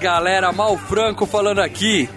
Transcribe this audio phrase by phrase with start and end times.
[0.00, 2.08] Galera, Mal Franco falando aqui.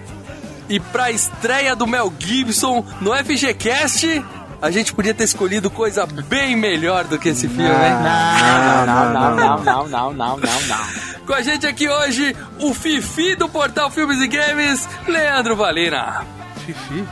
[0.70, 4.26] E pra estreia do Mel Gibson no FGCast,
[4.62, 7.94] a gente podia ter escolhido coisa bem melhor do que esse filme, hein?
[8.02, 11.04] Não, não, não, não, não, não, não, não, não.
[11.28, 16.26] Com a gente aqui hoje, o Fifi do portal Filmes e Games, Leandro Valina.
[16.66, 17.06] Fifi?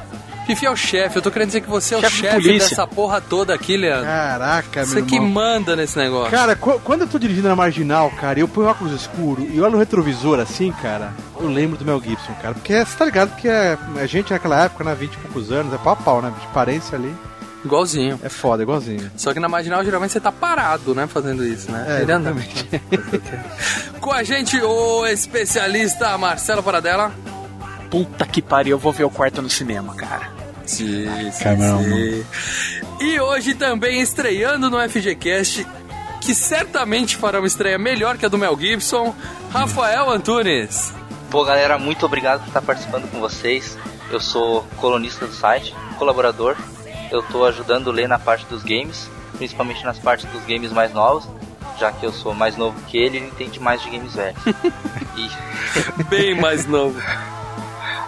[0.47, 2.59] Fifi é o chefe, eu tô querendo dizer que você é o Chefe de chefe
[2.59, 4.05] dessa porra toda aqui, Leandro.
[4.05, 5.29] Caraca, meu Você que irmão.
[5.29, 6.31] manda nesse negócio.
[6.31, 9.61] Cara, qu- quando eu tô dirigindo na marginal, cara, e eu ponho óculos escuro e
[9.61, 12.53] olho no retrovisor assim, cara, eu lembro do Mel Gibson, cara.
[12.55, 15.73] Porque você tá ligado que é, a gente naquela época, né, 20 e poucos anos,
[15.73, 16.33] é pau a pau, né?
[16.41, 17.13] De parência ali.
[17.63, 18.19] Igualzinho.
[18.23, 19.11] É foda, igualzinho.
[19.15, 21.85] Só que na marginal geralmente você tá parado, né, fazendo isso, né?
[21.99, 22.65] É, exatamente.
[24.01, 27.11] Com a gente, o especialista Marcelo Paradela.
[27.91, 30.31] Puta que pariu, eu vou ver o quarto no cinema, cara.
[30.65, 31.83] Sim, sim, Caramba.
[31.83, 32.25] sim.
[33.01, 35.67] E hoje também estreando no FGCast,
[36.21, 39.13] que certamente fará uma estreia melhor que a do Mel Gibson,
[39.51, 40.93] Rafael Antunes.
[41.29, 43.77] Pô, galera, muito obrigado por estar participando com vocês.
[44.09, 46.55] Eu sou colunista do site, colaborador.
[47.11, 50.93] Eu tô ajudando o Lê na parte dos games, principalmente nas partes dos games mais
[50.93, 51.27] novos,
[51.77, 54.39] já que eu sou mais novo que ele, ele entende mais de games velhos.
[55.17, 57.01] e Bem mais novo.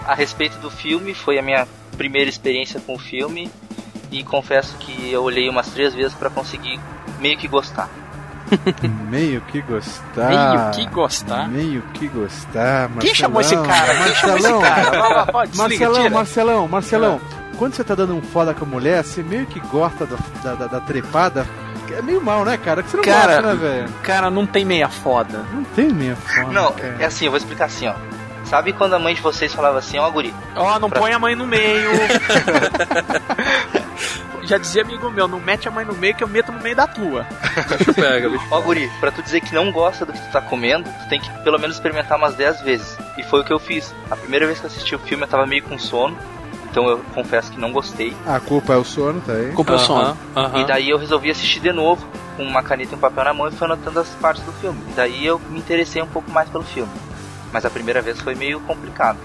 [0.08, 3.50] A respeito do filme, foi a minha primeira experiência com o filme
[4.12, 6.80] e confesso que eu olhei umas três vezes para conseguir
[7.20, 7.90] meio que gostar.
[9.10, 10.28] Meio que gostar.
[10.30, 11.48] Meio que gostar?
[11.50, 12.90] Meio que gostar.
[13.00, 14.04] Quem chamou esse Marcelão, cara?
[14.04, 15.00] Quem chamou esse Marcelão, cara?
[15.00, 16.10] Vai lá, pode, desliga, Marcelão.
[16.12, 17.22] Marcelão, Marcelão,
[17.58, 20.56] quando você tá dando um foda com a mulher, você meio que gosta da, da,
[20.56, 21.48] da- da trepada.
[21.98, 22.84] É meio mal, né, cara?
[22.84, 23.90] Que você não Cara, gosta, né, velho?
[24.04, 25.44] Cara, não tem meia foda.
[25.52, 26.52] Não tem meia foda.
[26.52, 26.98] Não, cara.
[27.00, 27.94] é assim, eu vou explicar assim, ó.
[28.54, 31.18] Sabe quando a mãe de vocês falava assim, ó, guri, Ó, não Pra- põe a
[31.18, 31.90] mãe no meio.
[34.46, 36.76] Já dizia amigo meu, não mete a mãe no meio que eu meto no meio
[36.76, 37.26] da tua.
[37.96, 38.46] Pega, bicho.
[38.52, 41.20] Ó, guri, pra tu dizer que não gosta do que tu tá comendo, tu tem
[41.20, 42.96] que pelo menos experimentar umas 10 vezes.
[43.18, 43.92] E foi o que eu fiz.
[44.12, 46.16] A primeira vez que eu assisti o filme eu tava meio com sono,
[46.70, 48.16] então eu confesso que não gostei.
[48.28, 49.52] A culpa é o sono, tá aí.
[49.54, 50.02] Culpa é o sono.
[50.02, 50.62] Aham, aham.
[50.62, 52.06] E daí eu resolvi assistir de novo,
[52.38, 54.80] com uma caneta e um papel na mão e fui anotando as partes do filme.
[54.90, 56.92] E daí eu me interessei um pouco mais pelo filme.
[57.54, 59.20] Mas a primeira vez foi meio complicado.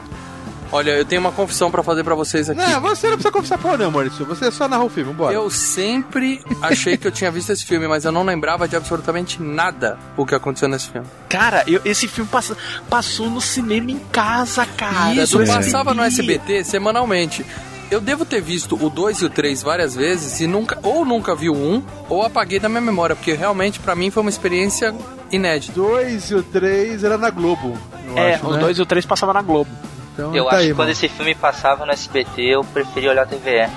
[0.71, 2.61] Olha, eu tenho uma confissão pra fazer pra vocês aqui.
[2.61, 4.27] Não, você não precisa confessar porra não, Maurício.
[4.27, 5.33] Você só narra o filme, bora.
[5.35, 9.43] Eu sempre achei que eu tinha visto esse filme, mas eu não lembrava de absolutamente
[9.43, 11.07] nada o que aconteceu nesse filme.
[11.27, 12.55] Cara, eu- esse filme passa-
[12.91, 15.15] passou no cinema em casa, cara.
[15.15, 17.47] Isso passava no SBT semanalmente.
[17.91, 21.35] Eu devo ter visto o 2 e o 3 várias vezes e nunca, ou nunca
[21.35, 24.29] vi o 1, um, ou apaguei da minha memória, porque realmente pra mim foi uma
[24.29, 24.95] experiência
[25.33, 25.73] inédita.
[25.73, 27.79] dois e o três era na Globo.
[28.11, 28.61] Eu É, acho, os né?
[28.61, 29.71] dois e o três passava na Globo.
[30.15, 30.91] Então, Eu tá acho aí, que quando mano.
[30.93, 33.69] esse filme passava no SBT, eu preferia olhar a TVE.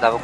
[0.00, 0.18] Dava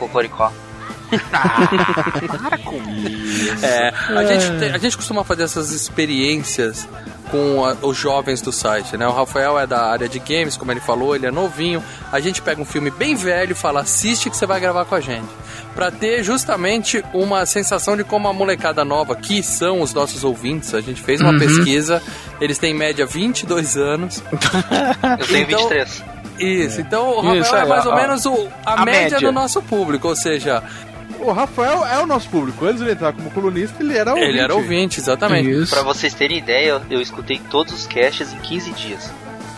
[1.19, 2.39] cocoricó.
[2.39, 3.65] Para com isso.
[3.65, 6.87] É, a, gente tem- a gente costuma fazer essas experiências
[7.31, 9.07] com a- os jovens do site, né?
[9.07, 11.83] O Rafael é da área de games, como ele falou, ele é novinho.
[12.11, 14.95] A gente pega um filme bem velho e fala, assiste que você vai gravar com
[14.95, 15.29] a gente.
[15.75, 20.75] Pra ter justamente uma sensação de como a molecada nova, que são os nossos ouvintes,
[20.75, 22.03] a gente fez uma pesquisa,
[22.41, 24.21] eles têm em média 22 anos.
[25.21, 26.03] Eu tenho Então- 23.
[26.41, 29.03] Isso, então o Rafael Isso, é é, mais ou ó, menos o, a, a média,
[29.03, 29.19] média.
[29.21, 30.63] do nosso público, ou seja,
[31.21, 32.65] O Rafael é o nosso público.
[32.65, 34.29] Antes de ele entrar como colunista, ele era ouvinte.
[34.29, 35.51] ele era ouvinte, exatamente.
[35.51, 35.75] Isso.
[35.75, 39.11] Pra vocês terem ideia, eu, escutei todos os casts em 15 dias.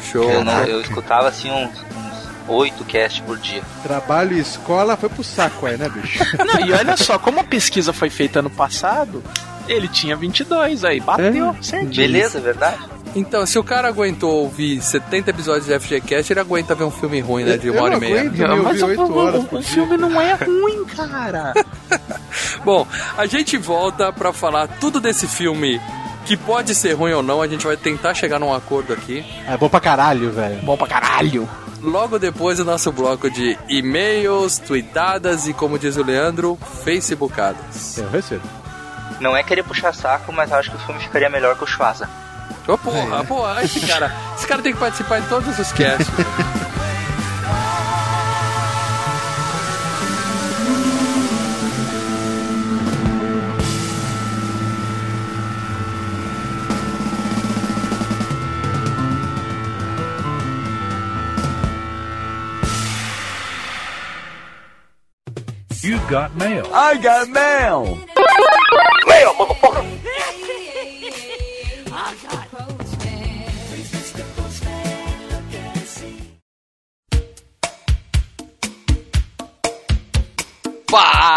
[0.02, 0.28] Show.
[0.28, 3.62] Eu, não, eu escutava assim uns, uns 8 casts por dia.
[3.82, 6.18] Trabalho e escola foi pro saco aí, né, bicho?
[6.44, 9.22] Não, e olha só, como a pesquisa foi feita ano passado,
[9.68, 11.94] ele tinha 22 aí, bateu certinho.
[11.94, 12.78] Beleza, é verdade?
[13.14, 17.20] Então, se o cara aguentou ouvir 70 episódios de FGCast, ele aguenta ver um filme
[17.20, 17.56] ruim, né?
[17.58, 18.20] De uma Eu hora e não meia.
[18.22, 18.40] aguento.
[18.40, 21.52] Eu Mas o, horas o- o filme não é ruim, cara.
[22.64, 22.86] Bom,
[23.18, 25.80] a gente volta pra falar tudo desse filme
[26.24, 29.24] que pode ser ruim ou não, a gente vai tentar chegar num acordo aqui.
[29.48, 30.62] É bom pra caralho, velho.
[30.62, 31.48] Bom pra caralho.
[31.82, 37.98] Logo depois do nosso bloco de e-mails, tweetadas e, como diz o Leandro, facebookadas.
[37.98, 38.42] Eu recebo.
[39.20, 42.08] Não é querer puxar saco, mas acho que o filme ficaria melhor com o Schwarza.
[42.66, 46.08] Ô, porra, porra, esse cara, esse cara tem que participar em todos os casts.
[65.82, 66.64] You've got mail.
[66.72, 67.98] I got mail.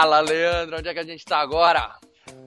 [0.05, 1.95] Fala, Leandro, onde é que a gente tá agora?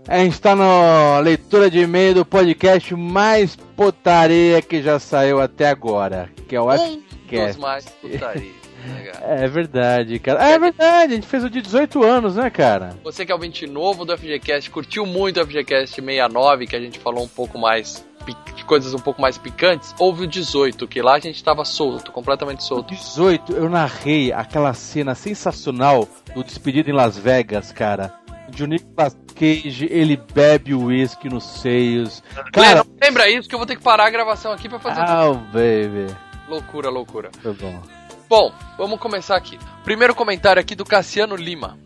[0.07, 5.69] A gente tá na leitura de e-mail do podcast mais potaria que já saiu até
[5.69, 7.61] agora, que é o Dos Fcast.
[7.61, 8.53] mais putaria.
[8.87, 9.27] né, cara?
[9.43, 10.49] É verdade, cara.
[10.49, 12.97] É verdade, a gente fez o de 18 anos, né, cara?
[13.03, 16.81] Você que é o 20 novo do FGCast, curtiu muito o FGCast 69, que a
[16.81, 18.07] gente falou um pouco mais
[18.55, 22.13] de coisas um pouco mais picantes, houve o 18, que lá a gente tava solto,
[22.13, 22.95] completamente O solto.
[22.95, 28.15] 18, eu narrei aquela cena sensacional do Despedido em Las Vegas, cara.
[28.49, 32.23] De o Nicolas Cage, ele bebe o uísque nos seios.
[32.35, 35.01] Cara, Cara, lembra isso que eu vou ter que parar a gravação aqui pra fazer
[35.03, 36.15] oh, baby.
[36.49, 37.31] loucura, loucura.
[37.43, 37.81] Foi bom.
[38.29, 39.59] Bom, vamos começar aqui.
[39.85, 41.79] Primeiro comentário aqui do Cassiano Lima.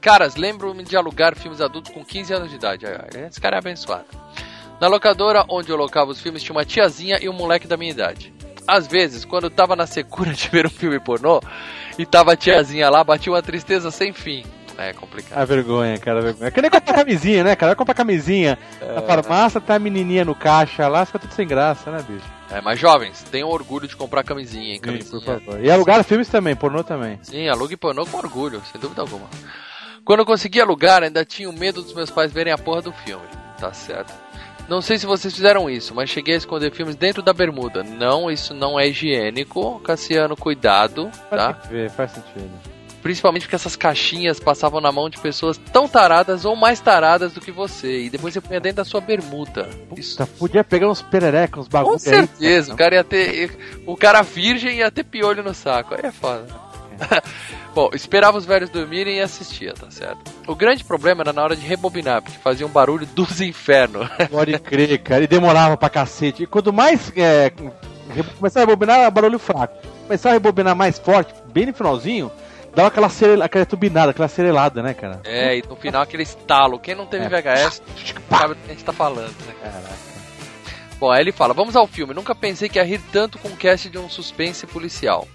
[0.00, 2.86] Caras, lembro-me de alugar filmes adultos com 15 anos de idade.
[3.28, 4.06] Esse cara é abençoado.
[4.80, 7.90] Na locadora onde eu locava os filmes tinha uma tiazinha e um moleque da minha
[7.90, 8.32] idade.
[8.66, 11.40] Às vezes, quando eu tava na secura de ver um filme pornô
[11.98, 14.44] e tava a tiazinha lá, batia uma tristeza sem fim.
[14.78, 15.38] É complicado.
[15.38, 16.48] A vergonha, cara, a vergonha.
[16.48, 17.70] É que nem comprar camisinha, né, cara?
[17.70, 21.90] Vai comprar camisinha na farmácia, tá a menininha no caixa lá, fica tudo sem graça,
[21.90, 22.24] né, bicho?
[22.50, 24.74] É, mas jovens, tenham orgulho de comprar camisinha, hein?
[24.76, 25.20] Sim, Camisinha.
[25.20, 25.62] por favor.
[25.62, 27.18] E alugar filmes também, pornô também.
[27.22, 29.28] Sim, alugue pornô com orgulho, sem dúvida alguma.
[30.04, 32.92] Quando eu consegui alugar, ainda tinha o medo dos meus pais verem a porra do
[32.92, 33.26] filme.
[33.58, 34.12] Tá certo.
[34.70, 37.82] Não sei se vocês fizeram isso, mas cheguei a esconder filmes dentro da bermuda.
[37.82, 39.80] Não, isso não é higiênico.
[39.80, 41.60] Cassiano, cuidado, Faz tá?
[41.62, 42.50] sentido, faz sentido.
[43.02, 47.40] Principalmente porque essas caixinhas passavam na mão de pessoas tão taradas ou mais taradas do
[47.40, 48.02] que você.
[48.04, 49.68] E depois você punha dentro da sua bermuda.
[49.96, 51.98] Isso Puta, podia pegar uns pererecas, uns com bagulho aí.
[51.98, 53.58] certeza, o cara ia ter.
[53.84, 55.94] O cara virgem ia ter piolho no saco.
[55.94, 56.46] Aí é foda.
[57.74, 60.18] Bom, esperava os velhos dormirem e assistia, tá certo?
[60.46, 64.08] O grande problema era na hora de rebobinar, porque fazia um barulho dos infernos.
[64.30, 65.24] Pode crer, cara.
[65.24, 66.42] E demorava pra cacete.
[66.42, 67.52] E quanto mais é,
[68.10, 69.76] a rebobinar, barulho fraco.
[70.02, 72.32] Começava a rebobinar mais forte, bem no finalzinho,
[72.74, 73.08] dava aquela,
[73.44, 75.20] aquela turbinada, aquela serelada, né, cara?
[75.22, 76.78] é, e no final aquele estalo.
[76.80, 77.28] Quem não teve É.
[77.28, 77.80] VHS
[78.28, 79.54] sabe do que a gente tá falando, né?
[79.62, 80.10] Caraca.
[80.98, 82.12] Bom, aí ele fala: Vamos ao filme.
[82.12, 85.26] Nunca pensei que ia rir tanto com o cast de um suspense policial.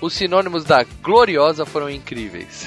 [0.00, 2.66] Os sinônimos da Gloriosa foram incríveis.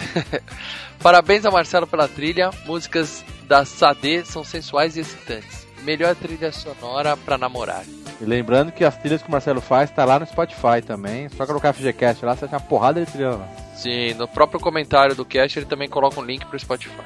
[1.02, 2.52] Parabéns a Marcelo pela trilha.
[2.66, 5.68] Músicas da Sade são sensuais e excitantes.
[5.82, 7.84] Melhor trilha sonora pra namorar.
[8.22, 11.28] E lembrando que as trilhas que o Marcelo faz tá lá no Spotify também.
[11.30, 13.48] Só colocar FGCast lá, você acha uma porrada de trilha lá.
[13.76, 17.04] Sim, no próprio comentário do cast ele também coloca um link pro Spotify.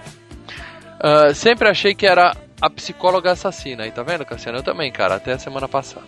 [0.99, 3.83] Ah, sempre achei que era a psicóloga assassina.
[3.83, 4.59] Aí tá vendo, Cassiano?
[4.59, 6.05] Eu também, cara, até a semana passada.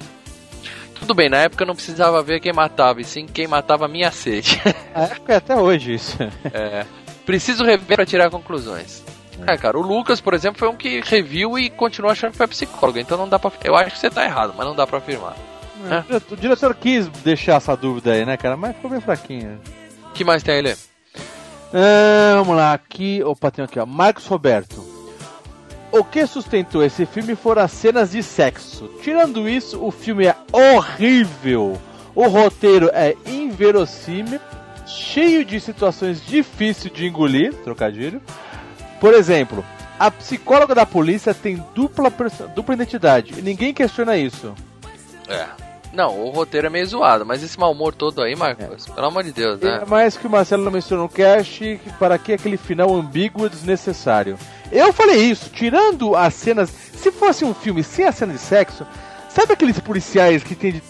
[0.99, 3.87] Tudo bem, na época eu não precisava ver quem matava, e sim quem matava a
[3.87, 4.61] minha sede.
[4.95, 6.17] É, é até hoje isso.
[6.53, 6.85] É,
[7.25, 9.03] preciso rever pra tirar conclusões.
[9.47, 12.47] É, cara, o Lucas, por exemplo, foi um que reviu e continuou achando que foi
[12.47, 13.51] psicóloga, então não dá pra.
[13.63, 15.35] Eu acho que você tá errado, mas não dá pra afirmar.
[16.29, 18.57] O diretor quis deixar essa dúvida aí, né, cara?
[18.57, 19.59] Mas ficou bem fraquinho.
[20.09, 20.75] O que mais tem aí, Lê?
[21.73, 23.23] Ah, vamos lá, aqui.
[23.23, 23.85] Opa, tem aqui, ó.
[23.85, 24.78] Marcos Roberto.
[25.91, 28.89] O que sustentou esse filme foram as cenas de sexo.
[29.01, 31.79] Tirando isso, o filme é horrível.
[32.13, 34.39] O roteiro é inverossímil,
[34.85, 38.21] cheio de situações difíceis de engolir, trocadilho.
[38.99, 39.65] Por exemplo,
[39.99, 42.11] a psicóloga da polícia tem dupla,
[42.55, 44.53] dupla identidade e ninguém questiona isso.
[45.27, 45.68] É.
[45.93, 49.23] Não, o roteiro é meio zoado, mas esse mau humor todo aí, Marcos, pelo amor
[49.23, 49.79] de Deus, né?
[49.81, 53.49] É mais que o Marcelo não mencionou no cast, para que aquele final ambíguo e
[53.49, 54.37] desnecessário?
[54.71, 56.69] Eu falei isso, tirando as cenas.
[56.69, 58.85] Se fosse um filme sem a cena de sexo,
[59.29, 60.81] sabe aqueles policiais que tem de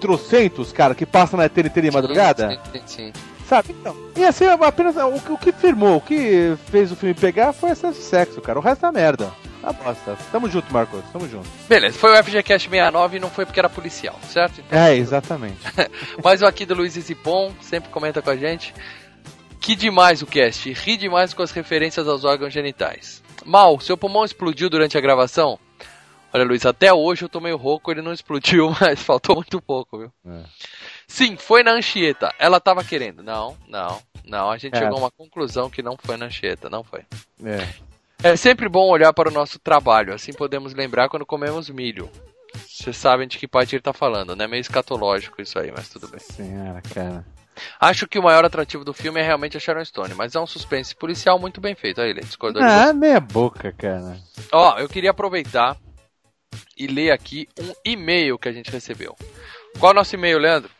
[0.00, 2.50] trocentos, cara, que passam na TNT de madrugada?
[2.50, 3.12] Sim, sim, sim.
[3.48, 3.76] Sabe?
[3.78, 4.96] Então, ia ser apenas.
[4.96, 7.98] O, que- o que firmou, o que fez o filme pegar foi a cena de
[8.00, 8.58] sexo, cara.
[8.58, 9.30] O resto é merda.
[9.66, 10.16] Tá bosta.
[10.30, 11.48] Tamo junto, Marcos, tamo junto.
[11.68, 14.60] Beleza, foi o FGCast 69 e não foi porque era policial, certo?
[14.60, 15.56] Então, É, exatamente.
[16.22, 18.72] Mas o aqui do Luiz Zipon sempre comenta com a gente.
[19.60, 23.20] Que demais o cast, ri demais com as referências aos órgãos genitais.
[23.44, 25.58] Mal, seu pulmão explodiu durante a gravação?
[26.32, 29.98] Olha, Luiz, até hoje eu tô meio rouco, ele não explodiu, mas faltou muito pouco,
[29.98, 30.12] viu?
[30.28, 30.44] É.
[31.08, 32.32] Sim, foi na Anchieta.
[32.38, 33.20] Ela tava querendo.
[33.20, 34.48] Não, não, não.
[34.50, 34.78] A gente É.
[34.78, 37.00] chegou a uma conclusão que não foi na Anchieta, não foi.
[37.44, 37.66] É.
[38.22, 42.10] É sempre bom olhar para o nosso trabalho, assim podemos lembrar quando comemos milho.
[42.68, 44.46] Vocês sabem de que parte ele tá falando, né?
[44.46, 46.20] Meio escatológico isso aí, mas tudo bem.
[46.20, 47.24] Senhora, cara.
[47.80, 50.46] Acho que o maior atrativo do filme é realmente a Sharon Stone, mas é um
[50.46, 52.00] suspense policial muito bem feito.
[52.00, 52.92] Aí ele discordou de Ah, você.
[52.92, 54.18] meia boca, cara.
[54.52, 55.76] Ó, eu queria aproveitar
[56.76, 59.14] e ler aqui um e-mail que a gente recebeu.
[59.78, 60.70] Qual é o nosso e-mail, Leandro?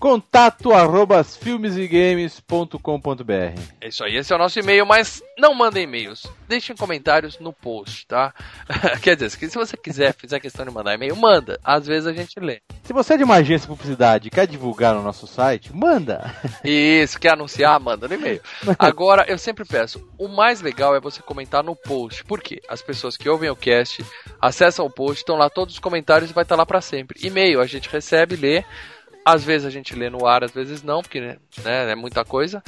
[0.00, 6.26] Contato arroba filmesegames.com.br É isso aí, esse é o nosso e-mail, mas não mandem e-mails.
[6.48, 8.32] Deixem comentários no post, tá?
[9.02, 11.60] Quer dizer, se você quiser, fizer questão de mandar e-mail, manda.
[11.62, 12.62] Às vezes a gente lê.
[12.82, 16.34] Se você é de uma agência de publicidade e quer divulgar no nosso site, manda.
[16.64, 18.40] Isso, quer anunciar, manda no e-mail.
[18.78, 22.24] Agora, eu sempre peço, o mais legal é você comentar no post.
[22.24, 22.62] Por quê?
[22.70, 24.02] As pessoas que ouvem o cast,
[24.40, 27.20] acessam o post, estão lá todos os comentários e vai estar lá pra sempre.
[27.22, 28.64] E-mail, a gente recebe, lê.
[29.24, 32.62] Às vezes a gente lê no ar, às vezes não, porque né, é muita coisa.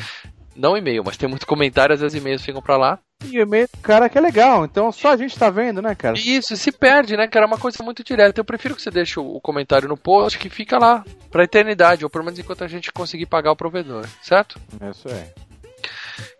[0.55, 2.99] Não e-mail, mas tem muito comentário, às vezes e-mails ficam pra lá.
[3.25, 5.95] E o e-mail do cara que é legal, então só a gente tá vendo, né,
[5.95, 6.19] cara?
[6.19, 7.47] Isso, e se perde, né, cara?
[7.47, 8.41] É uma coisa muito direta.
[8.41, 12.11] Eu prefiro que você deixe o comentário no post que fica lá pra eternidade, ou
[12.11, 14.61] pelo menos enquanto a gente conseguir pagar o provedor, certo?
[14.91, 15.25] Isso aí.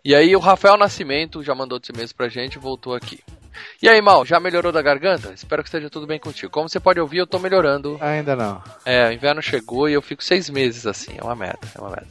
[0.05, 3.19] E aí o Rafael Nascimento já mandou outros e-mails pra gente e voltou aqui.
[3.81, 5.33] E aí, Mal, já melhorou da garganta?
[5.33, 6.51] Espero que esteja tudo bem contigo.
[6.51, 7.97] Como você pode ouvir, eu tô melhorando.
[8.01, 8.61] Ainda não.
[8.85, 11.15] É, o inverno chegou e eu fico seis meses assim.
[11.17, 12.07] É uma merda, é uma merda.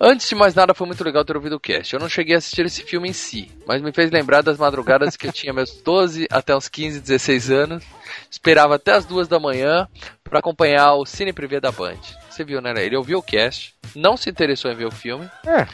[0.00, 1.94] Antes de mais nada, foi muito legal ter ouvido o cast.
[1.94, 5.16] Eu não cheguei a assistir esse filme em si, mas me fez lembrar das madrugadas
[5.16, 7.84] que eu tinha meus 12 até os 15, 16 anos.
[8.30, 9.88] Esperava até as duas da manhã
[10.24, 11.98] pra acompanhar o Cine Privé da Band.
[12.28, 12.72] Você viu, né?
[12.84, 15.28] Ele ouviu o cast, não se interessou em ver o filme.
[15.44, 15.66] É.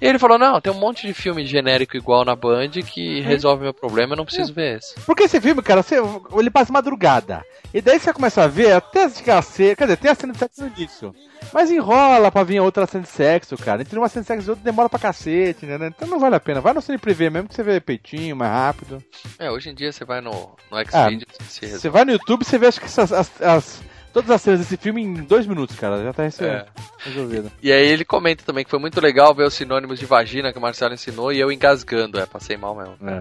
[0.00, 3.62] E ele falou: Não, tem um monte de filme genérico igual na Band que resolve
[3.64, 4.94] meu problema, eu não preciso ver esse.
[5.00, 5.96] Porque esse filme, cara, você,
[6.38, 7.44] ele passa madrugada.
[7.74, 9.76] E daí você começa a ver até chegar a ser.
[9.76, 11.14] Quer dizer, tem a cena de sexo no início.
[11.52, 13.82] Mas enrola pra vir outra cena de sexo, cara.
[13.82, 15.78] Entre uma cena de sexo e outra demora pra cacete, né?
[15.88, 16.60] Então não vale a pena.
[16.60, 19.02] Vai no cine privê mesmo que você vê peitinho, mais rápido.
[19.38, 21.80] É, hoje em dia você vai no, no Xvideos e se resolve.
[21.80, 23.82] Você vai no YouTube você vê acho que essas, as, as-
[24.18, 26.02] todas as cenas desse filme em dois minutos, cara.
[26.02, 26.66] Já tá É.
[26.98, 27.50] resolvido.
[27.62, 30.58] E aí ele comenta também que foi muito legal ver os sinônimos de vagina que
[30.58, 32.18] o Marcelo ensinou e eu engasgando.
[32.18, 32.96] É, passei mal mesmo.
[33.08, 33.20] É.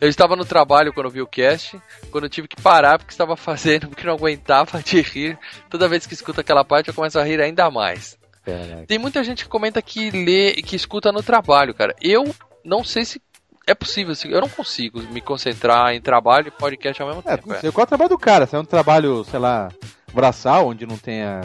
[0.00, 1.78] Eu estava no trabalho quando vi o cast,
[2.10, 5.38] quando eu tive que parar porque estava fazendo, porque não aguentava de rir.
[5.68, 8.16] Toda vez que escuto aquela parte eu começo a rir ainda mais.
[8.44, 8.86] Caraca.
[8.86, 11.94] Tem muita gente que comenta que lê que escuta no trabalho, cara.
[12.00, 12.34] Eu
[12.64, 13.20] não sei se
[13.66, 17.36] é possível, assim, eu não consigo me concentrar em trabalho e podcast ao mesmo É,
[17.36, 17.48] tempo.
[17.50, 17.60] não é.
[17.70, 18.46] qual é o trabalho do cara.
[18.46, 19.70] Se é um trabalho, sei lá,
[20.12, 21.42] braçal, onde não tenha.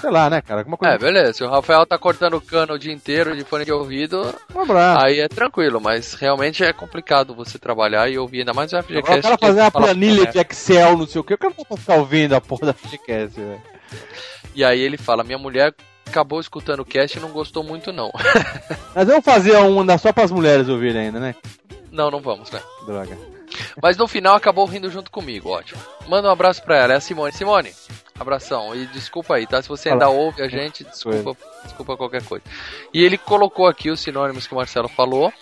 [0.00, 0.60] Sei lá, né, cara?
[0.60, 0.94] Alguma coisa.
[0.94, 1.32] É, beleza.
[1.32, 4.60] Se o Rafael tá cortando o cano o dia inteiro de fone de ouvido, Um
[4.60, 5.06] abraço.
[5.06, 8.98] aí é tranquilo, mas realmente é complicado você trabalhar e ouvir, ainda mais o FGCast.
[8.98, 11.64] Agora o cara fazer uma planilha de Excel, não sei o que, o cara não
[11.68, 13.62] vai ficar ouvindo a porra da podcast, velho.
[14.54, 15.74] E aí ele fala: minha mulher
[16.06, 18.10] acabou escutando o cast e não gostou muito, não.
[18.94, 21.34] Mas vamos fazer um só pras mulheres ouvirem ainda, né?
[21.90, 22.60] não, não vamos, né?
[22.86, 23.35] Droga.
[23.80, 25.80] Mas no final acabou rindo junto comigo, ótimo.
[26.08, 27.32] Manda um abraço pra ela, é a Simone.
[27.32, 27.72] Simone,
[28.18, 28.74] abração.
[28.74, 29.60] E desculpa aí, tá?
[29.62, 32.44] Se você ainda ouve a gente, desculpa, desculpa qualquer coisa.
[32.92, 35.32] E ele colocou aqui os sinônimos que o Marcelo falou.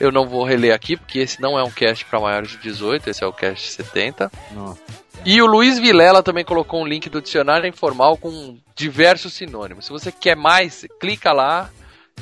[0.00, 3.10] Eu não vou reler aqui, porque esse não é um cast para maiores de 18,
[3.10, 4.30] esse é o cast 70.
[4.50, 4.80] Nossa.
[5.24, 9.86] E o Luiz Vilela também colocou um link do dicionário informal com diversos sinônimos.
[9.86, 11.70] Se você quer mais, clica lá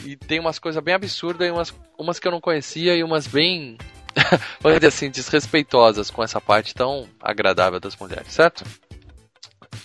[0.04, 3.26] e tem umas coisas bem absurdas e umas, umas que eu não conhecia e umas
[3.26, 3.76] bem,
[4.60, 8.64] vamos dizer assim, desrespeitosas com essa parte tão agradável das mulheres, certo?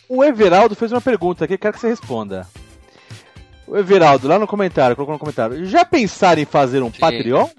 [0.09, 2.47] O Everaldo fez uma pergunta aqui, quero que você responda.
[3.65, 5.65] O Everaldo, lá no comentário, colocou no comentário.
[5.65, 6.99] Já pensaram em fazer um Sim.
[6.99, 7.49] Patreon?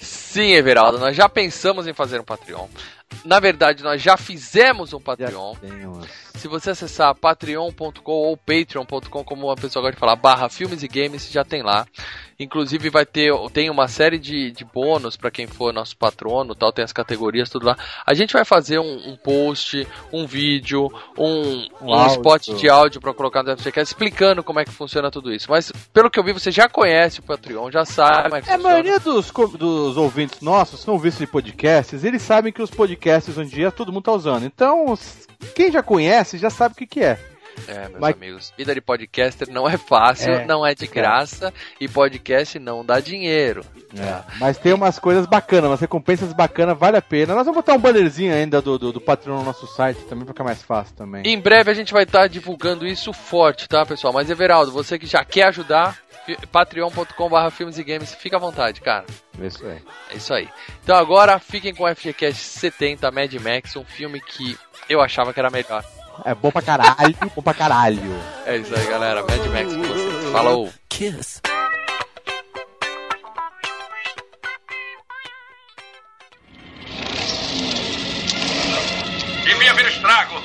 [0.00, 2.66] Sim, Everaldo, nós já pensamos em fazer um Patreon.
[3.24, 5.54] Na verdade, nós já fizemos um Patreon.
[6.34, 10.88] Se você acessar patreon.com ou patreon.com, como a pessoa gosta de falar, barra filmes e
[10.88, 11.86] games, já tem lá.
[12.40, 16.72] Inclusive vai ter tem uma série de, de bônus para quem for nosso patrono, tal,
[16.72, 17.76] tem as categorias, tudo lá.
[18.06, 20.86] A gente vai fazer um, um post, um vídeo,
[21.18, 25.10] um, Um um, spot de áudio para colocar no FGCast explicando como é que funciona
[25.10, 25.50] tudo isso.
[25.50, 28.58] Mas pelo que eu vi, você já conhece o Patreon, já sabe é É, a
[28.58, 33.48] maioria dos, dos ouvintes nossos são ouvintes de podcasts, eles sabem que os podcasts hoje
[33.48, 34.44] em dia todo mundo tá usando.
[34.44, 34.96] Então,
[35.56, 37.18] quem já conhece já sabe o que, que é.
[37.66, 40.44] É, meus Mas- amigos, vida de podcaster não é fácil, É.
[40.46, 43.64] não é de graça e podcast não dá dinheiro.
[43.96, 47.34] É, Mas tem umas coisas bacanas, umas recompensas bacanas, vale a pena.
[47.34, 50.34] Nós vamos botar um bannerzinho ainda do, do, do Patreon no nosso site também, pra
[50.34, 51.22] ficar mais fácil também.
[51.24, 54.12] Em breve a gente vai estar divulgando isso forte, tá, pessoal?
[54.12, 55.96] Mas Everaldo, você que já quer ajudar,
[56.52, 59.04] patreon.com.br filmes e games, fica à vontade, cara.
[59.40, 59.78] Isso aí.
[60.10, 60.48] É isso aí.
[60.82, 64.56] Então agora fiquem com o FGCast 70 Mad Max, um filme que
[64.88, 65.84] eu achava que era melhor.
[66.24, 68.20] É bom pra caralho, bom pra caralho.
[68.44, 69.22] É isso aí, galera.
[69.22, 70.32] Mad Max com vocês.
[70.32, 70.70] Falou!
[70.88, 71.40] Kiss.
[79.44, 80.42] Devia ver o estrago.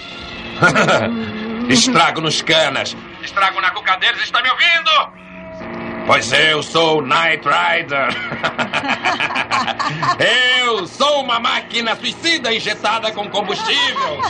[1.69, 2.95] estrago nos canas.
[3.23, 4.23] Estrago na cuca deles.
[4.23, 5.23] Está me ouvindo?
[6.05, 8.09] Pois eu sou o Knight Rider.
[10.65, 14.21] eu sou uma máquina suicida injetada com combustível.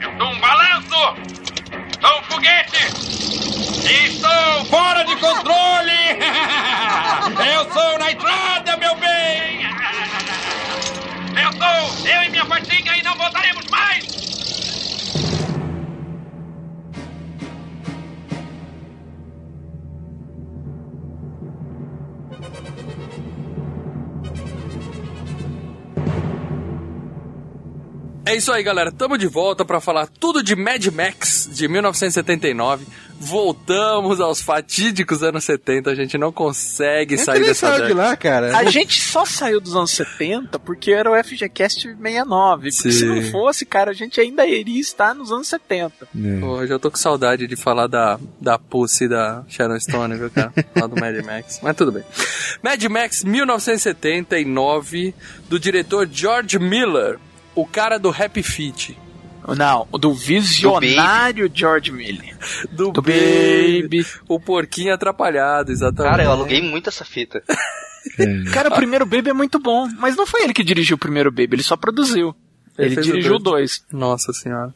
[0.00, 0.88] Eu dou um balanço.
[2.00, 2.86] Sou um foguete.
[3.88, 5.92] E estou fora de controle.
[7.54, 9.64] eu sou Knight Rider, meu bem.
[11.42, 14.23] Eu sou eu e minha fatinha e não voltaremos mais.
[28.26, 28.90] É isso aí, galera.
[28.90, 32.86] Tamo de volta pra falar tudo de Mad Max de 1979.
[33.20, 35.90] Voltamos aos fatídicos anos 70.
[35.90, 38.56] A gente não consegue sair dessa saiu de lá, cara.
[38.56, 42.70] A gente só saiu dos anos 70 porque era o FGCast 69.
[42.70, 46.08] Porque se não fosse, cara, a gente ainda iria estar nos anos 70.
[46.40, 50.30] Pô, eu já tô com saudade de falar da, da Pussy da Sharon Stone, viu,
[50.30, 50.52] cara?
[50.74, 51.60] Falar do Mad Max.
[51.62, 52.04] Mas tudo bem.
[52.62, 55.14] Mad Max 1979,
[55.48, 57.18] do diretor George Miller,
[57.54, 58.96] o cara do Happy Feet.
[59.56, 62.34] Não, o do visionário George Miller.
[62.72, 63.82] Do, Do Baby.
[63.82, 64.06] Baby.
[64.26, 66.10] O porquinho atrapalhado, exatamente.
[66.12, 67.42] Cara, eu aluguei muito essa fita.
[68.54, 69.86] Cara, o primeiro Baby é muito bom.
[69.98, 72.34] Mas não foi ele que dirigiu o primeiro Baby, ele só produziu.
[72.78, 73.82] Ele Ele, fez o dirigiu dois.
[73.82, 73.84] dois.
[73.92, 74.74] Nossa senhora.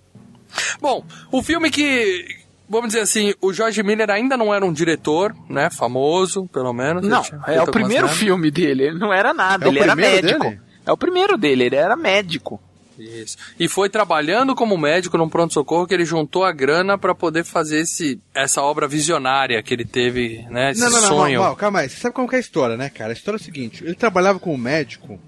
[0.80, 2.26] Bom, o filme que.
[2.70, 5.70] Vamos dizer assim, o George Miller ainda não era um diretor, né?
[5.70, 7.02] Famoso, pelo menos.
[7.06, 8.85] Não, tinha é o primeiro filme dele.
[8.88, 10.44] Ele não era nada, É ele era médico.
[10.44, 10.61] dele?
[10.85, 12.61] É o primeiro dele, ele era médico.
[12.99, 13.37] Isso.
[13.59, 17.81] E foi trabalhando como médico num pronto-socorro que ele juntou a grana pra poder fazer
[17.81, 20.73] esse, essa obra visionária que ele teve, né?
[20.73, 21.40] Esse Não, não, não, sonho.
[21.40, 21.89] Mal, mal, calma aí.
[21.89, 23.11] Você sabe como é a história, né, cara?
[23.11, 25.19] A história é o seguinte: ele trabalhava como médico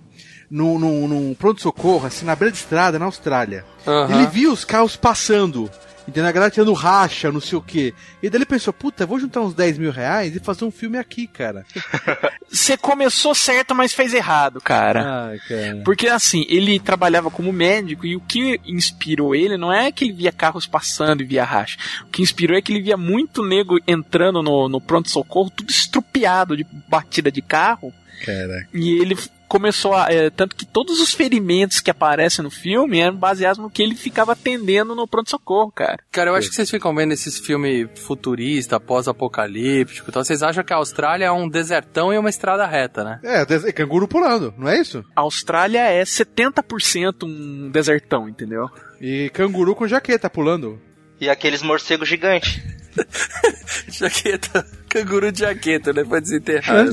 [0.51, 3.65] num, num, num pronto-socorro, assim, na beira de estrada, na Austrália.
[4.13, 5.71] Ele via os carros passando.
[6.11, 6.29] Entendeu?
[6.29, 7.95] A galera tirando racha, não sei o quê.
[8.21, 10.99] E daí ele pensou, puta, vou juntar uns 10 mil reais e fazer um filme
[10.99, 11.65] aqui, cara.
[12.51, 15.39] Você começou certo, mas fez errado, cara.
[15.49, 15.83] Cara.
[15.85, 20.13] Porque assim, ele trabalhava como médico e o que inspirou ele não é que ele
[20.13, 21.79] via carros passando e via racha.
[22.03, 26.57] O que inspirou é que ele via muito nego entrando no, no pronto-socorro, tudo estrupiado
[26.57, 27.95] de batida de carro.
[28.25, 28.69] Caraca.
[28.75, 29.17] E ele
[29.49, 30.13] começou a.
[30.13, 33.97] é, tanto que todos os ferimentos que aparecem no filme eram baseados no que ele
[33.97, 35.99] ficava atendendo no pronto-socorro, cara.
[36.13, 40.25] Cara, eu acho que vocês ficam vendo esses filmes futurista, pós-apocalíptico e tal.
[40.25, 43.21] Vocês acham que a Austrália é um desertão e uma estrada reta, né?
[43.25, 45.05] É, des- canguru pulando, não é isso?
[45.17, 48.69] A Austrália é 70% um desertão, entendeu?
[49.01, 50.81] E canguru com jaqueta pulando.
[51.21, 52.61] E aqueles morcegos gigantes.
[53.89, 56.05] Jaqueta, canguru de jaqueta, né?
[56.05, 56.87] Pra desenterrar.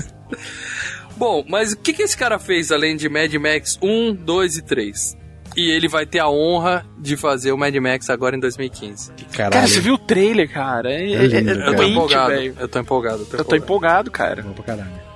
[1.17, 4.61] Bom, mas o que, que esse cara fez além de Mad Max 1, 2 e
[4.61, 5.17] 3?
[5.55, 9.11] E ele vai ter a honra de fazer o Mad Max agora em 2015.
[9.33, 9.53] Caralho.
[9.53, 10.93] Cara, você viu o trailer, cara?
[10.93, 11.57] É, É lindo, é- é cara.
[11.57, 12.33] Eu tô doente, empolgado.
[12.59, 13.27] Eu tô empolgado.
[13.33, 14.43] Eu tô empolgado, cara.
[14.43, 15.07] Bom pra caralho.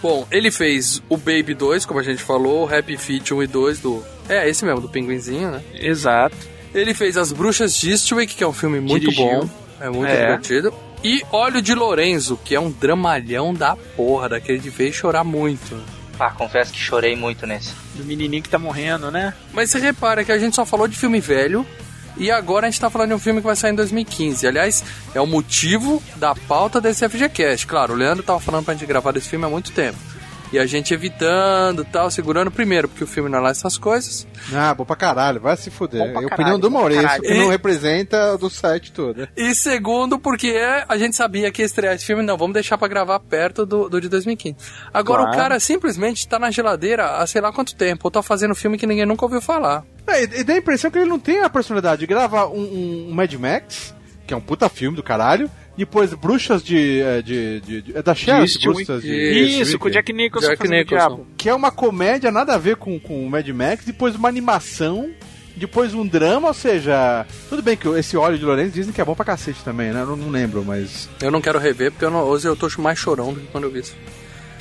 [0.00, 3.46] Bom, ele fez o Baby 2, como a gente falou, o Happy Feet 1 e
[3.48, 4.02] 2 do.
[4.28, 5.60] É, esse mesmo, do Pinguinzinho, né?
[5.74, 6.36] Exato.
[6.72, 9.24] Ele fez As Bruxas de Eastwick, que é um filme muito Dirigiu.
[9.40, 9.50] bom.
[9.80, 10.20] É muito É.
[10.20, 10.72] divertido.
[11.02, 15.82] E Óleo de Lorenzo, que é um dramalhão da porra, daquele de ver chorar muito.
[16.18, 17.72] Ah, confesso que chorei muito nesse.
[17.94, 19.32] Do menininho que tá morrendo, né?
[19.54, 21.66] Mas você repara que a gente só falou de filme velho
[22.18, 24.46] e agora a gente tá falando de um filme que vai sair em 2015.
[24.46, 24.84] Aliás,
[25.14, 27.66] é o motivo da pauta desse FGCast.
[27.66, 29.96] Claro, o Leandro tava falando pra gente gravar desse filme há muito tempo.
[30.52, 34.26] E a gente evitando tal, segurando primeiro, porque o filme não é lá essas coisas.
[34.52, 36.00] Ah, bom pra caralho, vai se fuder.
[36.02, 39.28] É a opinião do Maurício, que não representa do site todo.
[39.36, 40.56] E segundo, porque
[40.88, 43.88] a gente sabia que ia estrear esse filme, não, vamos deixar pra gravar perto do,
[43.88, 44.56] do de 2015.
[44.92, 45.36] Agora Claro.
[45.36, 48.76] o cara simplesmente tá na geladeira há sei lá quanto tempo, ou tá fazendo filme
[48.76, 49.84] que ninguém nunca ouviu falar.
[50.06, 52.58] É, e e dá a impressão que ele não tem a personalidade de gravar um,
[52.58, 53.94] um- um Mad Max,
[54.26, 55.48] que é um puta filme do caralho,
[55.80, 57.00] depois Bruxas de.
[57.00, 59.08] é, de, de- de- é da Isso, Bruxas de.
[59.12, 61.26] Isso, Isso, com o Jack Nicholson Jack Nicholson.
[61.36, 65.10] Que é uma comédia nada a ver com, com o Mad Max, depois uma animação,
[65.56, 67.26] depois um drama, ou seja.
[67.48, 70.02] Tudo bem que esse óleo de Lourenço dizem que é bom pra cacete também, né?
[70.02, 71.08] Eu não, não lembro, mas.
[71.20, 73.64] Eu não quero rever, porque eu não- hoje eu tô mais chorão do que quando
[73.64, 73.94] eu vi isso.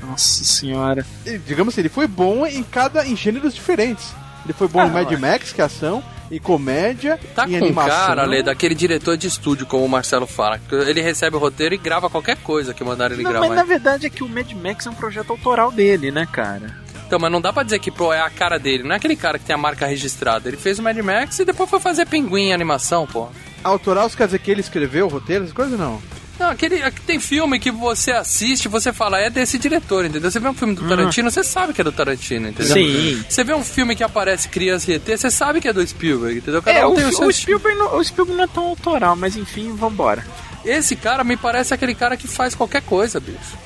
[0.02, 1.06] Nossa senhora.
[1.26, 3.06] e, Digamos assim, ele foi bom em cada.
[3.06, 4.14] em gêneros diferentes.
[4.50, 5.12] Ele foi bom Ah, em Mad.
[5.20, 7.96] Max, que é ação, e comédia, Tá e com animação.
[8.08, 10.58] cara, Lê, daquele diretor de estúdio, como o Marcelo fala.
[10.58, 13.46] que Ele recebe o roteiro e grava qualquer coisa que mandaram ele Não, gravar.
[13.48, 16.76] mas na verdade é que o Mad Max é um projeto autoral dele, né, cara?
[17.06, 18.82] Então, mas não dá pra dizer que pô, é a cara dele.
[18.84, 20.48] Não é aquele cara que tem a marca registrada.
[20.50, 23.28] Ele fez o Mad Max e depois foi fazer pinguim em animação, pô.
[23.64, 26.02] Autoral, isso quer dizer que ele escreveu o roteiro, essas coisas não?
[26.40, 30.32] Não, aquele, aqui tem filme que você assiste e você fala, é desse diretor, entendeu?
[30.32, 32.74] Você vê um filme do Tarantino, você sabe que é do Tarantino, entendeu?
[32.74, 33.24] Sim.
[33.28, 36.38] Você vê um filme que aparece criança e ET, você sabe que é do Spielberg,
[36.38, 36.62] entendeu?
[36.62, 38.64] Cada É, um o, tem o o, seu Spielberg não, o Spielberg não é tão
[38.64, 40.26] autoral, mas enfim, vambora.
[40.64, 43.58] Esse cara me parece aquele cara que faz qualquer coisa, bicho.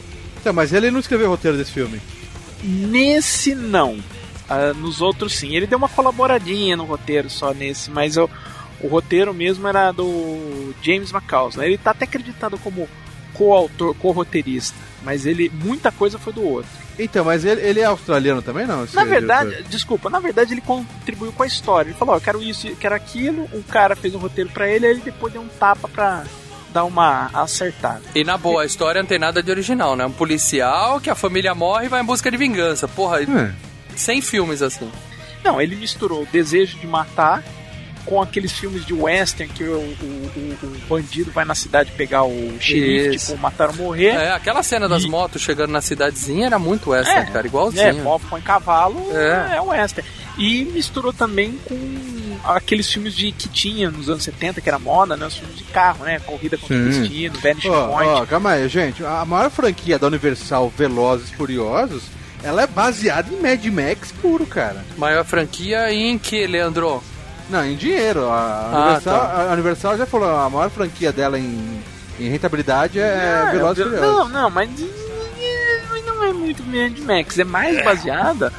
[0.42, 2.02] Então, mas ele não escreveu o roteiro desse filme.
[2.64, 3.98] Nesse não.
[4.50, 5.56] Ah, nos outros sim.
[5.56, 8.30] Ele deu uma colaboradinha no roteiro só nesse, mas o,
[8.84, 11.68] o roteiro mesmo era do James McCausland.
[11.68, 12.88] Ele tá até acreditado como
[13.34, 16.70] coautor, co-roteirista, mas ele muita coisa foi do outro.
[17.00, 18.86] Então, mas ele, ele é australiano também, não?
[18.94, 19.70] Na verdade, diretor?
[19.70, 21.90] desculpa, na verdade ele contribuiu com a história.
[21.90, 23.50] Ele falou, ó, eu quero isso, eu quero aquilo.
[23.52, 26.24] Um cara fez um roteiro pra ele, aí ele depois deu um tapa pra
[26.72, 28.02] dar uma acertada.
[28.14, 30.06] E na boa, a história não tem nada de original, né?
[30.06, 32.88] Um policial que a família morre e vai em busca de vingança.
[32.88, 33.52] Porra, É.
[33.96, 34.92] sem filmes assim.
[35.44, 37.44] Não, ele misturou o desejo de matar
[38.06, 42.24] com aqueles filmes de western que o, o, o- o bandido vai na cidade pegar
[42.24, 43.28] o xerife, Isso.
[43.32, 44.08] tipo, matar ou morrer.
[44.10, 48.04] É, aquela cena das E- motos chegando na cidadezinha era muito western, cara, É, igualzinho.
[48.04, 49.56] moto põe cavalo, É.
[49.58, 49.62] é.
[49.62, 50.08] western.
[50.38, 55.16] E misturou também com aqueles filmes de que tinha nos anos 70, que era moda,
[55.16, 55.28] né?
[55.28, 56.20] Os filmes de carro, né?
[56.20, 57.00] Corrida contra o Sim.
[57.02, 58.10] Destino, Vanishing Ó, Point.
[58.12, 59.06] ó, calma aí, gente.
[59.06, 62.04] A maior franquia da Universal, Velozes e Furiosos,
[62.44, 64.84] ela é baseada em Mad Max puro, cara.
[64.98, 67.02] Maior franquia em que, Leandro?
[67.50, 68.30] Não, em dinheiro.
[68.30, 69.48] A Ah, Universal, tá.
[69.50, 71.82] a Universal já falou, a maior franquia dela em,
[72.20, 74.32] em rentabilidade é Velozes e não, Furiosos.
[74.32, 74.70] não, mas
[76.06, 78.52] não é muito Mad Max, é mais baseada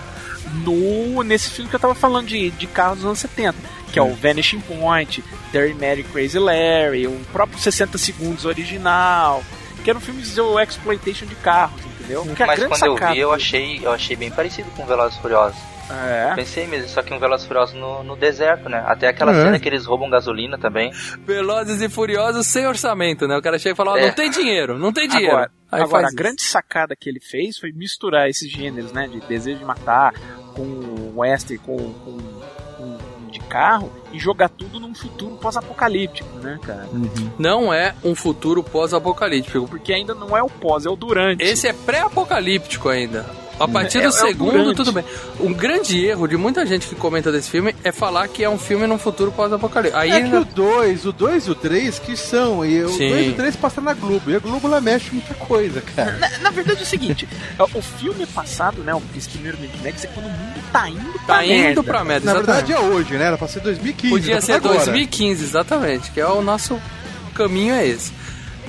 [0.65, 3.57] no nesse filme que eu tava falando de, de carros dos anos 70,
[3.93, 9.43] que é o Vanishing Point, Dirty Mary Crazy Larry, o próprio 60 Segundos original,
[9.83, 12.23] que eram filmes de exploitation de carros, entendeu?
[12.37, 14.85] Que é a Mas quando eu sacada vi, eu achei, eu achei bem parecido com
[14.87, 15.59] Velozes e Furiosos.
[15.91, 16.35] É.
[16.35, 18.83] Pensei mesmo, só que um Velozes e Furiosos no, no deserto, né?
[18.87, 19.43] Até aquela É.
[19.45, 20.91] cena que eles roubam gasolina também.
[21.27, 23.37] Velozes e Furiosos sem orçamento, né?
[23.37, 24.07] O cara chega e fala, ó, É.
[24.07, 25.33] não tem dinheiro, não tem dinheiro.
[25.33, 26.17] Agora, Aí agora faz a isso.
[26.17, 29.07] grande sacada que ele fez foi misturar esses gêneros, né?
[29.09, 30.13] De desejo de matar
[30.55, 32.19] com western, com, com,
[32.79, 32.99] com
[33.31, 36.89] de carro e jogar tudo num futuro pós-apocalíptico, né, cara?
[37.39, 39.67] Não é um futuro pós-apocalíptico.
[39.69, 41.43] Porque ainda não é o pós, é o durante.
[41.43, 43.27] Esse é pré-apocalíptico ainda.
[43.59, 44.77] A partir É- do é o segundo, durante.
[44.77, 45.05] tudo bem.
[45.39, 48.59] Um grande erro de muita gente que comenta desse filme é falar que é um
[48.59, 49.99] filme num futuro pós-apocalíptico.
[50.01, 53.09] Aí É que o 2, o 2 e o 3 que são, e o Sim.
[53.11, 56.19] 2 e o 3 passam na Globo, e a Globo ela mexe muita coisa, cara.
[56.19, 57.29] Na, na verdade é o seguinte,
[57.75, 61.37] o filme passado, né, esse primeiro Mad Max é quando o mundo tá indo pra
[61.37, 61.83] tá indo merda.
[61.85, 62.27] pra merda.
[62.33, 62.67] Na exatamente.
[62.67, 63.25] verdade é hoje, né?
[63.27, 64.11] Era pra ser 2015.
[64.15, 64.75] Podia tá ser agora.
[64.79, 66.79] 2015, exatamente, que é o nosso
[67.35, 68.13] caminho é esse.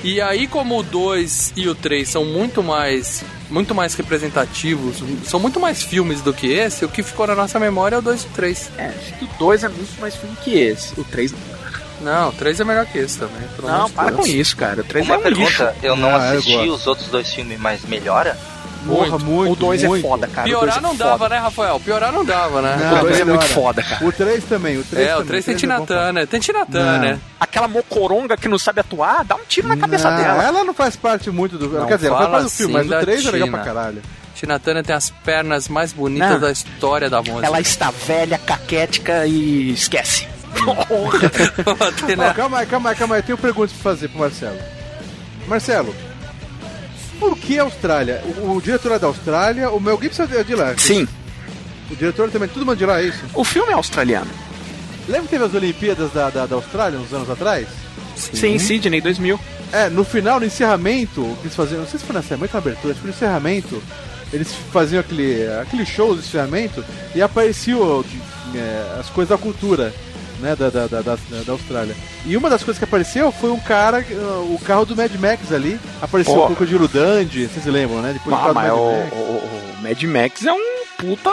[0.07, 5.39] E aí, como o 2 e o 3 são muito mais muito mais representativos, são
[5.39, 8.23] muito mais filmes do que esse, o que ficou na nossa memória é o 2
[8.23, 8.71] e o 3.
[8.77, 10.99] É, acho que o 2 é muito mais filme que esse.
[10.99, 11.55] O 3 não.
[12.01, 13.41] Não, o 3 é melhor que esse também.
[13.63, 14.19] Não, para Deus.
[14.21, 14.81] com isso, cara.
[14.81, 15.85] O 3 Uma é um pergunta, lixo.
[15.85, 16.73] eu não Ah, eu assisti gosto.
[16.73, 18.37] os outros dois filmes, mas melhora?
[18.85, 20.07] Porra, muito, o 2 é muito.
[20.07, 20.47] foda, cara.
[20.47, 21.03] Piorar é não foda.
[21.03, 21.79] dava, né, Rafael?
[21.79, 22.77] Piorar não dava, né?
[22.79, 24.05] Não, O 2 é muito foda, cara.
[24.05, 25.27] O 3 também, o 3 é, o também.
[25.27, 26.27] 3 tem é Tina bom, Turner.
[26.27, 26.65] Tem Tina Não.
[26.67, 27.17] Turner.
[27.39, 30.43] Aquela mocoronga que não sabe atuar, dá um tiro na cabeça Não, dela.
[30.43, 31.67] Ela não faz parte muito do.
[31.69, 33.49] Não quer dizer, ela faz parte do filme, assim mas o da 3 é legal
[33.49, 34.01] pra caralho.
[34.35, 36.39] Tina Turner tem as pernas mais bonitas Não.
[36.41, 37.45] da história da música.
[37.45, 40.27] Ela está velha, caquética e esquece.
[42.17, 43.21] Na- calma aí, calma aí, calma aí.
[43.21, 44.57] Eu tenho perguntas pra fazer pro Marcelo.
[45.47, 45.95] Marcelo,
[47.19, 48.21] por que Austrália?
[48.39, 50.73] O, o diretor é da Austrália, o Mel Gibson é de lá.
[50.77, 51.07] Sim,
[51.89, 53.23] O diretor também, tudo manda de lá, é isso?
[53.33, 54.29] o filme é australiano.
[55.07, 57.67] Lembra que teve as Olimpíadas da, da, da Austrália uns anos atrás?
[58.15, 59.39] Sim, Sydney 2000.
[59.71, 62.55] É, no final, no encerramento, o que eles faziam, não sei se foi no encerramento
[62.55, 63.83] ou na abertura, acho que no encerramento,
[64.31, 68.03] eles faziam aquele, aquele show de encerramento e apareciam
[68.55, 69.93] é, as coisas da cultura,
[70.45, 71.95] né, da, da, da, da, da Austrália.
[72.23, 75.51] E uma das coisas que apareceu foi um cara, uh, o carro do Mad Max
[75.51, 78.13] ali, apareceu o Crocodilo Dundee, vocês se lembram, né?
[78.13, 79.11] Depois o Ah, mas Mad o, Max.
[79.11, 81.29] o, o Mad Max é um puta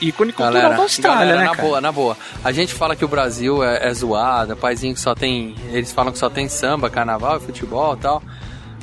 [0.00, 1.68] ícone cultural Galera, da Austrália, galera, né, na cara?
[1.68, 2.16] boa, na boa.
[2.44, 5.54] A gente fala que o Brasil é, é zoado, é paizinho que só tem.
[5.72, 8.22] Eles falam que só tem samba, carnaval, futebol e tal.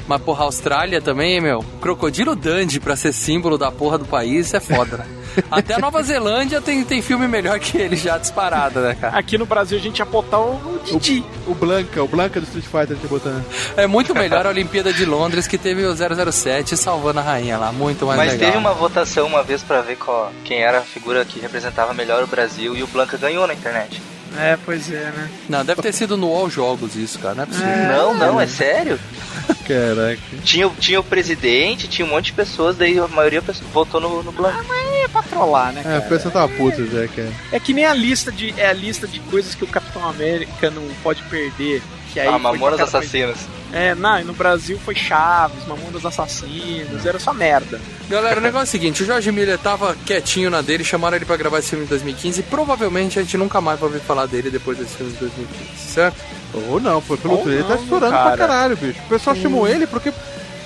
[0.07, 1.63] Mas, porra, a Austrália também, meu.
[1.79, 5.05] Crocodilo Dundee pra ser símbolo da porra do país é foda, né?
[5.49, 9.17] Até a Nova Zelândia tem, tem filme melhor que ele já disparado, né, cara?
[9.17, 11.23] Aqui no Brasil a gente ia botar o, o Didi.
[11.47, 13.43] O Blanca, o Blanca do Street Fighter que botando.
[13.77, 17.71] É muito melhor a Olimpíada de Londres que teve o 007 salvando a rainha lá.
[17.71, 18.51] Muito mais Mas legal.
[18.51, 22.23] teve uma votação uma vez pra ver qual, quem era a figura que representava melhor
[22.23, 24.01] o Brasil e o Blanca ganhou na internet.
[24.37, 25.29] É, pois é, né?
[25.49, 27.35] Não, deve ter sido no All Jogos isso, cara.
[27.35, 27.67] Não é possível.
[27.87, 28.99] Não, não, é sério.
[29.67, 30.21] Caraca.
[30.43, 34.23] Tinha, tinha o presidente, tinha um monte de pessoas, daí a maioria pessoa- votou no,
[34.23, 34.63] no Blanca.
[35.03, 35.99] É pra trollar, né, É, cara?
[35.99, 37.31] o pessoal tava puto já, cara.
[37.51, 40.69] É que nem a lista de é a lista de coisas que o Capitão América
[40.69, 41.81] não pode perder.
[42.13, 43.37] Que aí Ah, foi Mamonas Assassinas.
[43.73, 47.79] É, não, e no Brasil foi Chaves, Mamonas Assassinos, era só merda.
[48.09, 51.23] Galera, o negócio é o seguinte, o Jorge Miller tava quietinho na dele, chamaram ele
[51.25, 54.25] pra gravar esse filme em 2015 e provavelmente a gente nunca mais vai ouvir falar
[54.25, 56.17] dele depois desse filme de 2015, certo?
[56.53, 58.37] Ou não, foi pelo Ou trailer, tá estourando cara.
[58.37, 58.99] pra caralho, bicho.
[59.05, 60.11] O pessoal chamou ele porque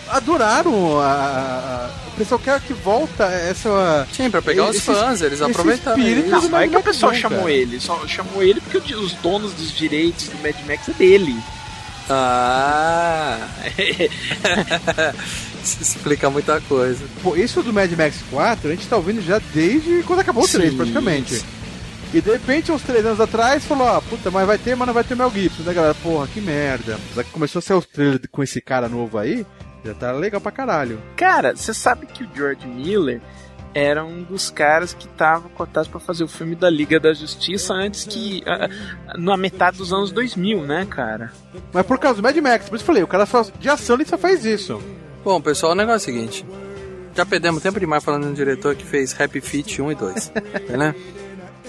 [0.10, 4.08] adoraram a, O pessoal quer que volta essa.
[4.16, 5.98] Sim, pra pegar os Esse- fãs, eles aproveitaram.
[5.98, 6.42] espírito- isso.
[6.44, 7.52] Não, não é que o pessoal chamou cara.
[7.52, 11.36] ele, só chamou ele porque os donos dos direitos do Mad Max é dele.
[12.10, 13.40] Ah!
[15.64, 17.04] Isso explica muita coisa.
[17.24, 20.48] Pô, isso do Mad Max 4 a gente tá ouvindo já desde quando acabou o
[20.48, 20.78] 3, Sim.
[20.78, 21.42] praticamente.
[22.16, 24.94] E de repente, uns 3 anos atrás, falou: ó, puta, mas vai ter, mas não
[24.94, 25.70] vai ter Mel Gibson.
[25.70, 26.96] A galera, porra, que merda.
[26.96, 29.46] Apesar que começou a ser os trailers com esse cara novo aí,
[29.84, 31.02] já tá legal pra caralho.
[31.18, 33.20] Cara, você sabe que o George Miller
[33.74, 37.74] era um dos caras que tava cotado pra fazer o filme da Liga da Justiça
[37.74, 38.42] antes que.
[38.46, 38.70] ah,
[39.10, 41.34] ah, na metade dos anos 2000, né, cara?
[41.74, 43.98] Mas por causa do Mad Max, por isso eu falei, o cara só de ação
[43.98, 44.82] ele só faz isso.
[45.22, 46.46] Bom, pessoal, o negócio é o seguinte.
[47.14, 50.32] Já perdemos tempo demais falando de um diretor que fez Happy Feet 1 e 2.
[50.78, 50.96] né?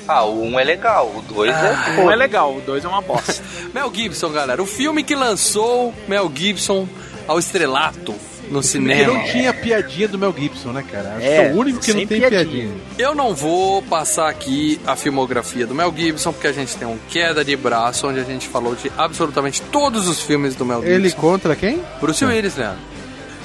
[0.09, 2.01] Ah, o 1 é legal, o 2 é.
[2.01, 3.43] Um é legal, o dois é uma bosta.
[3.75, 4.63] Mel Gibson, galera.
[4.63, 6.87] O filme que lançou Mel Gibson
[7.27, 8.13] ao estrelato
[8.45, 9.13] no Porque cinema.
[9.13, 11.15] não tinha piadinha do Mel Gibson, né, cara?
[11.17, 12.45] Acho É, que é o único que não tem piadinha.
[12.45, 12.71] piadinha.
[12.97, 16.97] Eu não vou passar aqui a filmografia do Mel Gibson, porque a gente tem um
[17.11, 20.95] queda de braço, onde a gente falou de absolutamente todos os filmes do Mel Gibson.
[20.95, 21.83] Ele contra quem?
[22.01, 22.79] Bruce Willis, Leandro.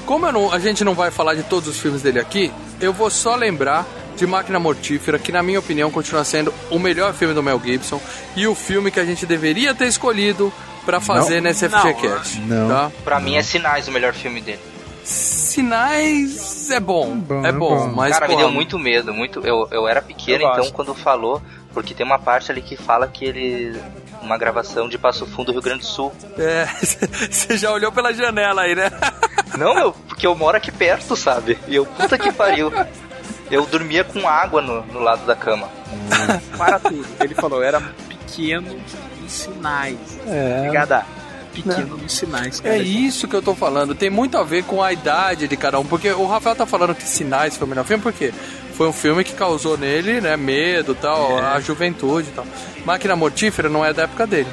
[0.05, 2.91] Como eu não- a gente não vai falar de todos os filmes dele aqui, eu
[2.93, 3.85] vou só lembrar
[4.17, 7.99] de Máquina Mortífera, que na minha opinião continua sendo o melhor filme do Mel Gibson
[8.35, 10.51] e o filme que a gente deveria ter escolhido
[10.85, 11.79] pra fazer nesse Não.
[11.79, 12.39] FGCast.
[12.41, 12.67] Não.
[12.67, 12.91] Tá?
[13.03, 14.59] Pra mim é Sinais o melhor filme dele.
[15.03, 17.93] Sinais é bom, bom, é é bom, bom.
[17.95, 19.39] mas Cara, me deu muito medo, muito.
[19.45, 21.41] Eu, eu era pequeno, Eu então quando falou,
[21.73, 23.79] porque tem uma parte ali que fala que ele.
[24.21, 26.13] Uma gravação de Passo Fundo, Rio Grande do Sul.
[26.37, 26.65] É,
[27.29, 28.91] você já olhou pela janela aí, né?
[29.57, 31.57] Não, meu, porque eu moro aqui perto, sabe?
[31.67, 32.71] E eu, puta que pariu.
[33.49, 35.69] Eu dormia com água no, no lado da cama.
[36.57, 37.05] Para tudo.
[37.19, 38.79] Ele falou, era pequeno
[39.21, 39.97] nos sinais.
[40.25, 40.67] É.
[40.67, 41.05] Ligada?
[41.51, 42.75] Pequeno nos sinais, cara.
[42.75, 43.93] É isso que eu tô falando.
[43.93, 45.85] Tem muito a ver com a idade de cada um.
[45.85, 48.33] Porque o Rafael tá falando que Sinais foi o melhor filme, porque
[48.73, 52.45] foi um filme que causou nele, né, medo tal, a juventude e tal.
[52.85, 54.47] Máquina Mortífera não é da época dele.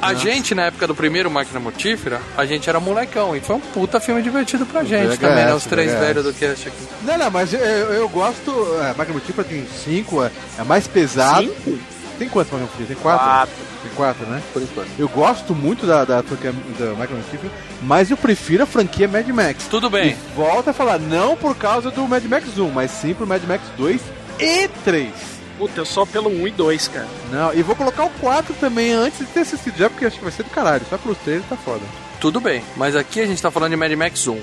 [0.00, 3.36] A gente, na época do primeiro Máquina Mortífera, a gente era molecão.
[3.36, 5.54] E foi um puta filme divertido pra gente VHS, também, né?
[5.54, 6.00] Os três VHS.
[6.00, 6.78] velhos do cast aqui.
[7.02, 8.50] Não, não, mas eu, eu gosto.
[8.80, 11.48] É, Máquina Mortífera tem 5, é, é mais pesado.
[11.64, 11.78] Cinco?
[12.18, 12.94] Tem quantos Máquina Mortífera?
[12.94, 13.24] Tem 4?
[13.24, 13.54] Quatro.
[13.82, 14.42] Tem 4, né?
[14.52, 14.88] Por enquanto.
[14.98, 17.52] Eu gosto muito da, da franquia da Máquina Mortífera,
[17.82, 19.66] mas eu prefiro a franquia Mad Max.
[19.70, 20.10] Tudo bem.
[20.10, 23.42] E volta a falar, não por causa do Mad Max 1, mas sim pro Mad
[23.44, 24.00] Max 2
[24.40, 25.12] e 3.
[25.56, 27.08] Puta, eu só pelo 1 e 2, cara.
[27.32, 30.22] Não, e vou colocar o 4 também antes de ter assistido, já porque acho que
[30.22, 30.84] vai ser do caralho.
[30.88, 31.82] Só pelos trailers tá foda.
[32.20, 34.40] Tudo bem, mas aqui a gente tá falando de Mad Max 1.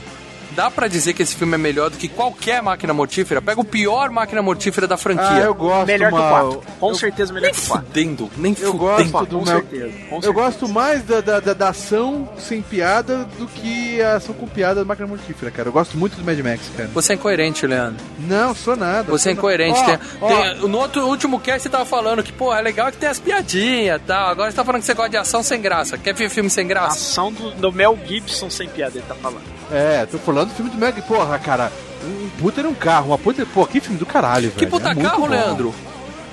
[0.56, 3.42] Dá pra dizer que esse filme é melhor do que qualquer máquina mortífera?
[3.42, 5.26] Pega o pior máquina mortífera da franquia.
[5.28, 6.50] Ah, eu gosto Melhor que o mal.
[6.56, 6.74] 4.
[6.80, 7.86] Com eu, certeza melhor Nem que o 4.
[7.88, 8.78] fudendo, nem Eu fudendo.
[8.78, 9.86] gosto do Com Mel- certeza.
[10.10, 10.32] Com Eu certeza.
[10.34, 14.76] gosto mais da, da, da- da ação sem piada do que a ação com piada
[14.82, 15.68] da máquina mortífera, cara.
[15.70, 16.90] Eu gosto muito do Mad Max, cara.
[16.94, 18.04] Você é incoerente, Leandro.
[18.20, 19.04] Não, sou nada.
[19.12, 19.80] Você é sou incoerente.
[19.82, 19.98] nada.
[19.98, 22.90] tem, Ó, ó, tem- no outro, último cast você tava falando que, pô, é legal
[22.92, 24.30] que tem as piadinhas e tal.
[24.30, 25.98] Agora você tá falando que você gosta de ação sem graça.
[25.98, 26.96] Quer ver filme sem graça?
[26.96, 29.55] Ação do, do Mel Gibson sem piada, ele tá falando.
[29.72, 31.02] É, tô falando do filme do Meg.
[31.04, 31.72] Porra, cara,
[32.04, 33.46] um puta era um carro, uma puta.
[33.46, 34.56] Pô, que filme do caralho, velho.
[34.60, 35.26] Que puta é carro.
[35.28, 35.74] Leandro?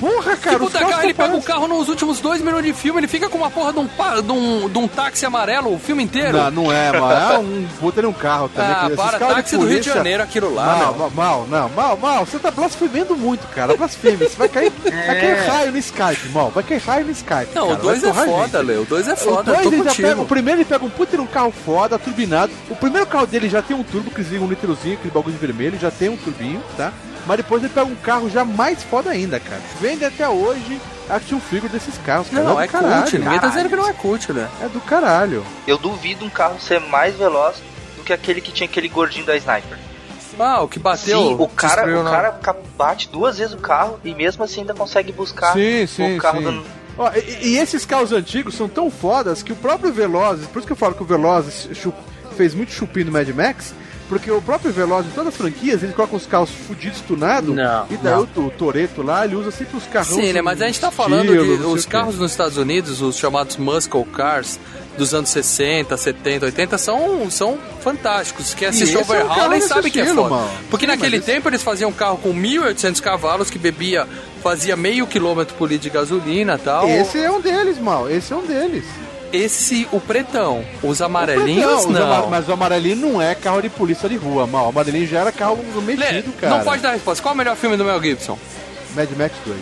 [0.02, 1.02] Porra, cara, carros carro?
[1.04, 3.72] Ele pega o carro nos últimos dois minutos de filme, ele fica com uma porra
[3.72, 6.36] de um, de um, de um táxi amarelo o filme inteiro.
[6.36, 7.34] Não, não é, mano.
[7.34, 8.72] É um puta um carro também.
[8.72, 11.96] Ah, para, táxi do Rio de polícia- Janeiro, aquilo lá, Mal, mal, mal, não, mal,
[11.96, 12.26] mal.
[12.26, 13.76] Você tá blasfemando muito, cara.
[13.76, 14.28] Blasfêmia.
[14.28, 16.50] Você vai cair, vai cair raio no Skype, mal.
[16.50, 17.48] Vai cair raio no Skype.
[17.54, 17.78] Não, cara.
[17.78, 18.66] o 2 Vai é foda, gente.
[18.66, 18.82] Leo.
[18.82, 20.08] O 2 é O, foda, dois, ele já contigo.
[20.08, 22.52] pega, o primeiro ele pega um puta de um carro foda, turbinado.
[22.68, 25.78] O primeiro carro dele já tem um turbo, que liga um nitrozinho, aquele bagulho vermelho,
[25.78, 26.92] já tem um turbinho, tá?
[27.26, 29.60] Mas depois ele pega um carro já mais foda ainda, cara.
[29.80, 32.42] Vende até hoje action figure desses carros, cara.
[32.42, 33.02] Não, é é do caralho.
[33.02, 33.18] cult.
[33.18, 34.48] Ninguém tá dizendo que não é cult, né?
[34.62, 35.44] É do caralho.
[35.66, 37.56] Eu duvido um carro ser mais veloz
[37.96, 39.78] do que que aquele que tinha aquele gordinho da Sniper.
[40.38, 41.18] Ah, o que bateu.
[41.20, 44.60] Sim, o cara, o na- cara ca- bate duas vezes o carro e mesmo assim
[44.62, 46.44] ainda consegue buscar Sim, sim, o carro sim.
[46.44, 46.64] do.
[46.98, 50.66] Ó, e, e esses carros antigos são tão fodas que o próprio Velozes, por isso
[50.66, 51.68] que eu falo que o Velozes
[52.36, 53.72] fez muito chupim no Mad Max,
[54.12, 57.86] porque o próprio Velozes, em todas as franquias, ele coloca os carros fudidos tunados, Não,
[57.88, 58.28] e daí não.
[58.44, 60.08] o, o Toreto lá, ele usa sempre os carros.
[60.08, 60.42] Sim, né?
[60.42, 64.60] Mas a gente tá falando de os carros nos Estados Unidos, os chamados muscle cars
[64.98, 68.52] dos anos 60, 70, 80, são, são fantásticos.
[68.52, 70.34] Quem assiste esse é um Overhaul nem sabe que é estilo, foda.
[70.34, 70.50] mano.
[70.68, 74.06] Porque Sim, naquele tempo eles faziam um carro com 1.800 cavalos que bebia,
[74.42, 76.86] fazia meio quilômetro por litro de gasolina e tal.
[76.86, 78.10] Esse é um deles, mal.
[78.10, 78.84] Esse é um deles.
[79.32, 80.64] Esse, o pretão.
[80.82, 82.02] Os amarelinhos, Não, os não.
[82.12, 84.66] ama- Mas o amarelinho não é carro de polícia de rua, mal.
[84.66, 86.56] O amarelinho já era carro Lê, mexido, cara.
[86.58, 87.22] não pode dar resposta.
[87.22, 88.38] Qual é o melhor filme do Mel Gibson?
[88.94, 89.58] Mad Max 2.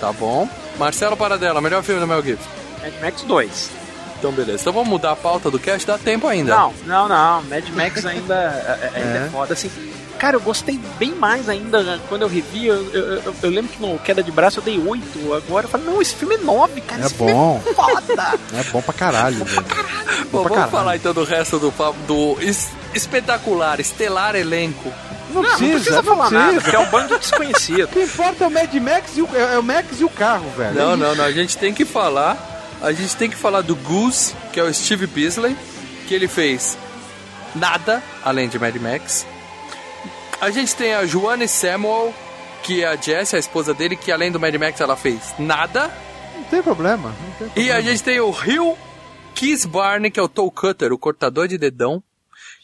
[0.00, 0.48] Tá bom.
[0.78, 2.48] Marcelo Paradela, melhor filme do Mel Gibson.
[2.82, 3.70] Mad Max 2.
[4.18, 4.60] Então, beleza.
[4.62, 6.54] Então vamos mudar a pauta do cast, dá tempo ainda.
[6.54, 7.42] Não, não, não.
[7.44, 9.26] Mad Max ainda, é- ainda é.
[9.26, 9.28] É.
[9.30, 9.52] foda.
[9.54, 9.70] Assim,
[10.20, 12.66] cara, eu gostei bem mais ainda né, quando eu revi.
[12.66, 15.34] Eu, eu, eu- eu lembro que no Queda de Braço eu dei 8.
[15.34, 17.02] Agora eu falei, não, esse filme é 9, cara.
[17.02, 17.60] É esse bom.
[17.64, 18.38] filme é foda.
[18.60, 19.62] É bom pra caralho, velho.
[19.62, 20.70] Bom, pra vamos caralho.
[20.70, 24.92] falar então do resto do papo, do es- espetacular, estelar elenco.
[25.32, 26.46] Não, Não, não precisa não falar precisa.
[26.46, 27.84] nada, porque é um bando de desconhecido.
[27.86, 30.08] O que importa é o Mad Max e o, é, é o Max e o
[30.10, 30.74] carro, velho.
[30.74, 31.24] Não, não, não.
[31.24, 32.36] A gente tem que falar.
[32.82, 35.56] A gente tem que falar do Goose, que é o Steve Beasley,
[36.08, 36.76] que ele fez
[37.54, 39.24] nada além de Mad Max.
[40.40, 42.14] A gente tem a Joanne Samuel,
[42.62, 45.90] que é a Jessie, a esposa dele, que além do Mad Max ela fez nada.
[46.34, 47.08] Não tem problema.
[47.08, 47.52] Não tem problema.
[47.56, 48.76] E a gente tem o Hugh
[49.34, 52.02] Keith Barney, que é o Toe Cutter, o cortador de dedão,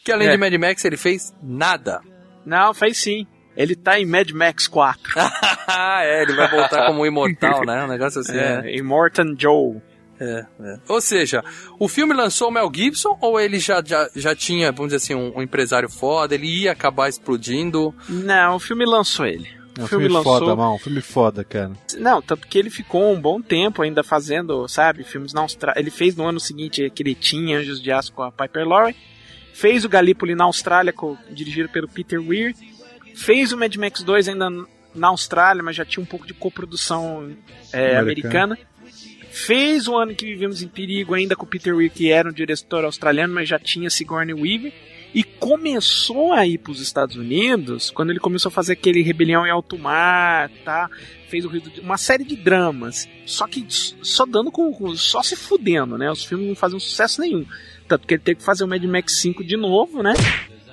[0.03, 0.31] que além É.
[0.31, 2.01] de Mad Max ele fez nada.
[2.45, 3.27] Não, faz sim.
[3.55, 5.01] Ele tá em Mad Max 4.
[5.67, 7.83] Ah, é, ele vai voltar como imortal, né?
[7.83, 8.61] Um negócio assim, né?
[8.65, 9.81] É, Immortan Joe.
[10.19, 10.79] É, é.
[10.87, 11.43] Ou seja,
[11.79, 15.15] o filme lançou o Mel Gibson ou ele já, já, já tinha, vamos dizer assim,
[15.15, 17.93] um, um empresário foda, ele ia acabar explodindo?
[18.09, 19.47] Não, o filme lançou ele.
[19.77, 20.39] É um o filme, filme lançou.
[20.39, 20.73] foda, mal.
[20.75, 21.71] Um filme foda, cara.
[21.99, 25.79] Não, tanto que ele ficou um bom tempo ainda fazendo, sabe, filmes na Austrália.
[25.79, 28.95] Ele fez no ano seguinte aquele Tinha Anjos de Aço com a Piper Laurie.
[29.53, 32.55] Fez o Gallipoli na Austrália, com- dirigido pelo Peter Weir.
[33.15, 34.49] Fez o Mad Max 2 ainda
[34.95, 37.31] na Austrália, mas já tinha um pouco de coprodução
[37.71, 38.55] é, Americana.
[38.55, 38.57] americana.
[39.45, 42.33] Fez o ano que vivemos em perigo ainda com o Peter Weir, que era um
[42.33, 44.73] diretor australiano, mas já tinha Sigourney Weaver.
[45.13, 49.45] E começou a ir para os Estados Unidos quando ele começou a fazer aquele Rebelião
[49.45, 50.89] em Alto Mar, tá?
[51.29, 53.07] Fez o Rio do- uma série de dramas.
[53.25, 56.11] Só que só dando com, só se fudendo, né?
[56.11, 57.45] Os filmes não faziam sucesso nenhum.
[57.87, 60.13] Tanto que ele teve que fazer o Mad Max 5 de novo, né?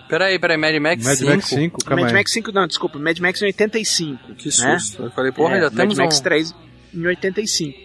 [0.08, 1.30] Peraí, peraí, Mad Max Mad 5?
[1.30, 2.12] Max 5, calma Mad.
[2.12, 4.34] Max 5, não, desculpa, Mad Max em 85.
[4.34, 4.78] Que né?
[4.78, 5.02] susto.
[5.04, 6.22] Eu falei, porra, É, já Mad temos Max um...
[6.22, 6.54] 3
[6.92, 7.83] em 85.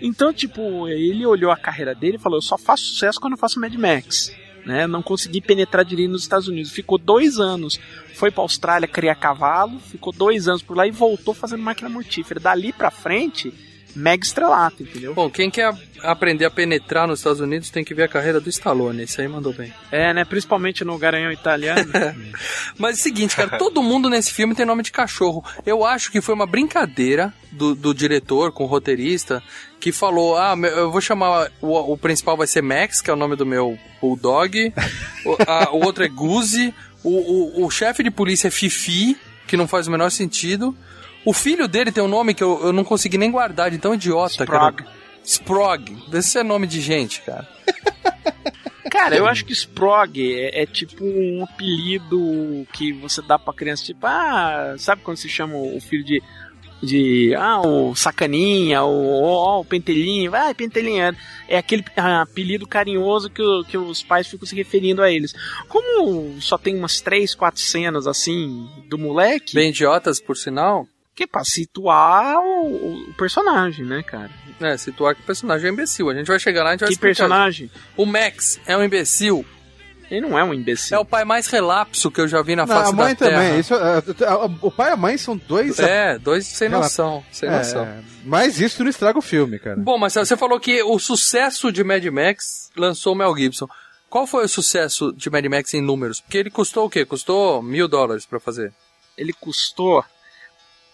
[0.00, 3.38] Então, tipo, ele olhou a carreira dele e falou: Eu só faço sucesso quando eu
[3.38, 4.32] faço Mad Max.
[4.64, 4.86] Né?
[4.86, 6.70] Não consegui penetrar direito nos Estados Unidos.
[6.70, 7.80] Ficou dois anos.
[8.14, 9.78] Foi pra Austrália criar cavalo.
[9.80, 12.38] Ficou dois anos por lá e voltou fazendo máquina mortífera.
[12.38, 13.52] Dali pra frente,
[13.94, 15.14] mega estrelato, entendeu?
[15.14, 18.48] Bom, quem quer aprender a penetrar nos Estados Unidos tem que ver a carreira do
[18.48, 19.72] Stallone, esse aí mandou bem.
[19.90, 20.24] É, né?
[20.24, 21.90] Principalmente no Garanhão Italiano.
[22.78, 25.44] Mas é o seguinte, cara, todo mundo nesse filme tem nome de cachorro.
[25.64, 29.42] Eu acho que foi uma brincadeira do, do diretor com o roteirista
[29.80, 31.50] que falou: Ah, eu vou chamar.
[31.60, 34.72] O, o principal vai ser Max, que é o nome do meu Bulldog.
[35.24, 36.72] o, a- o outro é Guzi.
[37.02, 39.16] O, o, o chefe de polícia é Fifi,
[39.46, 40.76] que não faz o menor sentido.
[41.24, 43.94] O filho dele tem um nome que eu, eu não consegui nem guardar de tão
[43.94, 44.44] idiota.
[44.44, 44.76] Sprog.
[44.84, 44.90] Cara.
[45.24, 45.96] Sprog.
[46.08, 47.48] Deve ser nome de gente, cara.
[48.90, 53.84] Cara, eu acho que Sprog é, é tipo um apelido que você dá pra criança,
[53.84, 56.20] tipo, ah, sabe quando se chama o filho de.
[56.82, 57.34] De.
[57.36, 61.14] Ah, o sacaninha, o, o pentelinho, vai, pentelinha.
[61.48, 65.34] É aquele ah, apelido carinhoso que, o- que os pais ficam se referindo a eles.
[65.68, 70.86] Como só tem umas três, quatro cenas assim do moleque, Bem idiotas, por sinal.
[71.14, 74.30] que é pra situar o, o personagem, né, cara?
[74.60, 76.08] É, situar que o personagem é imbecil.
[76.10, 77.16] A gente vai chegar lá e a gente vai Que explicar.
[77.24, 77.70] personagem?
[77.96, 79.44] O Max é um imbecil.
[80.10, 80.96] Ele não é um imbecil.
[80.96, 83.26] É o pai mais relapso que eu já vi na Não, face a mãe da
[83.26, 83.42] Terra.
[83.42, 83.60] também.
[83.60, 84.02] Isso, é,
[84.60, 85.78] o pai e a mãe são dois.
[85.78, 87.24] É, dois sem Relap- noção.
[87.30, 87.86] Sem É, noção.
[88.24, 89.76] mas isso não estraga o filme, cara.
[89.76, 93.68] Bom, Marcelo, você falou que o sucesso de Mad Max lançou o Mel Gibson.
[94.08, 96.20] Qual foi o sucesso de Mad Max em números?
[96.20, 97.04] Porque ele custou o quê?
[97.04, 98.72] Custou mil dólares pra fazer.
[99.16, 100.02] ele custou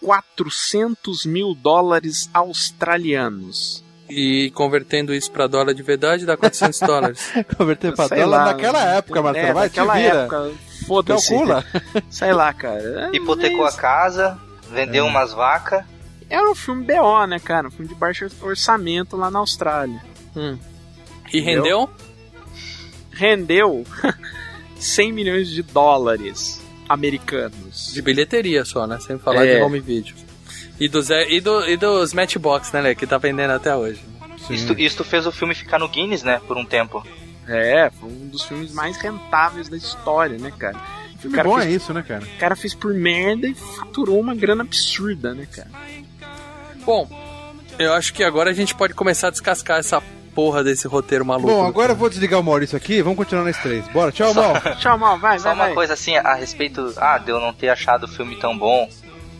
[0.01, 3.83] 400 mil dólares australianos.
[4.09, 7.33] E convertendo isso pra dólar de verdade dá 400 dólares.
[7.57, 9.47] Converter pra Sei dólar lá, naquela época, Marcelo.
[9.47, 10.15] é, vai, te naquela vira.
[10.21, 10.51] época,
[10.87, 11.29] foda-se.
[11.29, 11.65] Calcula.
[12.09, 13.09] Sei lá, cara.
[13.11, 14.39] É, Hipotecou a casa,
[14.71, 15.83] vendeu umas vacas.
[16.29, 17.67] Era um filme BO, né, cara?
[17.67, 20.01] Um filme de baixo orçamento lá na Austrália.
[20.35, 20.57] Hum.
[21.33, 21.89] E rendeu?
[23.11, 23.83] Rendeu
[24.79, 27.91] 100 milhões de dólares americanos.
[27.93, 28.99] De bilheteria só, né?
[28.99, 29.55] Sem falar É.
[29.57, 30.15] de home video.
[30.79, 32.95] E dos, e, do, e dos Matchbox, né, Lê?
[32.95, 33.99] Que tá vendendo até hoje.
[34.49, 36.39] Isto, isto fez o filme ficar no Guinness, né?
[36.47, 37.05] Por um tempo.
[37.47, 40.77] É, foi um dos filmes mais rentáveis da história, né, cara?
[41.15, 42.23] O Filme cara bom fez- é isso, né, cara?
[42.23, 45.69] O cara fez por merda e faturou uma grana absurda, né, cara?
[46.85, 47.09] Bom,
[47.79, 50.01] eu acho que agora a gente pode começar a descascar essa
[50.35, 51.47] porra desse roteiro maluco.
[51.47, 53.87] Bom, agora eu vou desligar o Maurício aqui, vamos continuar nós três.
[53.87, 54.53] Bora, tchau, Mal.
[54.79, 55.73] Tchau, mal, vai, Só vai, uma vai.
[55.73, 58.87] coisa assim, a respeito ah, de eu não ter achado o filme tão bom,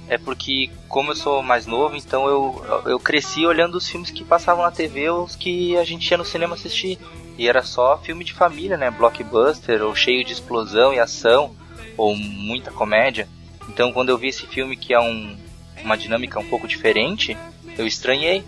[0.10, 4.24] é porque, como eu sou mais novo, então eu, eu cresci olhando os filmes que
[4.24, 6.98] passavam na TV, os que a gente ia no cinema assistir.
[7.38, 8.90] E era só filme de família, né?
[8.90, 11.56] Blockbuster, ou cheio de explosão e ação,
[11.96, 13.28] ou muita comédia.
[13.70, 15.38] Então, quando eu vi esse filme que é um,
[15.84, 17.38] uma dinâmica um pouco diferente,
[17.78, 18.44] eu estranhei.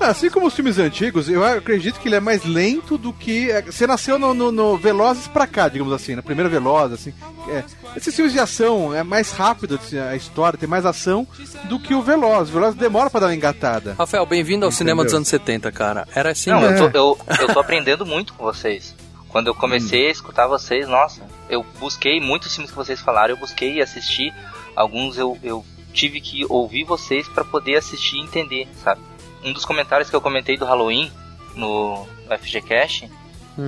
[0.00, 3.50] Assim como os filmes antigos, eu acredito que ele é mais lento do que.
[3.50, 7.12] é, Você nasceu no, no- no Velozes pra cá, digamos assim, na primeira Veloz, assim.
[7.48, 7.64] É,
[7.96, 11.26] esses filmes de ação é mais rápido assim, a história, tem mais ação
[11.68, 12.48] do que o Veloz.
[12.48, 13.94] O Veloz demora pra dar uma engatada.
[13.98, 15.18] Rafael, bem-vindo ao cinema dos Entendeu?
[15.18, 16.06] anos 70, cara.
[16.14, 16.78] Era assim, Não, né?
[16.80, 18.94] eu, tô, eu, eu tô aprendendo muito com vocês.
[19.28, 21.20] Quando eu comecei a escutar vocês, nossa,
[21.50, 24.32] eu busquei muitos filmes que vocês falaram, eu busquei assistir.
[24.74, 29.00] Alguns eu, eu tive que ouvir vocês pra poder assistir e entender, sabe?
[29.48, 31.10] Um dos comentários que eu comentei do Halloween
[31.56, 32.06] no
[32.40, 33.10] FGCast,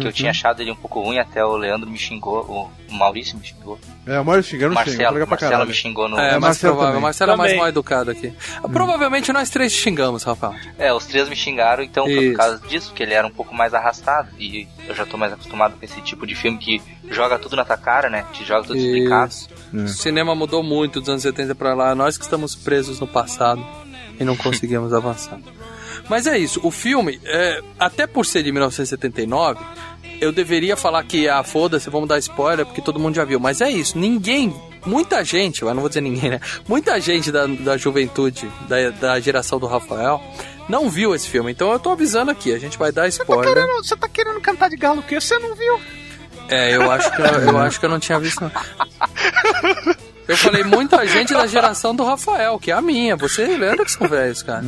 [0.01, 3.37] que eu tinha achado ele um pouco ruim, até o Leandro me xingou, o Maurício
[3.37, 3.77] me xingou,
[4.07, 6.17] É, o Maurício xingando o não xinga, Marcelo, Marcelo me xingou no.
[6.17, 6.91] É, É, mais Marcelo provável.
[6.93, 7.03] também.
[7.03, 7.61] Marcelo é mais Também.
[7.61, 8.33] mal educado aqui.
[8.73, 10.55] Provavelmente nós três xingamos, Rafael.
[10.79, 12.31] É, os três me xingaram, então foi Isso.
[12.33, 14.29] por causa disso, que ele era um pouco mais arrastado.
[14.39, 17.65] E eu já tô mais acostumado com esse tipo de filme que joga tudo na
[17.65, 18.25] tua cara, né?
[18.33, 19.33] Te joga tudo explicado.
[19.33, 19.49] Isso.
[19.73, 21.97] O cinema mudou muito dos anos 70 pra lá.
[21.97, 23.65] Nós que estamos presos no passado
[24.21, 25.39] e não conseguimos avançar.
[26.11, 26.61] Mas é isso.
[26.65, 29.61] O filme, é, até por ser de 1979,
[30.21, 33.39] eu deveria falar que, ah, foda-se, vamos dar spoiler, porque todo mundo já viu.
[33.39, 33.97] Mas é isso.
[33.97, 34.53] Ninguém,
[34.85, 36.41] muita gente, eu não vou dizer ninguém, né?
[36.69, 40.21] Muita gente da, da juventude, da, da geração do Rafael,
[40.69, 41.53] não viu esse filme.
[41.53, 43.55] Então eu tô avisando aqui, a gente vai dar spoiler.
[43.55, 45.21] Querendo- Você tá querendo cantar de galo o quê?
[45.21, 45.81] Você não viu?
[46.49, 48.41] É, eu acho que eu, eu acho que eu não tinha visto.
[48.43, 48.51] não.
[50.31, 53.17] Eu falei muita gente da geração do Rafael, que é a minha.
[53.17, 54.63] Você e Leandro que são velhos, cara.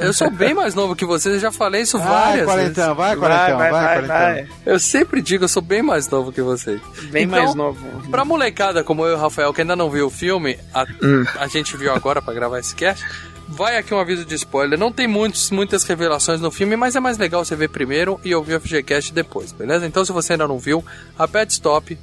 [0.00, 2.46] É, Eu sou bem mais novo que vocês, eu já falei isso Vai, várias vezes.
[2.74, 4.56] quarentão, vai, quarentão, vai, quarentão.
[4.66, 6.80] Eu sempre digo, eu sou bem mais novo que vocês.
[7.10, 7.84] Bem Então, mais novo.
[8.10, 11.24] Pra molecada como eu e o Rafael, que ainda não viu o filme, a, Hum.
[11.38, 13.04] a gente viu agora pra gravar esse cast.
[13.46, 14.78] Vai aqui um aviso de spoiler.
[14.78, 18.34] Não tem muitos, muitas revelações no filme, mas é mais legal você ver primeiro e
[18.34, 19.86] ouvir o FGCast depois, beleza?
[19.86, 20.82] Então, se você ainda não viu,
[21.18, 21.98] aperte stop,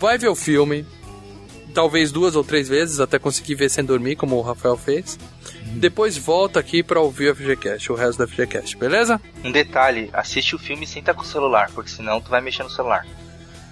[0.00, 0.84] vai ver o filme,
[1.70, 5.18] talvez duas ou três vezes, até conseguir ver sem dormir, como o Rafael fez.
[5.74, 9.20] Depois volta aqui pra ouvir o FGCast, o resto do FGCast, beleza?
[9.44, 12.62] Um detalhe, assiste o filme sem estar com o celular, porque senão tu vai mexer
[12.64, 13.06] no celular.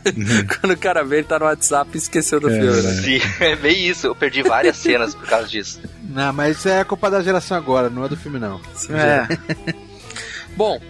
[0.60, 2.92] Quando o cara vê, ele tá no WhatsApp e esqueceu do É, filme, né?
[3.02, 4.06] Sim, é bem isso.
[4.06, 5.80] Eu perdi várias cenas por causa disso.
[6.04, 8.60] Não, mas isso é culpa da geração agora, não é do filme, não.
[8.90, 9.74] É.
[10.56, 10.80] Bom,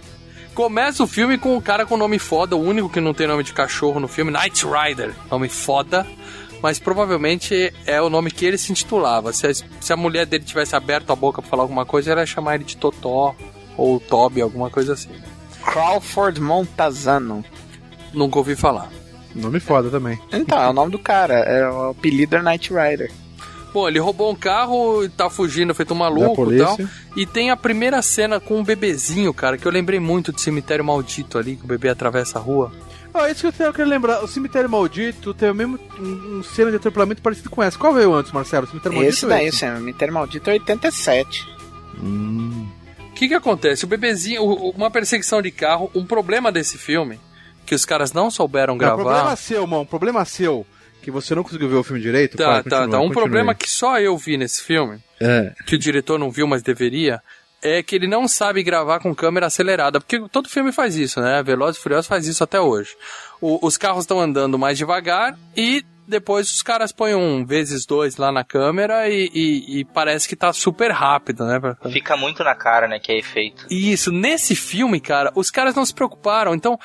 [0.54, 3.42] começa o filme com um cara com nome foda, o único que não tem nome
[3.42, 5.14] de cachorro no filme, Knight Rider.
[5.30, 6.06] Nome foda,
[6.62, 9.32] mas provavelmente é o nome que ele se intitulava.
[9.32, 12.20] Se a, se a mulher dele tivesse aberto a boca pra falar alguma coisa, ela
[12.20, 13.34] ia chamar ele de Totó
[13.76, 15.10] ou Toby, alguma coisa assim.
[15.62, 17.44] Crawford Montazano.
[18.12, 18.90] Nunca ouvi falar.
[19.34, 20.18] Nome foda também.
[20.32, 21.34] Então, é o nome do cara.
[21.34, 23.12] É o apelido é Knight Rider.
[23.72, 26.78] Bom, ele roubou um carro e tá fugindo, feito um maluco e tal.
[27.14, 30.84] E tem a primeira cena com um bebezinho, cara, que eu lembrei muito de Cemitério
[30.84, 32.72] Maldito ali, que o bebê atravessa a rua.
[33.14, 36.42] Ó, isso que eu tenho- quero lembrar, o Cemitério Maldito tem o mesmo um, um
[36.42, 37.78] cena de atropelamento parecido com essa.
[37.78, 38.66] Qual veio antes, Marcelo?
[38.66, 41.46] O Cemitério Maldito Esse daí, o Cemitério Maldito é 87.
[42.02, 43.84] O que que acontece?
[43.84, 47.18] O bebezinho, uma perseguição de carro, um problema desse filme,
[47.66, 49.36] que os caras não souberam Não, problema gravar.
[49.36, 50.64] seu, mano, problema seu,
[51.02, 52.36] que você não conseguiu ver o filme direito.
[52.36, 52.98] Tá, Vai, tá, continua, tá.
[52.98, 53.14] Um continue.
[53.14, 55.52] problema que só eu vi nesse filme, É.
[55.66, 57.20] que o diretor não viu, mas deveria,
[57.62, 61.42] é que ele não sabe gravar com câmera acelerada, porque todo filme faz isso, né?
[61.42, 62.90] Velozes e Furiosos faz isso até hoje.
[63.40, 68.16] O- os carros estão andando mais devagar e depois os caras põem um vezes dois
[68.16, 71.60] lá na câmera e, e- e parece que tá super rápido, né?
[71.92, 73.66] Fica muito na cara, né, que é efeito.
[73.70, 76.54] Isso, nesse filme, cara, os caras não se preocuparam.
[76.54, 76.78] Então,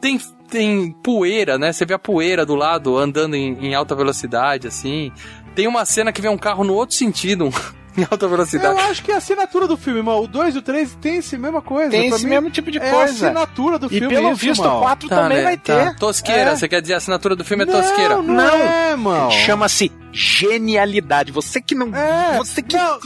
[0.00, 1.72] tem, tem poeira, né?
[1.72, 5.10] Você vê a poeira do lado andando em, em alta velocidade, assim.
[5.56, 7.50] Tem uma cena que vem um carro no outro sentido,
[7.98, 8.78] em alta Eu velocidade.
[8.80, 10.22] acho que é a assinatura do filme, irmão.
[10.22, 11.90] O 2 e o 3 tem essa mesma coisa.
[11.90, 13.12] Tem Pra esse mim, mesmo tipo de é a coisa.
[13.26, 14.08] assinatura do E filme.
[14.14, 15.44] pelo isso, visto, o 4 Tá, também né?
[15.44, 15.90] vai Tá.
[15.90, 15.96] ter.
[15.96, 16.56] Tosqueira, É.
[16.56, 18.16] você quer dizer a assinatura do filme é Não, tosqueira?
[18.16, 18.54] Não, Não.
[18.56, 19.30] é, irmão.
[19.30, 21.32] Chama-se genialidade.
[21.32, 21.94] Você que não.
[21.94, 22.36] É.
[22.38, 22.76] Você que.
[22.76, 22.98] Não,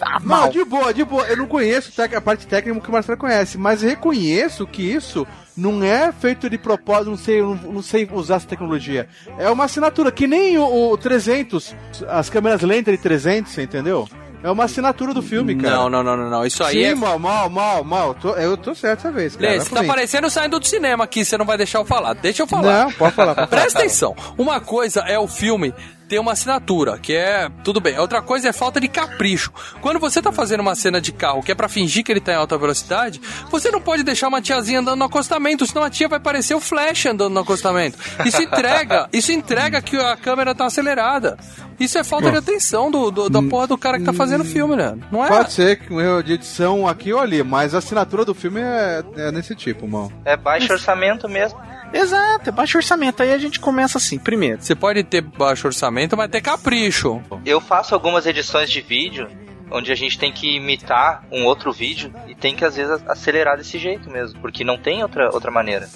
[0.00, 1.22] Ah, Não, de boa, de boa.
[1.28, 5.26] Eu não conheço a parte técnica que o Marcelo conhece, mas eu reconheço que isso
[5.56, 9.08] não é feito de propósito, não sei, não, não sei usar essa tecnologia.
[9.38, 11.74] É uma assinatura, que nem o, o 300,
[12.08, 14.06] as câmeras lentas de 300, você entendeu?
[14.44, 15.74] É uma assinatura do filme, cara.
[15.74, 16.44] Não, não, não, não, não.
[16.46, 16.94] Isso aí Sim, é.
[16.94, 18.12] mal, mal, mal, mal.
[18.14, 19.52] Tô- eu tô certo essa vez, cara.
[19.54, 22.12] Lê, você tá parecendo saindo do cinema aqui, você não vai deixar eu falar.
[22.12, 22.84] Deixa eu falar.
[22.84, 23.34] Não, pode falar.
[23.34, 23.62] Pode falar.
[23.62, 24.14] Presta atenção.
[24.36, 25.72] Uma coisa é o filme
[26.08, 27.98] ter uma assinatura, que é tudo bem.
[27.98, 29.50] Outra coisa é falta de capricho.
[29.80, 32.32] Quando você tá fazendo uma cena de carro que é pra fingir que ele tá
[32.32, 36.08] em alta velocidade, você não pode deixar uma tiazinha andando no acostamento, senão a tia
[36.08, 37.98] vai parecer o Flash andando no acostamento.
[38.24, 41.36] Isso entrega, isso entrega que a câmera tá acelerada.
[41.80, 44.44] Isso é falta de atenção do, do- da porra do cara que tá fazendo o
[44.44, 44.96] filme, né?
[45.10, 45.28] Não é?
[45.28, 48.60] Pode ser que um erro de edição aqui ou ali, mas a assinatura do filme
[48.60, 50.12] é, é nesse tipo, mal.
[50.24, 51.58] É baixo orçamento mesmo.
[51.94, 53.22] Exato, é baixo orçamento.
[53.22, 54.60] Aí a gente começa assim, primeiro.
[54.60, 57.22] Você pode ter baixo orçamento, mas ter capricho.
[57.46, 59.28] Eu faço algumas edições de vídeo
[59.70, 63.56] onde a gente tem que imitar um outro vídeo e tem que às vezes acelerar
[63.56, 65.88] desse jeito mesmo, porque não tem outra, outra maneira.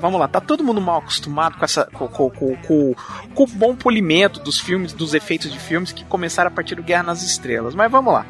[0.00, 2.94] Vamos lá, tá todo mundo mal acostumado com essa com, com, com, com-
[3.34, 6.82] com o bom polimento dos filmes, dos efeitos de filmes que começaram a partir do
[6.82, 7.74] Guerra nas Estrelas.
[7.74, 8.26] Mas vamos lá.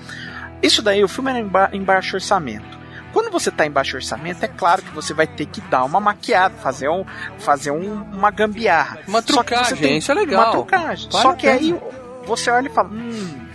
[0.62, 2.78] Isso daí, o filme era em, ba- em baixo orçamento.
[3.12, 6.00] Quando você tá em baixo orçamento, é claro que você vai ter que dar uma
[6.00, 7.04] maquiada, fazer, um,
[7.38, 8.98] fazer um- uma gambiarra.
[9.06, 10.42] Uma trucagem, isso é legal.
[10.44, 11.08] Uma trucagem.
[11.10, 11.58] Vale Só que pena.
[11.58, 11.80] aí
[12.24, 13.46] você olha e fala: hum,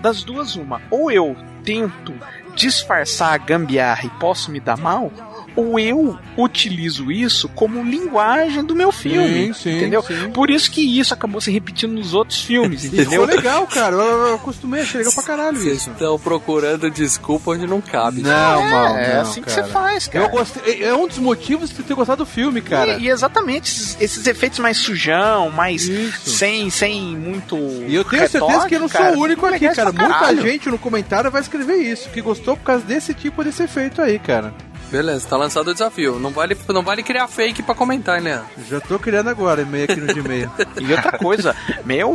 [0.00, 0.80] das duas, uma.
[0.90, 2.14] Ou eu tento
[2.54, 5.12] disfarçar a gambiarra e posso me dar mal,
[5.56, 9.46] ou eu utilizo isso como linguagem do meu filme.
[9.46, 10.02] Sim, sim, entendeu?
[10.02, 10.30] sim.
[10.30, 13.24] Por isso que isso acabou se repetindo nos outros filmes, E ficou entendeu?
[13.24, 13.96] legal, cara.
[13.96, 15.90] Eu, eu acostumei, achei legal pra caralho Vocês isso.
[15.90, 18.22] estão procurando desculpa onde não cabe.
[18.22, 19.64] Não, mal, é não, assim que cara.
[19.66, 20.24] você faz, cara.
[20.24, 20.84] Eu gostei.
[20.84, 22.96] É um dos motivos de ter gostado do filme, cara.
[22.98, 26.30] E, e exatamente esses, esses efeitos mais sujão, mais Isso.
[26.30, 27.56] sem, sem muito.
[27.56, 29.92] E eu tenho certeza que eu não sou cara, o único ficam aqui, cara.
[29.92, 34.00] Muita gente no comentário vai escrever isso, que gostou por causa desse tipo desse efeito
[34.02, 34.52] aí, cara.
[34.90, 36.18] Beleza, tá lançado o desafio.
[36.18, 38.46] Não vale, não vale criar fake pra comentar, hein, Leandro?
[38.68, 40.50] Já tô criando agora e-mail aqui no Gmail.
[40.80, 42.10] E outra coisa, meu,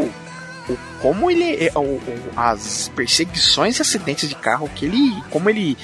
[0.70, 1.66] o- como ele.
[1.68, 5.22] é- o- o- as perseguições e acidentes de carro, que ele.
[5.30, 5.78] Como ele.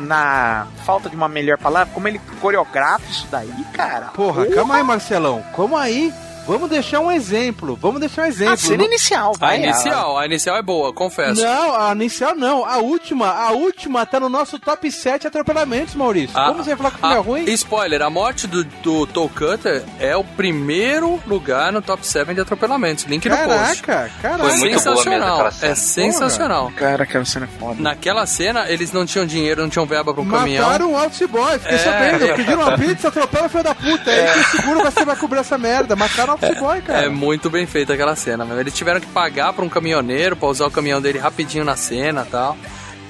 [0.00, 4.06] Na falta de uma melhor palavra, como ele coreografa isso daí, cara.
[4.06, 5.42] Porra, calma aí, Marcelão.
[5.52, 6.12] Como aí?
[6.52, 7.78] Vamos deixar um exemplo.
[7.80, 8.54] Vamos deixar um exemplo.
[8.54, 9.62] A cena Não- inicial, A vai.
[9.62, 11.40] inicial, a inicial é boa, confesso.
[11.40, 12.64] Não, a inicial não.
[12.64, 16.36] A última, a última tá no nosso top 7 atropelamentos, Maurício.
[16.38, 17.44] A- Como você vai falar que o filme a- é ruim?
[17.52, 22.40] Spoiler, a morte do, do Toe Cutter é o primeiro lugar no top 7 de
[22.40, 23.04] atropelamentos.
[23.04, 23.82] Link no post.
[23.82, 24.42] Caraca, Foi caraca.
[24.56, 25.34] muito boa mesmo sensacional.
[25.34, 25.72] aquela cena.
[25.72, 26.72] É sensacional.
[26.76, 27.76] Cara, aquela cena é foda.
[27.82, 30.64] Naquela cena, eles não tinham dinheiro, não tinham verba pra um caminhão.
[30.66, 31.78] Mataram o Office Boy, fiquei É.
[31.78, 32.20] sabendo.
[32.36, 34.10] Pediram uma pizza, atropela o filho da puta.
[34.10, 34.30] É.
[34.32, 35.94] Aí que seguro você vai cobrir essa merda.
[35.96, 37.06] Mataram Office Boy, cara.
[37.06, 38.46] É muito bem feita aquela cena.
[38.58, 42.24] Eles tiveram que pagar pra um caminhoneiro pra usar o caminhão dele rapidinho na cena
[42.26, 42.56] e tal.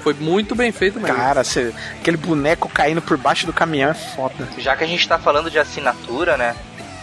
[0.03, 1.15] Foi muito bem feito mesmo.
[1.17, 4.49] Cara, cê- aquele boneco caindo por baixo do caminhão é foda.
[4.57, 6.57] Já que a gente tá falando de assinatura, né?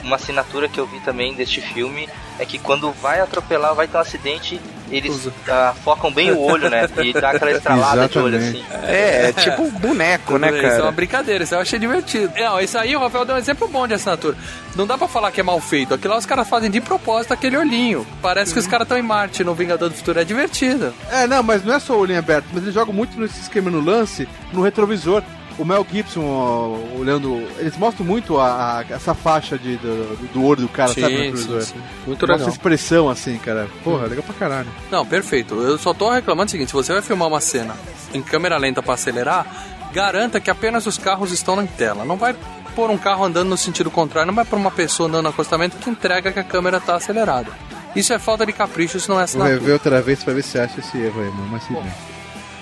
[0.07, 2.07] Uma assinatura que eu vi também deste filme
[2.39, 6.69] é que quando vai atropelar, vai ter um acidente, eles ah, focam bem o olho,
[6.69, 6.87] né?
[7.03, 8.59] E dá aquela estralada de olho assim.
[8.59, 8.89] Exatamente.
[8.89, 10.91] É, é tipo boneco, né, Isso é uma cara?
[10.91, 12.31] brincadeira, isso eu achei divertido.
[12.39, 14.37] Não, isso aí o Rafael deu um exemplo bom de assinatura.
[14.77, 15.93] Não dá pra falar que é mal feito.
[15.93, 18.07] Aquilo lá os caras fazem de propósito aquele olhinho.
[18.21, 20.21] Parece que os caras estão em Marte no Vingador do Futuro.
[20.21, 20.93] É divertido.
[21.11, 23.69] É, não, mas não é só o olhinho aberto, mas eles jogam muito nesse esquema
[23.69, 25.21] no lance, no retrovisor.
[25.57, 27.35] O Mel Gibson ó, olhando.
[27.57, 31.01] Eles mostram muito a, a- essa faixa de, do, do olho do cara, sabe?
[31.15, 31.55] No retrovisor.
[31.55, 31.71] Muito
[32.07, 32.35] Mostra legal.
[32.47, 33.67] essa expressão assim, cara.
[33.83, 34.69] Porra, legal pra caralho.
[34.91, 35.55] Não, perfeito.
[35.55, 37.75] Eu só tô reclamando o seguinte: se você vai filmar uma cena
[38.13, 39.47] em câmera lenta pra acelerar,
[39.91, 42.05] garanta que apenas os carros estão na tela.
[42.05, 42.35] Não vai
[42.75, 45.77] pôr um carro andando no sentido contrário, não vai pôr uma pessoa andando no acostamento
[45.77, 47.51] que entrega que a câmera tá acelerada.
[47.95, 49.55] Isso é falta de capricho, isso não é Vou assinatura.
[49.59, 51.47] rever outra vez pra ver se acha esse erro aí, mano.
[51.51, 51.81] Mas se bem.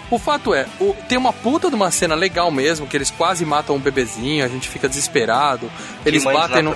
[0.10, 3.44] O fato é, o- tem uma puta de uma cena legal mesmo, que eles quase
[3.46, 5.70] matam um bebezinho, a gente fica desesperado.
[6.06, 6.74] Eles batem no.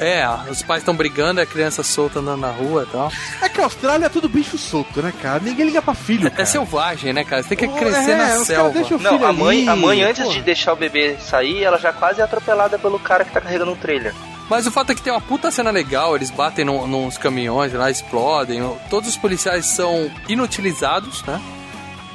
[0.00, 3.12] É, os pais estão brigando, é a criança solta andando na rua e tal.
[3.40, 5.38] É que a Austrália é tudo bicho solto, né, cara?
[5.40, 6.42] Ninguém liga pra filho, cara.
[6.42, 7.42] É selvagem, né, cara?
[7.42, 8.80] Você tem que Oh, crescer é, na selva.
[8.98, 12.20] Não, a mãe, ali, a mãe antes de deixar o bebê sair, ela já quase
[12.20, 14.12] é atropelada pelo cara que tá carregando um trailer.
[14.50, 17.72] Mas o fato é que tem uma puta cena legal, eles batem no- nos caminhões
[17.72, 18.60] lá, explodem.
[18.90, 21.40] Todos os policiais são inutilizados, né?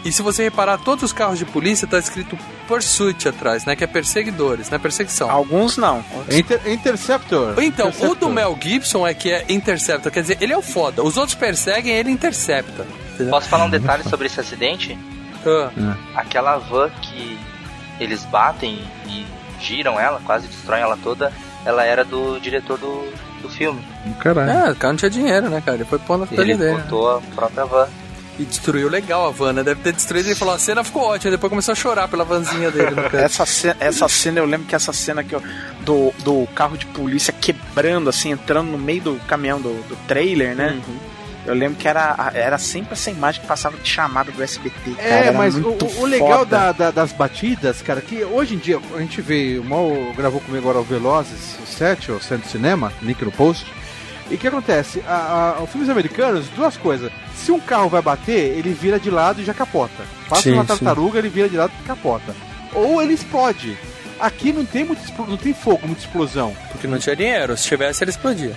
[0.07, 2.37] E se você reparar, todos os carros de polícia tá escrito
[2.67, 3.75] Pursuit atrás, né?
[3.75, 4.77] Que é perseguidores, né?
[4.77, 5.29] Perseguição.
[5.29, 6.03] Alguns não.
[6.31, 7.55] Inter- Interceptor.
[7.61, 8.15] Então, o Interceptor.
[8.15, 11.03] do Mel Gibson é que é Interceptor, quer dizer, ele é o foda.
[11.03, 12.85] Os outros perseguem, ele intercepta.
[13.13, 13.31] Entendeu?
[13.31, 14.97] Posso falar um detalhe sobre esse acidente?
[15.45, 17.37] Ah, Aquela van que
[17.99, 19.25] eles batem e
[19.59, 21.31] giram ela, quase destroem ela toda,
[21.65, 23.81] ela era do diretor do, do filme.
[24.19, 24.51] Caralho.
[24.51, 25.75] É, o cara não tinha dinheiro, né, cara?
[25.77, 26.77] Ele foi pondo na Ele dele.
[26.81, 27.87] botou a própria van.
[28.39, 29.63] E destruiu legal a van, né?
[29.63, 30.27] Deve ter destruído.
[30.27, 31.31] Ele falou, a cena ficou ótima.
[31.31, 33.15] Depois começou a chorar pela vanzinha dele no canto.
[33.17, 35.41] Essa cena, essa cena, eu lembro que essa cena que eu,
[35.81, 40.55] do, do carro de polícia quebrando, assim, entrando no meio do caminhão do, do trailer,
[40.55, 40.79] né?
[41.47, 44.91] Eu lembro que era, era sempre essa imagem que passava de chamada do SBT.
[44.97, 48.21] Cara, É, era mas o, muito o- o legal da- da- das batidas, cara, que
[48.23, 52.11] hoje em dia a gente vê, o Mal gravou comigo agora o Velozes, o 7,
[52.11, 53.65] o Centro Cinema, link no post.
[54.29, 55.01] E o que acontece?
[55.07, 57.11] A, a, os filmes americanos, duas coisas.
[57.35, 60.03] Se um carro vai bater, ele vira de lado e já capota.
[60.27, 60.67] Passa Sim, uma sim.
[60.67, 62.35] tartaruga, ele vira de lado e capota.
[62.73, 63.77] Ou ele explode.
[64.19, 66.55] Aqui não tem muito, não tem fogo, muita explosão.
[66.71, 67.55] Porque não tinha dinheiro.
[67.55, 68.55] Se tivesse, ele explodia.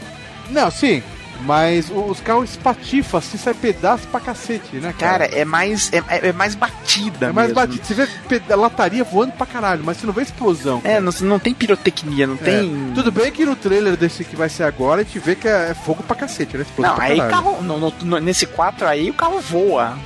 [0.48, 1.02] Não, sim.
[1.44, 5.34] Mas o- os carros espatifam, assim, sai pedaço pra cacete, né, Cara, cara?
[5.40, 7.54] é mais, é, é- é mais batida É mais mesmo.
[7.54, 7.84] batido.
[7.86, 10.80] Você vê lataria voando pra caralho, mas você não vê explosão.
[10.84, 12.38] É, não, não tem pirotecnia, não É.
[12.38, 12.92] tem...
[12.94, 15.70] Tudo bem que no trailer desse que vai ser agora, a gente vê que é,
[15.70, 16.62] é fogo pra cacete, né?
[16.62, 17.34] Explosão Não, pra aí caralho.
[17.34, 19.96] carro, no, no- no- nesse 4 aí o carro voa.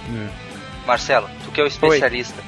[0.87, 2.43] Marcelo, tu que é o especialista.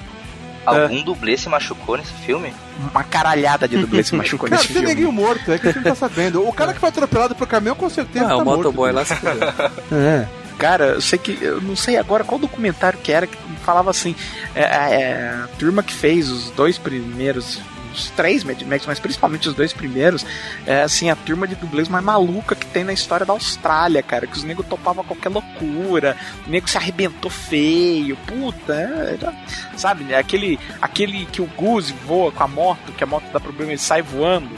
[0.65, 2.53] Algum dublê se machucou nesse filme?
[2.93, 4.89] Uma caralhada de dublê se machucou Cara, nesse tem filme.
[4.95, 6.47] neguinho morto, é que a gente não tá sabendo.
[6.47, 8.59] O cara que foi atropelado pro caminhão, com certeza Ah, tá o morto.
[8.59, 9.15] motoboy lá se.
[9.93, 10.27] É.
[10.59, 11.39] Cara, eu sei que.
[11.41, 14.15] Eu não sei agora qual documentário que era que falava assim.
[14.55, 17.61] É, é, é, a turma que fez os dois primeiros.
[17.97, 20.25] Os três Mad Max, mas principalmente os dois primeiros,
[20.67, 24.27] é assim, a turma de dublês mais maluca que tem na história da Austrália, cara.
[24.27, 26.17] Que os negros topavam qualquer loucura,
[26.47, 29.35] o nego se arrebentou feio, puta, era-
[29.77, 30.17] sabe, né?
[30.17, 33.79] Aquele, aquele que o Goose voa com a moto, que a moto dá problema, ele
[33.79, 34.51] sai voando.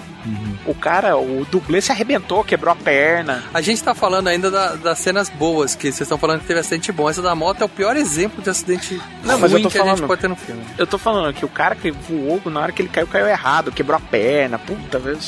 [0.69, 3.43] O cara, o dublê se arrebentou, quebrou a perna.
[3.55, 6.61] A gente tá falando ainda da- das cenas boas, que vocês estão falando que teve
[6.61, 7.09] acidente bom.
[7.09, 9.79] Essa da moto é o pior exemplo de acidente Não, mas eu ruim tô que
[9.79, 10.63] a gente falando- pode ter no filme.
[10.77, 13.73] Eu tô falando que o cara que voou, na hora que ele caiu, caiu errado,
[13.73, 15.19] quebrou a perna, puta, velho.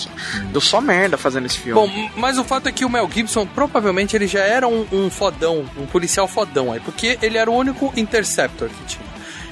[0.52, 1.72] Deu só merda fazendo esse filme.
[1.80, 5.08] Bom, mas o fato é que o Mel Gibson, provavelmente, ele já era um, um
[5.10, 9.09] fodão, um policial fodão aí, porque ele era o único Interceptor que tinha.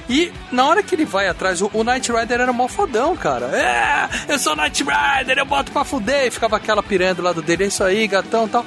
[0.09, 3.45] E na hora que ele vai atrás, o, o Knight Rider era mó fodão, cara.
[3.55, 6.25] É, eu sou Knight Rider, eu boto pra fuder.
[6.25, 8.65] E ficava aquela piranha do lado dele, é isso aí, gatão e tal.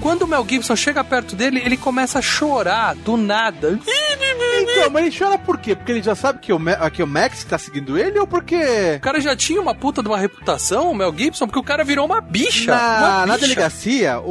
[0.00, 3.78] Quando o Mel Gibson chega perto dele, ele começa a chorar do nada.
[4.60, 5.74] Então, mas ele chora por quê?
[5.74, 8.94] Porque ele já sabe que o, Ma- que o Max tá seguindo ele ou porque.
[8.96, 11.84] O cara já tinha uma puta de uma reputação, o Mel Gibson, porque o cara
[11.84, 12.70] virou uma bicha.
[12.74, 13.38] Na, uma na bicha.
[13.48, 14.30] delegacia, o,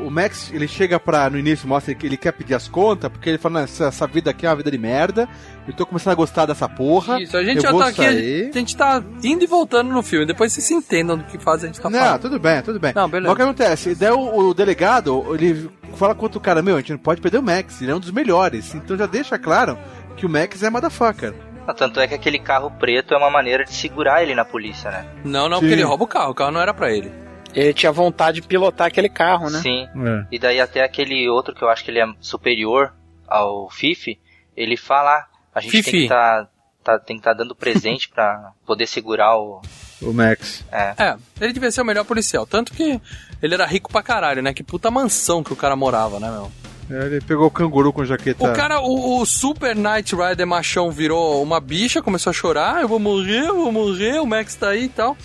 [0.00, 3.10] o, o Max, ele chega pra, no início, mostra que ele quer pedir as contas,
[3.10, 5.28] porque ele fala, "Não, essa, essa vida aqui é uma vida de merda,
[5.70, 7.20] eu tô começando a gostar dessa porra.
[7.20, 10.02] Isso, a gente eu já tá aqui, sair." a gente tá indo e voltando no
[10.02, 10.26] filme.
[10.26, 12.20] Depois vocês se entendam do que faz, a gente tá Não, falando.
[12.20, 12.92] tudo bem, tudo bem.
[12.94, 13.28] Não, beleza.
[13.28, 13.94] Mas o que acontece?
[13.94, 17.38] Daí o, o delegado, ele fala contra o cara, meu, a gente não pode perder
[17.38, 18.74] o Max, ele é um dos melhores.
[18.74, 19.78] Então já deixa claro
[20.16, 21.34] que o Max é motherfucker.
[21.66, 24.90] Ah, Tanto é que aquele carro preto é uma maneira de segurar ele na polícia,
[24.90, 25.06] né?
[25.24, 25.62] Não, não, Sim.
[25.62, 26.30] porque ele rouba o carro.
[26.30, 27.12] O carro não era pra ele.
[27.54, 29.58] Ele tinha vontade de pilotar aquele carro, né?
[29.60, 29.82] Sim.
[29.84, 30.26] É.
[30.32, 32.92] E daí até aquele outro que eu acho que ele é superior
[33.28, 34.18] ao Fifi,
[34.56, 35.90] ele fala, "Ah, a gente Fifi.
[35.90, 36.48] tem que tá,
[36.82, 39.60] tá, tem que estar dando presente pra poder segurar o...
[40.02, 40.64] O Max.
[40.72, 40.94] É.
[40.96, 42.46] É, ele devia ser o melhor policial.
[42.46, 42.98] Tanto que
[43.42, 44.54] ele era rico pra caralho, né?
[44.54, 46.50] Que puta mansão que o cara morava, né, meu?
[46.90, 48.44] É, Ele pegou o canguru com jaqueta.
[48.44, 52.82] O cara, o, o Super Knight Rider machão virou uma bicha, começou a chorar.
[52.82, 55.16] Eu vou morrer, eu vou morrer, o Max tá aí e tal.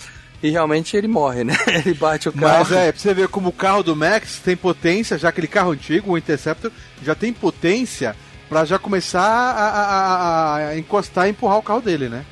[0.42, 1.56] E realmente ele morre, né?
[1.66, 2.58] Ele bate o carro.
[2.58, 5.72] Mas é, pra você ver como o carro do Max tem potência, já aquele carro
[5.72, 6.70] antigo, o Interceptor,
[7.02, 8.14] já tem potência
[8.48, 12.24] pra já começar a, a- a- a encostar e empurrar o carro dele, né?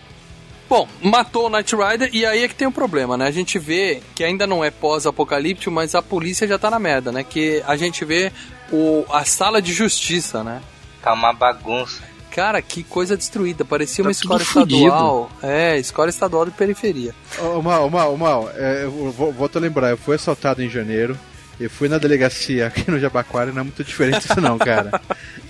[0.69, 3.27] Bom, matou o Knight Rider e aí é que tem um problema, né?
[3.27, 7.13] A gente vê que ainda não é pós-apocalíptico, mas a polícia já tá na merda,
[7.13, 7.23] né?
[7.23, 8.33] Que a gente vê
[8.73, 10.61] o, a sala de justiça, né?
[11.03, 12.03] Tá uma bagunça.
[12.31, 13.65] Cara, que coisa destruída.
[13.65, 14.85] Parecia Tá uma escola fudido.
[14.87, 15.31] estadual.
[15.43, 17.15] É, escola estadual de periferia.
[17.39, 21.17] Ô, Mal, Mal, Mal, é, eu vou, volto a lembrar, eu fui assaltado em janeiro,
[21.61, 25.01] eu fui na delegacia aqui no Jabaquara, não é muito diferente isso não, cara.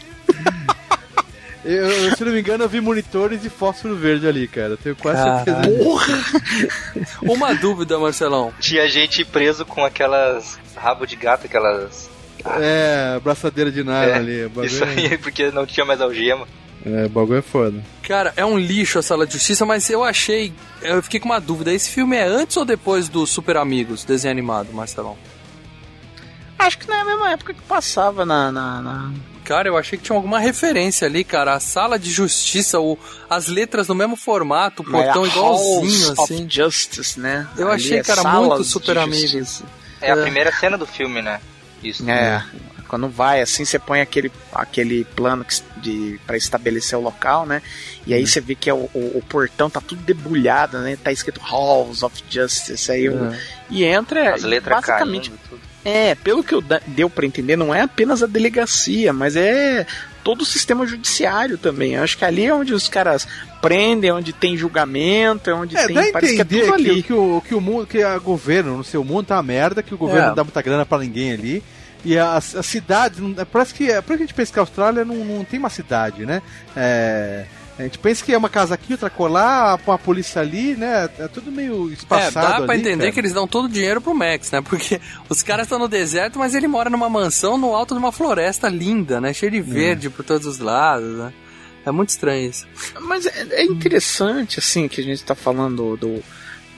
[1.65, 4.77] Eu, se não me engano, eu vi monitores e fósforo verde ali, cara.
[4.77, 7.17] Tenho quase certeza disso.
[7.23, 8.53] Uma dúvida, Marcelão.
[8.61, 12.11] Tinha gente preso com aquelas rabo de gato, aquelas...
[12.61, 14.43] É, braçadeira de nylon É, ali.
[14.49, 16.47] bagulho Isso aí, porque não tinha mais algema.
[16.85, 17.83] É, o bagulho é foda.
[18.03, 20.53] Cara, é um lixo a sala de justiça, mas eu achei.
[20.83, 21.73] Eu fiquei com uma dúvida.
[21.73, 25.17] Esse filme é antes ou depois do Super Amigos, desenho animado, Marcelão?
[26.59, 28.53] Acho que não é a mesma época que passava na.
[28.53, 29.13] na, na-
[29.45, 31.55] Cara, eu achei que tinha alguma referência ali, cara.
[31.55, 36.11] A sala de justiça, o, as letras no mesmo formato, o portão é igualzinho, Halls
[36.19, 36.45] assim.
[36.45, 37.47] of Justice, né?
[37.57, 38.99] Eu Ali achei, é cara, muito Super.
[38.99, 39.63] Amigos.
[40.01, 40.23] É a É.
[40.23, 41.41] primeira cena do filme, né?
[41.83, 42.09] Isso.
[42.09, 42.43] É,
[42.89, 45.45] quando vai assim, você põe aquele, aquele plano
[45.77, 47.61] de para estabelecer o local, né?
[48.07, 50.97] E aí você vê que é o, o, o portão tá tudo debulhado, né?
[50.97, 53.41] Tá escrito Halls of Justice aí É.
[53.69, 55.61] e entra As letras basicamente caindo, tudo.
[55.85, 59.87] É, pelo que eu deu pra entender, não é apenas a delegacia, mas é
[60.23, 61.93] todo o sistema judiciário também.
[61.95, 63.29] Eu acho que ali é onde os caras
[63.61, 65.95] prendem, é onde tem julgamento, é onde É, tem.
[65.97, 67.03] dá Parece que é entender tudo que, ali.
[67.03, 69.83] que o, que o mundo, que a governo, não sei, o mundo tá uma merda,
[69.83, 70.29] que o governo É.
[70.29, 71.63] não dá muita grana pra ninguém ali.
[72.03, 75.05] E as, as cidades, não- parece que, por que a gente pensa que a Austrália
[75.05, 76.41] não, não tem uma cidade, né?
[76.77, 77.45] É,
[77.79, 81.09] a gente pensa que é uma casa aqui, outra colar, uma polícia ali, né?
[81.19, 83.13] É tudo meio É, espaçado dá pra ali, entender cara.
[83.13, 84.61] que eles dão todo o dinheiro pro Max, né?
[84.61, 88.13] Porque os caras estão no deserto, mas ele mora numa mansão no alto de uma
[88.13, 89.33] floresta linda, né?
[89.33, 91.33] Cheio de verde por todos os lados, né?
[91.85, 92.67] É muito estranho isso.
[93.03, 96.23] Mas é, é interessante, assim, que a gente tá falando do,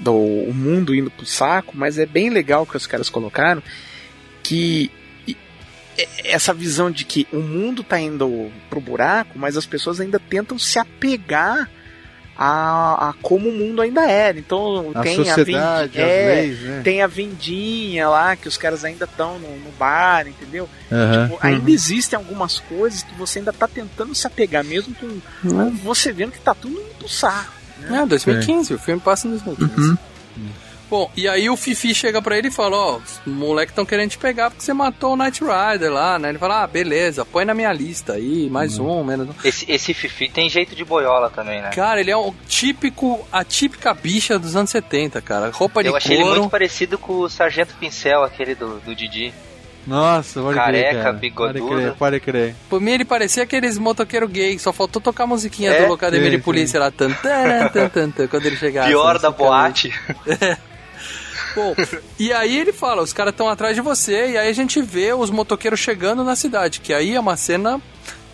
[0.01, 3.63] do mundo indo pro saco, mas é bem legal que os caras colocaram
[4.43, 4.91] que
[6.25, 10.59] essa visão de que o mundo tá indo pro buraco, mas as pessoas ainda tentam
[10.59, 11.71] se apegar
[12.39, 14.39] a, a como o mundo ainda era.
[14.39, 16.81] Então A tem sociedade, a as vendi- é, leis, né?
[16.85, 20.69] tem a vendinha lá que os caras ainda estão no, no bar, entendeu?
[20.93, 21.29] Aham.
[21.29, 25.19] Tipo, ainda existem algumas coisas que você ainda tá tentando se apegar, mesmo com,
[25.49, 27.53] com você vendo que tá tudo indo pro saco.
[27.91, 29.97] É, 2015, o filme passa em 2015.
[30.89, 34.11] Bom, e aí o Fifi chega pra ele e fala, ó, os moleques estão querendo
[34.11, 36.29] te pegar porque você matou o Knight Rider lá, né?
[36.29, 39.01] Ele fala, ah, beleza, põe na minha lista aí, mais Uhum.
[39.01, 39.33] um, menos um.
[39.43, 41.71] Esse, esse Fifi tem jeito de boiola também, né?
[41.71, 45.51] Cara, ele é o típico, a típica bicha dos anos 70, cara.
[45.53, 46.39] Roupa de Eu achei ele couro.
[46.41, 49.35] muito parecido com o Sargento Pincel, aquele do, do Didi.
[49.87, 51.13] Nossa, pode Careca, crer, cara.
[51.13, 51.59] bigodudo.
[51.69, 52.55] Pode crer, pode crer.
[52.69, 55.87] Por mim ele parecia aqueles motoqueiros gay, só faltou tocar a musiquinha É?
[55.87, 58.89] do Academia Sim, de Polícia lá, tan, tan, tan, tan, tan, quando ele chegasse.
[58.89, 59.45] Pior assim, da cara.
[59.49, 59.93] boate.
[61.57, 61.75] Bom,
[62.21, 65.13] e aí ele fala, os caras estão atrás de você, e aí a gente vê
[65.15, 67.81] os motoqueiros chegando na cidade, que aí é uma cena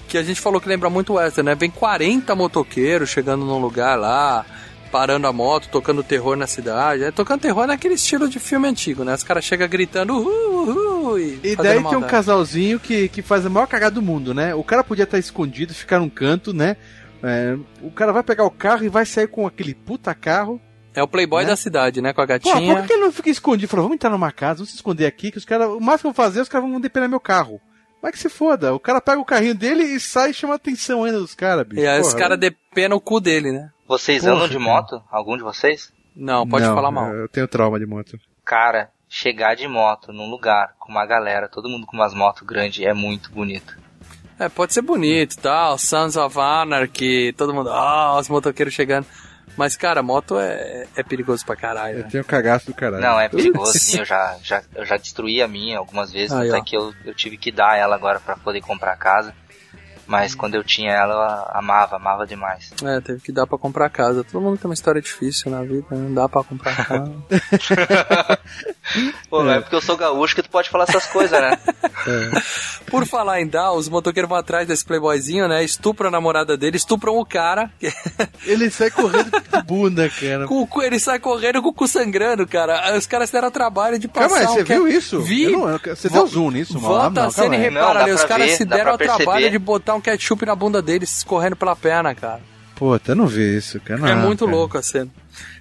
[0.09, 1.55] que a gente falou que lembra muito essa, né?
[1.55, 4.45] Vem 40 motoqueiros chegando num lugar lá,
[4.91, 7.05] parando a moto, tocando terror na cidade.
[7.05, 9.15] É, tocando terror naquele estilo de filme antigo, né?
[9.15, 13.47] Os caras chegam gritando uhul, uhul, e, E daí tem um casalzinho que, que faz
[13.47, 14.55] a maior cagada do mundo, né?
[14.55, 16.77] O cara podia estar escondido, ficar num canto, né?
[17.23, 20.61] É, o cara vai pegar o carro e vai sair com aquele puta carro.
[20.95, 21.51] É o playboy né?
[21.51, 22.13] da cidade, né?
[22.13, 22.77] Com a Pô, gatinha.
[22.77, 23.69] por que ele não fica escondido?
[23.69, 25.69] Falou, vamos entrar numa casa, vamos se esconder aqui, que os caras.
[25.69, 27.61] O máximo que eu vou fazer, os caras vão depenar meu carro.
[28.03, 28.75] Mas que se foda.
[28.75, 31.67] O cara pega o carrinho dele e sai e chama a atenção ainda dos caras,
[31.67, 31.81] bicho.
[31.81, 33.71] E aí os caras depenam o cu dele, né?
[33.87, 34.65] Vocês Porra, andam de cara.
[34.65, 35.03] moto?
[35.11, 35.93] Algum de vocês?
[36.15, 37.15] Não, pode Não, falar mal.
[37.15, 38.19] Eu tenho trauma de moto.
[38.45, 42.85] Cara, chegar de moto num lugar com uma galera, todo mundo com umas motos grandes,
[42.85, 43.79] é muito bonito.
[44.39, 49.07] É, pode ser bonito e tal, Sons of Anarchy, todo mundo, ah, os motoqueiros chegando.
[49.57, 51.99] Mas, cara, moto é, é perigoso pra caralho.
[51.99, 52.09] Eu né?
[52.11, 53.03] tenho cagaço do caralho.
[53.03, 53.99] Não, é perigoso, sim.
[53.99, 56.63] Eu já, já, eu já destruí a minha algumas vezes, Aí, até ó.
[56.63, 59.35] que eu, eu tive que dar ela agora pra poder comprar casa.
[60.07, 62.73] Mas quando eu tinha ela, eu amava, amava demais.
[62.85, 64.25] É, teve que dar pra comprar casa.
[64.25, 65.97] Todo mundo tem uma história difícil na vida, né?
[65.97, 67.13] não dá pra comprar casa.
[69.31, 71.59] Pô, não é porque eu sou gaúcho que tu pode falar essas coisas, né?
[72.87, 75.65] Por falar em dar, os motoqueiros vão atrás desse playboyzinho, né?
[75.65, 77.71] Estupram a namorada dele, estupram o cara.
[78.45, 80.47] Ele sai correndo de bunda, cara.
[80.47, 82.97] Com o cu- ele sai correndo com o cu sangrando, cara.
[82.99, 85.21] Os caras deram trabalho de passar Calma aí, você um viu que- isso?
[85.23, 85.45] Vi.
[85.45, 86.87] Eu não- eu- você Vo- deu zoom nisso, mano.
[86.89, 89.17] Volta não, a cena e repara Não, ali, dá os caras ver, se deram pra
[89.17, 92.41] trabalho de botar um ketchup na bunda deles, escorrendo pela perna, cara.
[92.75, 94.11] Puta, eu não vi isso, cara.
[94.11, 94.57] é Não, muito cara.
[94.57, 95.09] louco a cena.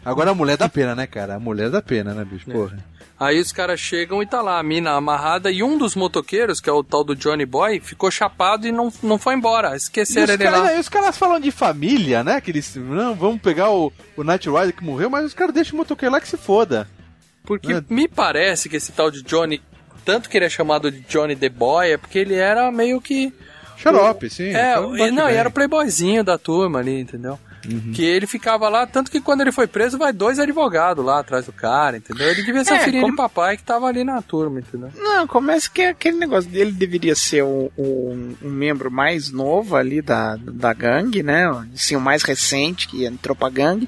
[0.03, 1.35] Agora a mulher dá pena, né, cara?
[1.35, 2.49] A mulher dá pena, né, bicho?
[2.49, 2.77] Porra.
[3.19, 6.67] Aí os caras chegam e tá lá a mina amarrada e um dos motoqueiros, que
[6.67, 9.75] é o tal do Johnny Boy, ficou chapado e não, não foi embora.
[9.75, 10.73] Esqueceram ele cara- lá.
[10.73, 12.41] e os caras falam de família, né?
[12.41, 15.75] Que eles, não, vamos pegar o, o Night Rider que morreu, mas os caras deixam
[15.75, 16.87] o motoqueiro lá que se foda.
[17.43, 17.83] Porque É.
[17.87, 19.61] me parece que esse tal de Johnny,
[20.03, 23.31] tanto que ele é chamado de Johnny the Boy, é porque ele era meio que.
[23.81, 24.53] Xarope, sim.
[24.53, 27.39] É, então e- não, e era o playboyzinho da turma ali, entendeu?
[27.69, 27.91] Uhum.
[27.93, 31.45] Que ele ficava lá, tanto que quando ele foi preso, vai dois advogados lá atrás
[31.45, 32.27] do cara, entendeu?
[32.27, 34.89] Ele devia ser É, um filhinho como- de papai que tava ali na turma, entendeu?
[34.97, 40.01] Não, começa que aquele negócio dele deveria ser o, o- um membro mais novo ali
[40.01, 41.45] da, da gangue, né?
[41.75, 43.87] Assim, o mais recente que entrou pra gangue.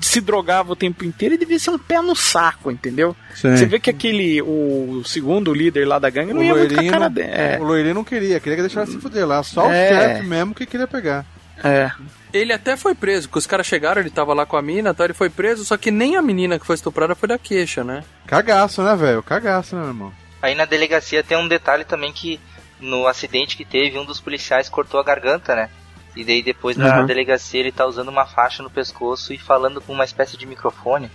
[0.00, 3.16] Se drogava o tempo inteiro e devia ser um pé no saco, entendeu?
[3.34, 3.56] Sim.
[3.56, 6.80] Você vê que aquele, o segundo líder lá da gangue o não ia muito com
[6.80, 7.28] a cara dele.
[7.30, 9.42] É, o loirinho não queria, queria que deixasse se fuder lá.
[9.42, 9.86] Só É.
[9.90, 11.24] o chefe mesmo que queria pegar.
[11.64, 11.90] é.
[12.32, 15.06] Ele até foi preso, porque os caras chegaram, ele tava lá com a mina, então
[15.06, 18.04] ele foi preso, só que nem a menina que foi estuprada foi da queixa, né?
[18.26, 19.22] Cagaço, né, velho?
[19.22, 20.12] Cagaço, né, meu irmão?
[20.42, 22.38] Aí na delegacia tem um detalhe também que
[22.78, 25.70] no acidente que teve, um dos policiais cortou a garganta, né?
[26.16, 27.06] E daí depois na Uhum.
[27.06, 31.10] delegacia ele tá usando uma faixa no pescoço e falando com uma espécie de microfone.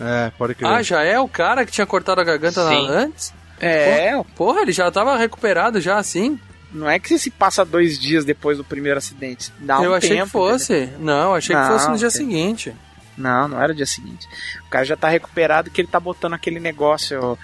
[0.00, 0.70] É, pode crer.
[0.70, 2.88] Ah, já é o cara que tinha cortado a garganta na- Sim.
[2.88, 3.34] antes?
[3.60, 6.38] É, Porra, ele já tava recuperado já assim?
[6.72, 9.52] não é que se passa dois dias depois do primeiro acidente.
[9.60, 10.88] Dá um eu achei tempo, que fosse.
[10.98, 12.74] Não, achei que Não, fosse no dia seguinte.
[13.16, 14.26] Não, não era o dia seguinte.
[14.66, 17.38] O cara já tá recuperado que ele tá botando aquele negócio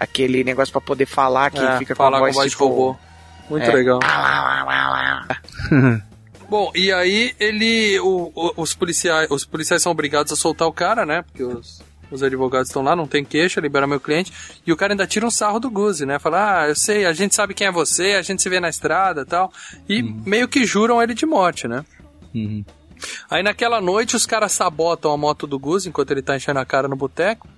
[0.00, 2.56] aquele negócio pra poder falar que É, fica falar com a voz, com voz de
[2.56, 2.96] tipo, robô.
[3.48, 3.72] Muito É.
[3.72, 4.00] legal.
[6.52, 7.98] Bom, e aí ele.
[8.00, 11.22] o- o- os, policiais, os policiais são obrigados a soltar o cara, né?
[11.22, 14.30] Porque os, os advogados estão lá, não tem queixa, libera meu cliente.
[14.66, 16.18] E o cara ainda tira um sarro do Guzi, né?
[16.18, 18.68] Fala, ah, eu sei, a gente sabe quem é você, a gente se vê na
[18.68, 19.50] estrada e tal.
[19.88, 21.84] E meio que juram ele de morte, né?
[23.30, 26.64] Aí naquela noite os caras sabotam a moto do Guzi enquanto ele tá enchendo a
[26.66, 27.48] cara no boteco.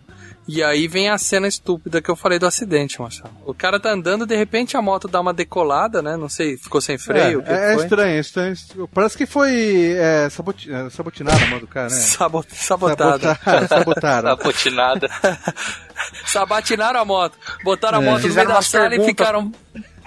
[0.46, 3.30] E aí vem a cena estúpida que eu falei do acidente, Marcelo.
[3.46, 6.16] O cara tá andando, de repente a moto dá uma decolada, né?
[6.18, 7.42] Não sei, ficou sem freio.
[7.46, 7.82] é, é foi?
[7.84, 8.54] estranho, é estranho.
[8.92, 11.94] Parece que foi é, saboti é, sabotinada a mão do cara, né?
[11.96, 13.34] Sabo- sabotada.
[13.36, 13.68] Sabotaram.
[13.68, 14.28] sabotaram.
[14.36, 15.08] Sabotinada.
[16.26, 17.38] Sabatinaram a moto.
[17.62, 18.04] Botaram a É.
[18.10, 19.06] moto no meio da sala e perguntas.
[19.06, 19.52] ficaram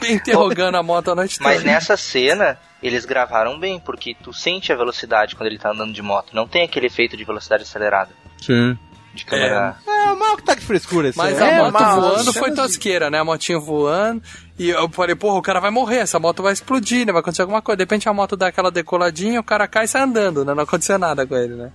[0.08, 1.50] interrogando a moto a noite toda.
[1.50, 5.94] Mas nessa cena, eles gravaram bem, porque tu sente a velocidade quando ele tá andando
[5.94, 6.36] de moto.
[6.36, 8.12] Não tem aquele efeito de velocidade acelerada.
[8.42, 8.78] Sim.
[9.18, 9.76] De câmera.
[9.88, 11.50] É, o mal que tá de frescura esse Mas aí.
[11.50, 13.20] a É, moto mas- voando foi tosqueira, né?
[13.20, 14.22] A motinha voando.
[14.60, 17.12] E eu falei, porra, o cara vai morrer, essa moto vai explodir, né?
[17.12, 17.78] Vai acontecer alguma coisa.
[17.78, 20.54] De repente a moto dá aquela decoladinha, o cara cai e sai andando, né?
[20.54, 21.72] Não aconteceu nada com ele, né?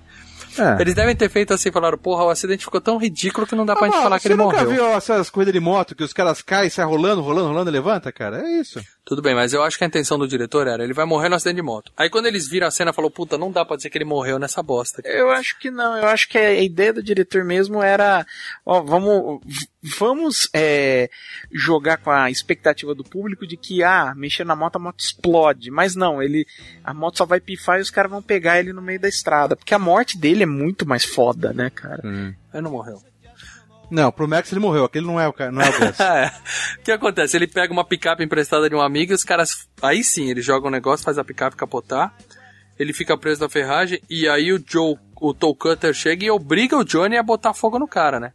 [0.59, 0.83] É.
[0.83, 3.75] Eles devem ter feito assim, falaram, porra, o acidente ficou tão ridículo que não dá
[3.75, 4.71] pra Ah, gente mano, falar que você ele nunca morreu.
[4.71, 8.13] viu essas corridas de moto que os caras caem, saem rolando, rolando, rolando e levanta,
[8.13, 8.43] cara?
[8.47, 8.79] É isso.
[9.05, 11.35] Tudo bem, mas eu acho que a intenção do diretor era, ele vai morrer no
[11.35, 11.93] acidente de moto.
[11.97, 14.39] Aí quando eles viram a cena, falou, puta, não dá pra dizer que ele morreu
[14.39, 15.01] nessa bosta.
[15.01, 15.11] aqui.
[15.11, 18.25] Eu acho que não, eu acho que a ideia do diretor mesmo era,
[18.65, 19.41] ó, vamos,
[19.99, 21.11] vamos é,
[21.51, 25.71] jogar com a expectativa do público de que, ah, mexer na moto, a moto explode.
[25.73, 26.47] Mas não, ele,
[26.85, 29.57] a moto só vai pifar e os caras vão pegar ele no meio da estrada.
[29.57, 32.03] Porque a morte dele é muito mais foda, né, cara?
[32.53, 33.03] Aí não morreu.
[33.93, 35.99] Não, pro Max ele morreu, aquele não é o cara, não é o Gus.
[36.01, 36.33] É.
[36.81, 37.37] O que acontece?
[37.37, 39.69] Ele pega uma picape emprestada de um amigo e os caras.
[39.83, 42.15] Aí sim, ele joga um negócio, faz a picape capotar.
[42.79, 46.77] Ele fica preso na ferragem e aí o Joe, o Toe Cutter chega e obriga
[46.77, 48.33] o Johnny a botar fogo no cara, né?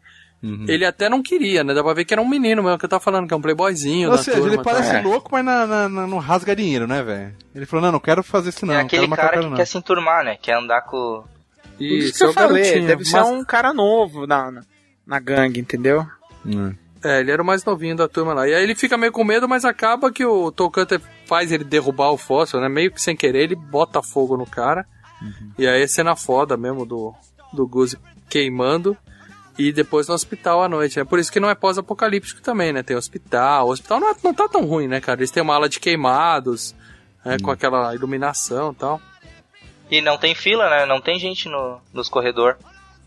[0.68, 1.74] Ele até não queria, né?
[1.74, 3.42] Dá pra ver que era um menino mesmo, que eu tava falando, que é um
[3.42, 4.12] playboyzinho.
[4.12, 5.02] Ou seja, turma, ele parece tá?
[5.02, 7.36] louco, mas na, na- na- não rasga dinheiro, né, velho?
[7.56, 9.56] Ele falou, não, não quero fazer isso não, é aquele cara que não.
[9.58, 10.38] quer se enturmar, né?
[10.40, 11.26] Quer andar com.
[11.80, 14.52] Isso Isso, que eu é falei, deve ser Mas- um cara novo na,
[15.08, 16.06] na, gangue, entendeu?
[16.46, 16.76] Hum.
[17.04, 18.48] É, ele era o mais novinho da turma lá.
[18.48, 21.64] E aí ele fica meio com medo, mas acaba que o Toe Cutter faz ele
[21.64, 22.68] derrubar o fóssil, né?
[22.68, 24.86] Meio que sem querer, ele bota fogo no cara.
[25.58, 27.14] E aí é cena foda mesmo do,
[27.54, 27.98] do Guzi
[28.30, 28.98] queimando.
[29.58, 31.06] E depois no hospital à noite, né?
[31.06, 32.84] Por isso que não é pós-apocalíptico também, né?
[32.84, 33.68] Tem hospital.
[33.68, 35.20] O hospital não, é- não tá tão ruim, né, cara?
[35.20, 36.76] Eles têm uma ala de queimados,
[37.26, 37.38] né?
[37.42, 39.02] com aquela iluminação e tal.
[39.90, 40.86] E não tem fila, né?
[40.86, 42.58] Não tem gente no, nos corredor.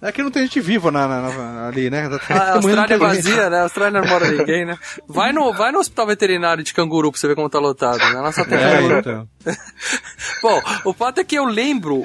[0.02, 2.08] É que não tem gente viva na, na- na- ali, né?
[2.08, 3.58] Tá A Austrália é vazia, né?
[3.58, 4.78] A Austrália não mora ninguém, né?
[5.06, 8.14] Vai no, vai no hospital veterinário de canguru pra você ver como tá lotado, né?
[8.20, 9.28] Lá só tem É, então.
[10.42, 12.02] Bom, o fato é que eu lembro,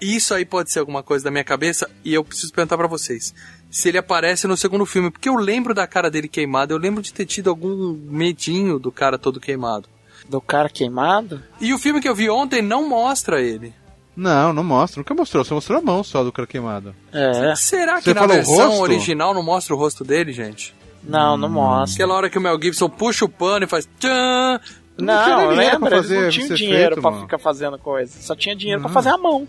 [0.00, 2.86] e isso aí pode ser alguma coisa da minha cabeça, e eu preciso perguntar pra
[2.86, 3.34] vocês.
[3.70, 7.02] Se ele aparece no segundo filme, porque eu lembro da cara dele queimada, eu lembro
[7.02, 9.88] de ter tido algum medinho do cara todo queimado.
[10.28, 11.42] Do cara queimado?
[11.60, 13.74] E o filme que eu vi ontem não mostra ele.
[14.16, 16.94] Não, não mostra, nunca mostrou, só mostrou a mão só do cara queimado.
[17.12, 17.54] É.
[17.56, 20.74] Será que Você na versão original não mostra o rosto dele, gente?
[21.02, 21.94] Não, não mostra.
[22.04, 24.60] Aquela hora que o Mel Gibson puxa o pano e faz tchan,
[24.96, 25.96] Não Não, lembra?
[25.98, 27.22] Eles não tinham dinheiro efeito, pra mano.
[27.24, 28.12] ficar fazendo coisa.
[28.22, 28.88] Só tinha dinheiro Não.
[28.88, 29.46] pra fazer a mão.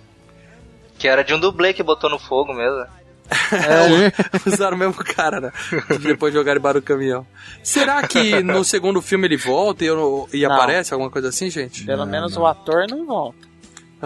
[0.97, 2.85] Que era de um dublê que botou no fogo mesmo.
[3.51, 4.11] É,
[4.47, 5.51] usaram o mesmo cara, né?
[6.01, 7.25] Depois jogaram para o caminhão.
[7.63, 10.53] Será que no segundo filme ele volta e, eu- e Não.
[10.53, 11.85] aparece alguma coisa assim, gente?
[11.85, 13.37] Pelo menos o ator não volta.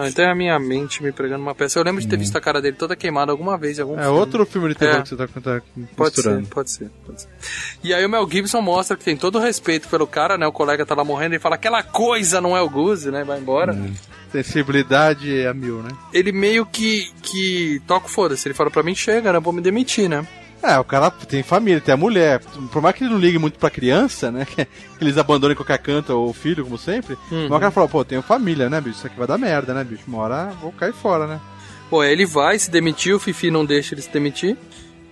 [0.02, 1.78] Ah, então é a minha mente me pregando uma peça.
[1.78, 4.02] Eu lembro de ter visto a cara dele toda queimada alguma vez em algum É
[4.04, 4.18] filme.
[4.18, 5.02] outro filme de terror É.
[5.02, 5.60] que você tá, tá
[5.96, 6.44] Pode misturando.
[6.46, 7.28] ser, pode ser, pode ser.
[7.84, 10.46] E aí o Mel Gibson mostra que tem todo o respeito pelo cara, né?
[10.46, 13.24] O colega tá lá morrendo e fala aquela coisa não é o Guzi, né?
[13.24, 13.76] Vai embora.
[14.32, 15.90] Sensibilidade a mil, né?
[16.12, 18.46] Ele meio que, que toca o foda-se.
[18.48, 19.40] Ele fala pra mim, chega, né?
[19.40, 20.26] Vou me demitir, né?
[20.62, 22.40] É, o cara tem família, tem a mulher.
[22.70, 24.46] Por mais que ele não ligue muito pra criança, né?
[24.54, 24.66] Que
[25.00, 27.14] eles abandonem qualquer canto ou filho, como sempre.
[27.30, 27.48] Uhum.
[27.48, 28.98] Mas o cara falou, pô, tenho família, né, bicho?
[28.98, 30.02] Isso aqui vai dar merda, né, bicho?
[30.06, 31.40] Uma hora vou cair fora, né?
[31.88, 34.56] Pô, ele vai se demitir, o Fifi não deixa ele se demitir.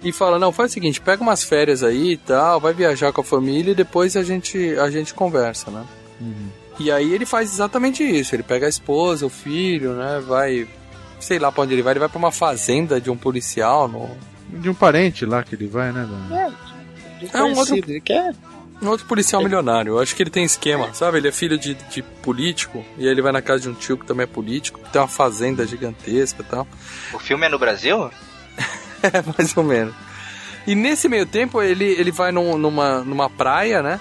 [0.03, 3.21] E fala, não, faz o seguinte, pega umas férias aí e tal, vai viajar com
[3.21, 5.85] a família e depois a gente, a gente conversa, né?
[6.79, 10.69] E aí ele faz exatamente isso, ele pega a esposa, o filho, né, vai...
[11.19, 14.09] Sei lá pra onde ele vai, ele vai pra uma fazenda de um policial, no,
[14.49, 16.07] De um parente lá que ele vai, né?
[16.29, 16.55] velho?
[17.33, 18.35] É um outro- Ele quer.
[18.81, 19.95] um outro policial milionário.
[19.95, 21.19] Eu acho que ele tem esquema, sabe?
[21.19, 23.99] Ele é filho de, de político, e aí ele vai na casa de um tio
[23.99, 26.67] que também é político, que tem uma fazenda gigantesca e tal.
[27.13, 28.11] O filme é no Brasil?
[29.01, 29.95] É, mais ou menos.
[30.67, 34.01] E nesse meio tempo ele, ele vai num- numa, numa praia, né?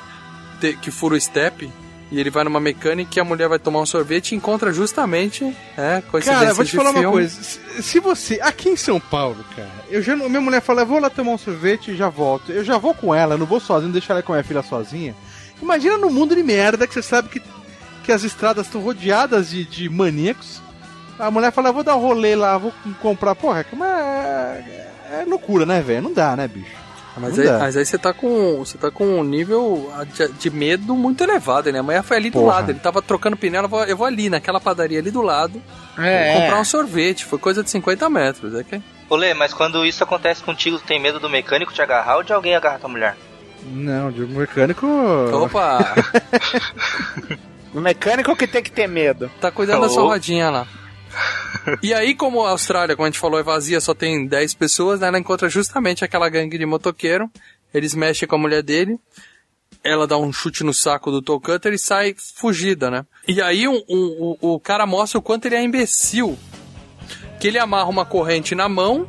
[0.81, 1.71] que fura o step.
[2.09, 5.43] E ele vai numa mecânica e a mulher vai tomar um sorvete e encontra justamente,
[5.77, 7.05] é, Cara, vou te falar filme.
[7.05, 7.43] uma coisa.
[7.43, 8.39] Se, se você.
[8.41, 10.15] Aqui em São Paulo, cara, eu já.
[10.15, 12.51] Minha mulher fala, vou lá tomar um sorvete e já volto.
[12.51, 15.13] Eu já vou com ela, não vou sozinho, deixar ela com a minha filha sozinha.
[15.61, 17.41] Imagina no mundo de merda que você sabe que,
[18.03, 20.61] que as estradas estão rodeadas de, de maníacos.
[21.19, 23.35] A mulher fala, vou dar um rolê lá, vou comprar.
[23.35, 26.03] Porra, mas é, é loucura, né, velho?
[26.03, 26.86] Não dá, né, bicho?
[27.19, 27.59] Mas aí, dá.
[27.59, 28.57] mas aí você tá com.
[28.57, 31.79] Você tá com um nível de, de medo muito elevado, né?
[31.79, 32.53] A mulher foi ali do Porra.
[32.55, 32.71] lado.
[32.71, 35.61] Ele tava trocando pneu, ela falou, eu vou ali, naquela padaria ali do lado,
[35.97, 37.25] É, comprar um sorvete.
[37.25, 38.53] Foi coisa de 50 metros.
[38.55, 38.81] É que...
[39.09, 42.33] Olê, mas quando isso acontece contigo, tu tem medo do mecânico te agarrar ou de
[42.33, 43.15] alguém agarrar tua mulher?
[43.65, 44.85] Não, de um mecânico.
[45.33, 45.95] Opa!
[47.73, 49.29] O mecânico que tem que ter medo.
[49.41, 50.67] Tá cuidando da sua rodinha lá.
[51.81, 54.99] E aí, como a Austrália, como a gente falou, é vazia, só tem 10 pessoas,
[54.99, 55.07] né?
[55.07, 57.29] Ela encontra justamente aquela gangue de motoqueiro.
[57.73, 58.99] Eles mexem com a mulher dele.
[59.83, 63.05] Ela dá um chute no saco do Toe Cutter e sai fugida, né?
[63.27, 66.37] E aí um- um- o, o cara mostra o quanto ele é imbecil.
[67.39, 69.07] Que ele amarra uma corrente na mão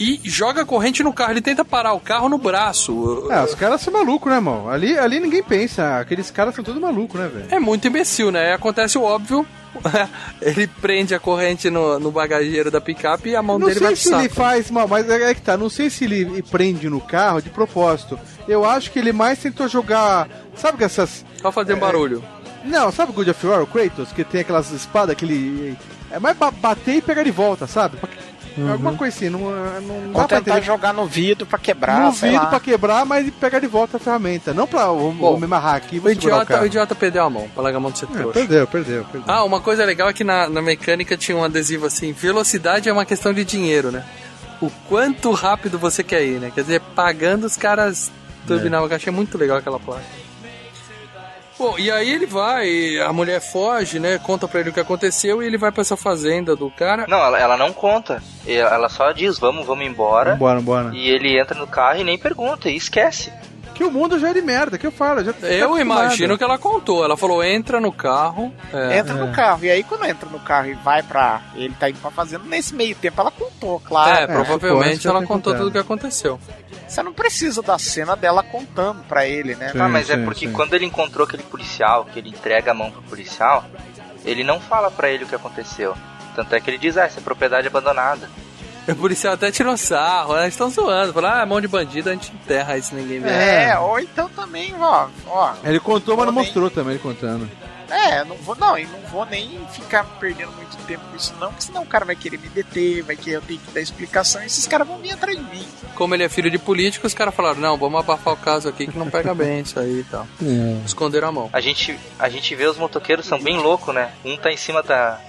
[0.00, 1.32] e joga a corrente no carro.
[1.32, 3.28] Ele tenta parar o carro no braço.
[3.30, 4.68] É, os caras são malucos, né, irmão?
[4.68, 5.98] Ali, ali ninguém pensa.
[6.00, 7.46] Aqueles caras são todos malucos, né, velho?
[7.50, 8.52] É muito imbecil, né?
[8.52, 9.46] Acontece o óbvio.
[10.40, 13.96] ele prende a corrente no, no bagageiro da picape e a mão Não dele vai
[13.96, 15.56] sei pro se ele faz mal, mas é é que tá.
[15.56, 18.18] Não sei se ele prende no carro de propósito.
[18.46, 20.28] Eu acho que ele mais tentou jogar.
[20.56, 21.24] Sabe que essas.
[21.40, 22.22] Só fazer um barulho.
[22.64, 25.76] Não, sabe o God of War, o Kratos, que tem aquelas espadas que ele.
[26.10, 27.96] É mais ba- bater e pegar de volta, sabe?
[28.70, 32.44] Alguma coisa assim, não, não Ou tentar jogar no vidro pra quebrar, no sei vidro
[32.44, 32.50] lá.
[32.50, 34.52] pra quebrar, mas pegar de volta a ferramenta.
[34.52, 36.66] Não pra o, Bom, o me amarrar aqui e O o idiota, o carro.
[36.66, 39.22] idiota perdeu a mão, pra largar a mão de ser É, perdeu, perdeu, perdeu.
[39.26, 42.92] Ah, uma coisa legal é que na, na mecânica tinha um adesivo assim: velocidade é
[42.92, 44.04] uma questão de dinheiro, né?
[44.60, 46.52] O quanto rápido você quer ir, né?
[46.54, 48.10] Quer dizer, pagando os caras
[48.46, 48.88] turbinavam.
[48.88, 50.02] Eu achei muito legal aquela placa.
[51.62, 54.18] Bom, e aí ele vai, a mulher foge, né?
[54.18, 57.06] Conta pra ele o que aconteceu e ele vai pra essa fazenda do cara.
[57.06, 58.20] Não, ela, ela não conta.
[58.44, 60.32] Ela só diz, vamos, vamos embora.
[60.32, 60.90] Vambora, vambora.
[60.92, 63.32] E ele entra no carro e nem pergunta, e esquece.
[63.74, 65.24] Que o mundo já é de merda, que eu falo.
[65.24, 67.04] Já tá Eu imagino que ela contou.
[67.04, 68.52] Ela falou: entra no carro.
[68.72, 69.64] é, Entra no carro.
[69.64, 71.40] E aí, quando entra no carro e vai pra.
[71.54, 74.18] Ele tá indo pra fazenda, nesse meio tempo ela contou, claro.
[74.18, 76.38] é, provavelmente já ela tem contou tudo o que aconteceu.
[76.86, 79.70] Você não precisa da cena dela contando pra ele, né?
[79.70, 80.52] Sim, ah, mas é sim, porque sim.
[80.52, 83.64] quando ele encontrou aquele policial, que ele entrega a mão pro policial,
[84.24, 85.94] ele não fala pra ele o que aconteceu.
[86.34, 88.28] Tanto é que ele diz, ah, essa é propriedade abandonada.
[88.88, 90.42] O policial até tirou sarro, né?
[90.42, 91.12] Eles estão zoando.
[91.12, 93.28] Falaram, ah, mão de bandido, a gente enterra isso, ninguém vê.
[93.30, 95.54] É, ou então também, ó, ó.
[95.64, 96.44] Ele contou, mas não Também.
[96.44, 97.48] mostrou também ele contando.
[97.90, 101.48] É, não vou não, e não vou nem ficar perdendo muito tempo com isso não,
[101.48, 104.42] porque senão o cara vai querer me deter, vai querer eu ter que dar explicação,
[104.42, 105.66] e esses caras vão vir atrás de mim.
[105.94, 108.86] Como ele é filho de político, os caras falaram, não, vamos abafar o caso aqui
[108.86, 110.26] que não pega bem isso aí e tal.
[110.86, 111.50] Esconderam a mão.
[111.52, 114.10] A gente, a gente vê os motoqueiros são bem loucos, né?
[114.24, 115.20] Um tá em cima da,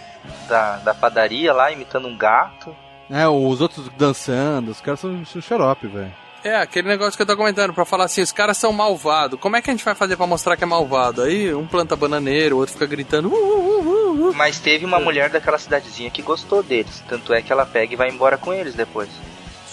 [0.48, 2.74] da, da padaria lá, imitando um gato.
[3.10, 6.14] É, os outros dançando, os caras são, são xarope, velho.
[6.44, 9.40] É, aquele negócio que eu tô comentando, pra falar assim, os caras são malvados.
[9.40, 11.22] Como é que a gente vai fazer pra mostrar que é malvado?
[11.22, 14.34] Aí um planta bananeiro, o outro fica gritando, uh, uh, uh, uh.
[14.36, 17.02] Mas teve uma mulher daquela cidadezinha que gostou deles.
[17.08, 19.10] Tanto é que ela pega e vai embora com eles depois.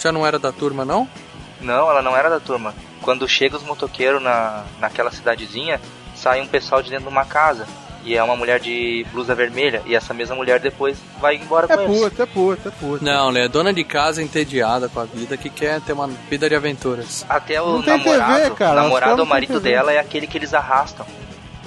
[0.01, 1.09] Já não era da turma, não?
[1.61, 2.73] Não, ela não era da turma.
[3.03, 5.81] Quando chega os motoqueiros na, naquela cidadezinha,
[6.15, 7.67] sai um pessoal de dentro de uma casa.
[8.05, 9.83] E é uma mulher de blusa vermelha.
[9.85, 12.01] E essa mesma mulher depois vai embora É com eles.
[12.01, 13.05] puta, é puta, é puta.
[13.05, 16.55] Não, é dona de casa entediada com a vida, que quer ter uma vida de
[16.55, 17.27] aventuras.
[17.29, 21.05] Até o namorado, TV, cara, namorado ou marido dela é aquele que eles arrastam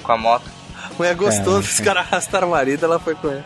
[0.02, 0.46] com a moto.
[1.00, 3.44] Ué, é gostoso, os caras arrastaram o marido, ela foi com ele.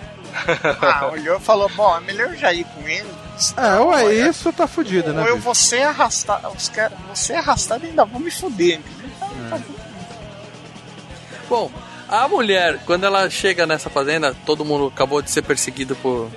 [0.82, 3.08] Ah, olhou e falou, bom, é melhor eu já ir com ele.
[3.08, 5.22] É, senão, ué, é, isso tá fudido, né?
[5.24, 8.80] Ou eu vou ser arrastado, os caras, vou ser arrastado e ainda vou me fuder,
[8.80, 9.10] entendeu?
[9.18, 9.74] Então, tá bom.
[11.50, 11.72] Bom,
[12.10, 16.30] a mulher, quando ela chega nessa fazenda, todo mundo acabou de ser perseguido por,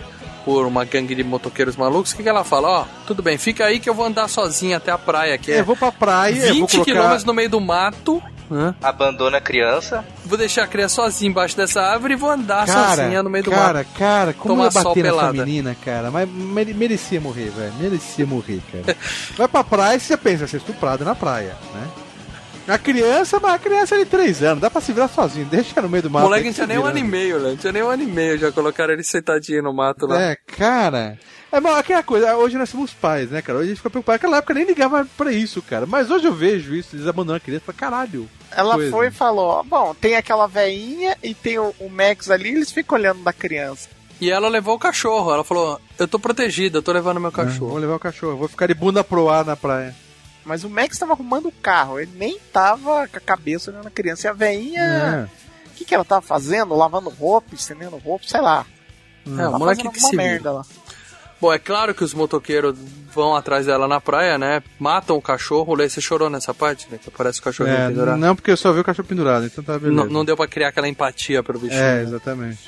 [0.44, 2.12] por uma gangue de motoqueiros malucos.
[2.12, 2.68] O que, que ela fala?
[2.68, 5.60] Ó, tudo bem, fica aí que eu vou andar sozinha até a praia, que é
[5.60, 6.84] Eu vou pra praia, eu vou 20 colocar...
[6.92, 8.22] quilômetros no meio do mato.
[8.50, 8.74] né?
[8.82, 10.04] Abandona a criança.
[10.24, 13.50] Vou deixar a criança sozinha embaixo dessa árvore e vou andar sozinha no meio do
[13.50, 13.88] cara, mato.
[13.96, 15.32] cara, como Tomar eu bater nessa pelada.
[15.44, 16.10] menina, cara?
[16.10, 17.72] Mas mere- merecia morrer, velho.
[17.78, 18.96] Merecia morrer, cara.
[19.38, 21.86] Vai pra praia e você pensa, ser estuprado na praia, né?
[22.72, 25.80] A criança, mas a criança é de 3 anos, dá pra se virar sozinho, deixa
[25.82, 26.22] no meio do O mato.
[26.24, 27.48] moleque não tinha nem um ano e meio, né?
[27.50, 30.20] Não tinha nem um ano e meio, já colocaram ele sentadinho no mato lá.
[30.20, 31.18] É, cara.
[31.52, 33.58] É bom, aquela coisa, hoje nós somos pais, né, cara?
[33.58, 34.14] Hoje a gente fica preocupado.
[34.14, 35.84] Naquela época nem ligava pra isso, cara.
[35.84, 38.28] Mas hoje eu vejo isso, eles abandonam a criança pra caralho.
[38.52, 38.90] Ela coisa.
[38.92, 42.70] foi e falou, ó, bom, tem aquela veinha e tem o, o Max ali, eles
[42.70, 43.88] ficam olhando da criança.
[44.20, 45.32] E ela levou o cachorro.
[45.32, 47.78] Ela falou: Eu tô protegida, eu tô levando meu É, Vou cachorro.
[47.78, 49.92] levar o cachorro, vou ficar de bunda pro ar na praia.
[50.44, 53.90] Mas o Max tava arrumando o carro, ele nem tava com a cabeça olhando a
[53.90, 54.26] criança.
[54.26, 55.28] E a veinha É.
[55.76, 58.64] que, que ela tava fazendo, lavando roupa, estendendo roupa, sei lá.
[59.26, 60.62] É, Ela o moleque que se merda lá.
[61.40, 62.76] Bom, é claro que os motoqueiros
[63.14, 64.62] vão atrás dela na praia, né?
[64.78, 65.74] Matam o cachorro.
[65.74, 66.98] Lê, você chorou nessa parte, né?
[67.02, 68.18] Que aparece o cachorro É, pendurado.
[68.18, 69.94] não, porque eu só vi o cachorro pendurado, então tá beleza.
[70.04, 71.80] Não, não deu pra criar aquela empatia pelo bichinho.
[71.80, 72.02] É, né?
[72.02, 72.58] exatamente.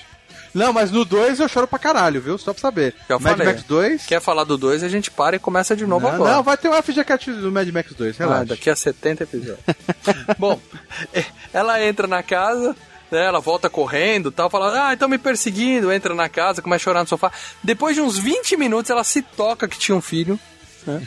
[0.55, 2.37] Não, mas no 2 eu choro pra caralho, viu?
[2.37, 2.95] Só pra saber.
[3.09, 3.47] Já Mad falei.
[3.55, 4.07] Max 2.
[4.07, 6.33] Quer falar do 2, a gente para e começa de novo Não, agora.
[6.35, 8.45] não, vai ter um FGCat do Mad Max 2, Ah, relaxa.
[8.47, 9.59] daqui a 70 episódios.
[10.39, 10.61] Bom,
[11.15, 11.25] é,
[11.55, 12.77] ela entra na casa,
[13.11, 16.85] né, ela volta correndo tal, fala, ah, estão me perseguindo, entra na casa, começa a
[16.85, 17.33] chorar no sofá.
[17.63, 20.39] Depois de uns 20 minutos, ela se toca que tinha um filho.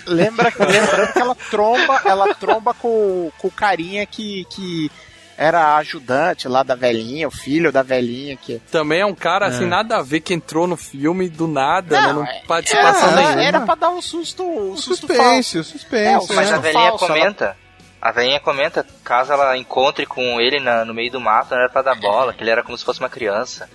[0.08, 4.89] Lembra, lembrando que ela tromba, ela tromba com, com o carinha que, que
[5.38, 8.60] era ajudante lá da velhinha, o filho da velhinha que.
[8.72, 9.68] Também é um cara, assim, É.
[9.68, 12.14] nada a ver, que entrou no filme do nada, né?
[12.14, 13.44] Não é- participação era, nenhuma.
[13.44, 15.64] era pra dar um susto, um O susto suspense, falso.
[15.64, 16.32] suspense.
[16.32, 17.58] É, Mas Isso a velhinha falso, ela- comenta.
[18.02, 21.70] A velhinha comenta, caso ela encontre com ele na- no meio do mato, não era
[21.70, 23.68] pra dar bola, que ele era como se fosse uma criança.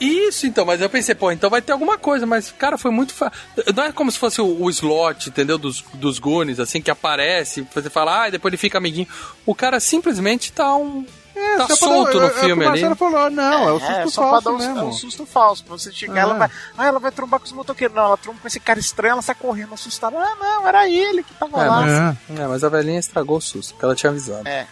[0.00, 3.12] Isso, então, mas eu pensei, pô, então vai ter alguma coisa, mas, cara, foi muito.
[3.14, 3.32] Fa...
[3.74, 5.58] Não é como se fosse o, o slot, entendeu?
[5.58, 9.08] Dos, dos Goonies, assim, que aparece, você fala, ah, e depois ele fica amiguinho.
[9.44, 11.04] O cara simplesmente tá um.
[11.34, 12.80] É, tá solto dar- no é o filme o ali.
[12.82, 14.78] Marcelo falou, não, é o susto É, só falso pra dar um, mesmo.
[14.78, 15.64] é um susto falso.
[15.64, 16.20] Pra você chegar, Ah.
[16.20, 16.50] ela vai.
[16.76, 17.94] Ah, ela vai trombar com os motoqueiros.
[17.96, 20.16] Não, ela tromba com esse cara estranho, ela sai correndo assustada.
[20.18, 22.16] Ah, não, era ele que tava É, lá.
[22.28, 22.40] É.
[22.42, 24.48] É, mas a velhinha estragou o susto, porque ela tinha avisado.
[24.48, 24.66] É.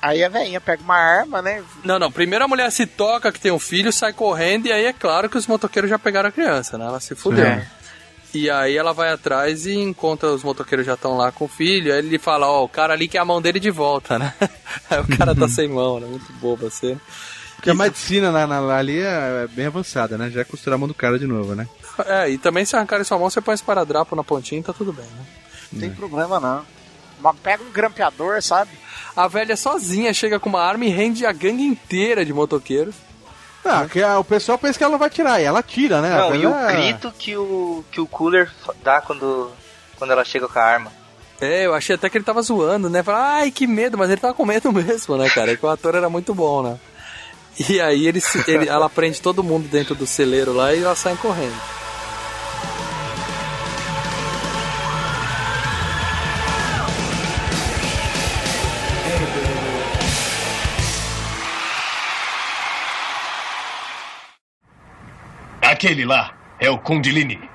[0.00, 1.62] Aí a velhinha pega uma arma, né?
[1.84, 2.12] Não, não.
[2.12, 5.28] Primeiro a mulher se toca que tem um filho, sai correndo, e aí é claro
[5.28, 6.84] que os motoqueiros já pegaram a criança, né?
[6.86, 7.44] Ela se fudeu.
[7.46, 7.66] É.
[8.34, 11.92] E aí ela vai atrás e encontra os motoqueiros já estão lá com o filho.
[11.92, 14.34] Aí ele fala, ó, o cara ali quer a mão dele de volta, né?
[14.90, 16.06] Aí o cara tá sem mão, né?
[16.06, 17.00] Muito boba assim.
[17.54, 20.28] Porque a medicina na, na- ali é é bem avançada, né?
[20.30, 21.66] Já é costurar a mão do cara de novo, né?
[22.04, 24.74] É, e também se arrancarem sua mão, você põe esse paradrapo na pontinha e tá
[24.74, 25.24] tudo bem, né?
[25.72, 26.62] Não tem problema não.
[27.20, 28.70] Mas pega um grampeador, sabe?
[29.16, 32.94] A velha sozinha chega com uma arma e rende a gangue inteira de motoqueiros.
[33.64, 36.10] Ah, que a- o pessoal pensa que ela não vai tirar, e ela tira, né?
[36.10, 38.48] Não, e o Ela- grito que o, que o cooler
[38.84, 39.50] dá quando,
[39.98, 40.92] quando ela chega com a arma.
[41.40, 43.02] É, eu achei até que ele tava zoando, né?
[43.02, 45.52] Falei, ai, que medo, mas ele tava com medo mesmo, né, cara?
[45.52, 46.78] É que o ator era muito bom, né?
[47.68, 50.98] E aí ele, se- ele- ela prende todo mundo dentro do celeiro lá e elas
[50.98, 51.56] saem correndo.
[65.66, 67.50] Aquele lá é o Kundalini.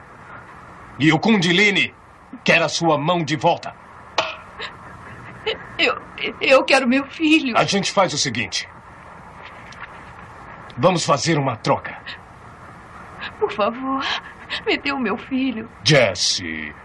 [0.99, 1.95] E o Kundalini
[2.43, 3.73] quer a sua mão de volta.
[5.79, 5.97] Eu,
[6.41, 7.57] eu quero meu filho.
[7.57, 8.67] A gente faz o seguinte.
[10.77, 11.97] Vamos fazer uma troca.
[13.39, 14.05] Por favor,
[14.65, 15.69] me dê o meu filho.
[15.81, 16.75] Jesse.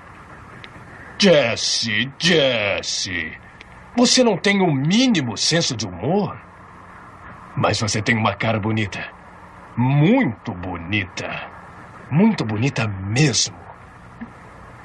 [1.19, 3.37] Jesse, Jesse.
[3.97, 6.39] Você não tem o mínimo senso de humor?
[7.57, 9.16] Mas você tem uma cara bonita.
[9.77, 11.51] Muito bonita.
[12.11, 13.57] Muito bonita mesmo.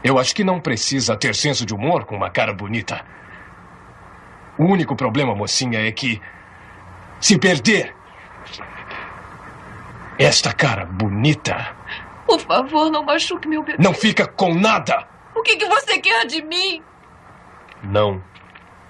[0.04, 3.06] Eu acho que não precisa ter senso de humor com uma cara bonita.
[4.58, 6.22] O único problema, mocinha, é que.
[7.20, 7.96] Se perder.
[10.20, 11.76] Esta cara bonita
[12.28, 13.82] Por favor, não machuque meu bebê.
[13.82, 15.08] não fica com nada.
[15.36, 16.84] O que, que você quer de mim?
[17.82, 18.22] Não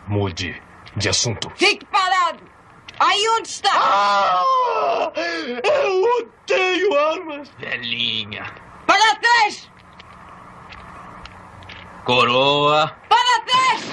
[0.07, 0.61] mude
[0.95, 1.49] de assunto.
[1.55, 2.43] Fique parado!
[3.03, 3.71] Aí onde está?
[3.73, 7.49] Ah, eu odeio armas.
[7.57, 8.43] Velhinha.
[8.85, 9.71] Para trás!
[12.05, 12.95] Coroa.
[13.09, 13.85] Para trás!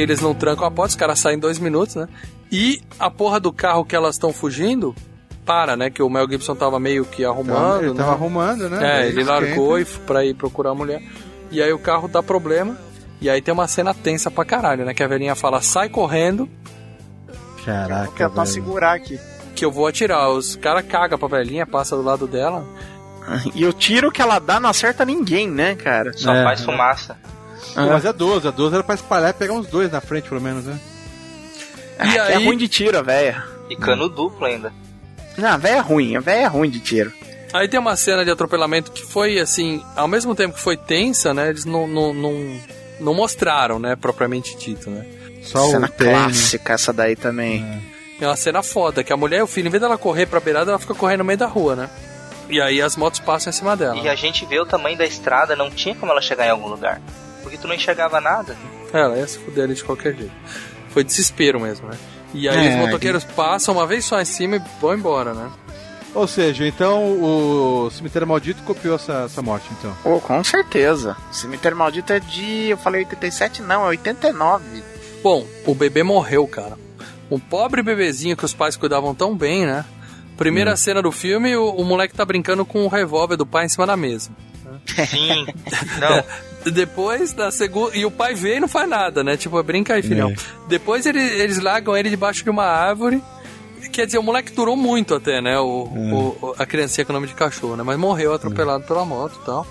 [0.00, 2.08] Que eles não trancam a porta, os caras saem em dois minutos, né?
[2.50, 4.94] E a porra do carro que elas estão fugindo
[5.44, 5.90] para, né?
[5.90, 7.82] Que o Mel Gibson tava meio que arrumando.
[7.82, 7.96] ele né?
[7.96, 9.02] tava arrumando, né?
[9.02, 11.02] É, ele largou e pra ir procurar a mulher.
[11.50, 12.76] E aí o carro dá problema.
[13.20, 14.94] E aí tem uma cena tensa pra caralho, né?
[14.94, 16.48] Que a velhinha fala, sai correndo,
[17.26, 18.46] Vou Caraca, tentar velho.
[18.46, 19.20] segurar aqui.
[19.54, 20.30] que eu vou atirar.
[20.30, 22.64] Os caras cagam pra velhinha, passa do lado dela.
[23.54, 26.12] E o tiro que ela dá não acerta ninguém, né, cara?
[26.14, 26.64] Só É, faz é.
[26.64, 27.18] fumaça.
[27.74, 30.28] Pô, mas é 12, a 12 era pra espalhar e pegar uns dois na frente,
[30.28, 30.78] pelo menos, né?
[31.98, 33.42] E Ah, aí- É ruim de tiro, a véia.
[33.68, 34.72] E cano duplo ainda.
[35.36, 37.12] Não, a véia é ruim, a véia é ruim de tiro.
[37.52, 41.34] Aí tem uma cena de atropelamento que foi assim, ao mesmo tempo que foi tensa,
[41.34, 41.48] né?
[41.48, 42.60] Eles não, não, não,
[43.00, 43.96] não mostraram, né?
[43.96, 45.04] Propriamente dito, né?
[45.42, 47.64] Só Cena clássica essa daí também.
[48.20, 50.38] É uma cena foda, que a mulher e o filho, em vez dela correr pra
[50.38, 51.90] beirada, ela fica correndo no meio da rua, né?
[52.48, 53.96] E aí as motos passam em cima dela.
[53.98, 56.68] E a gente vê o tamanho da estrada, não tinha como ela chegar em algum
[56.68, 57.00] lugar.
[57.50, 58.56] Porque tu não enxergava nada.
[58.92, 60.32] É, Ela ia se fuder ali de qualquer jeito.
[60.90, 61.98] Foi desespero mesmo, né?
[62.32, 65.50] E aí É, os motoqueiros passam uma vez só em cima e vão embora, né?
[66.14, 69.96] Ou seja, então o Cemitério Maldito copiou essa, essa morte, então.
[70.02, 71.16] Pô, com certeza.
[71.32, 72.68] Cemitério Maldito é de.
[72.68, 74.82] Eu falei 87, não, é 89.
[75.22, 76.78] Bom, o bebê morreu, cara.
[77.30, 79.84] Um pobre bebezinho que os pais cuidavam tão bem, né?
[80.36, 83.68] Primeira cena do filme, o, o moleque tá brincando com o revólver do pai em
[83.68, 84.30] cima da mesa.
[85.08, 85.46] Sim.
[86.00, 86.24] Não.
[86.64, 87.96] Depois, da segunda.
[87.96, 89.36] E o pai vê e não faz nada, né?
[89.36, 90.32] Tipo, brinca aí, filhão.
[90.68, 93.22] Depois ele- eles largam ele debaixo de uma árvore.
[93.92, 95.58] Quer dizer, o moleque durou muito até, né?
[95.58, 95.88] O,
[96.42, 97.82] o- a criancinha com o nome de cachorro, né?
[97.82, 99.66] Mas morreu atropelado pela moto e tal.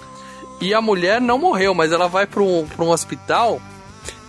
[0.61, 3.61] E a mulher não morreu, mas ela vai pra um, pra um hospital.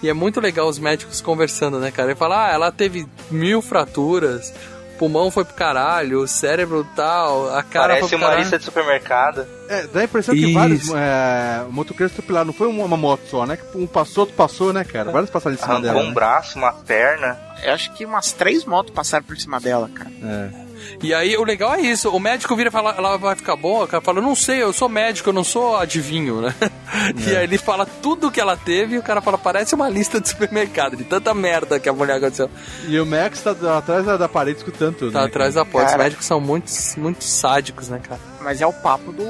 [0.02, 2.10] E é muito legal os médicos conversando, né, cara?
[2.10, 4.52] Ele fala, ah, ela teve mil fraturas,
[5.01, 8.40] pulmão foi pro caralho, o cérebro tal, a cara Parece foi pro uma caralho.
[8.43, 9.47] lista de supermercado.
[9.66, 10.52] É, dá a impressão que Isso.
[10.52, 12.47] vários é, motoqueiros atropelaram.
[12.48, 13.56] Não foi uma, moto só, né?
[13.56, 15.10] Que Um passou, outro passou, né, cara?
[15.10, 16.05] Vários passaram em cima Arrancou dela.
[16.05, 16.12] um né?
[16.14, 17.39] braço, uma perna.
[17.62, 20.10] Eu acho que umas três motos passaram por cima dela, cara.
[20.22, 20.69] É.
[21.02, 23.85] E aí o legal é isso, o médico vira e fala, ela vai ficar boa,
[23.85, 26.55] o cara fala, eu não sei, eu sou médico, eu não sou adivinho, né?
[27.16, 30.20] E aí ele fala tudo que ela teve e o cara fala, parece uma lista
[30.20, 32.51] de supermercado, de tanta merda que a mulher aconteceu.
[32.86, 35.12] E o Max tá atrás da, da parede escutando tudo.
[35.12, 35.65] Tá né, atrás cara?
[35.65, 35.93] da porta.
[35.93, 38.20] Os médicos são muito, muito sádicos, né, cara?
[38.40, 39.24] Mas é o papo do.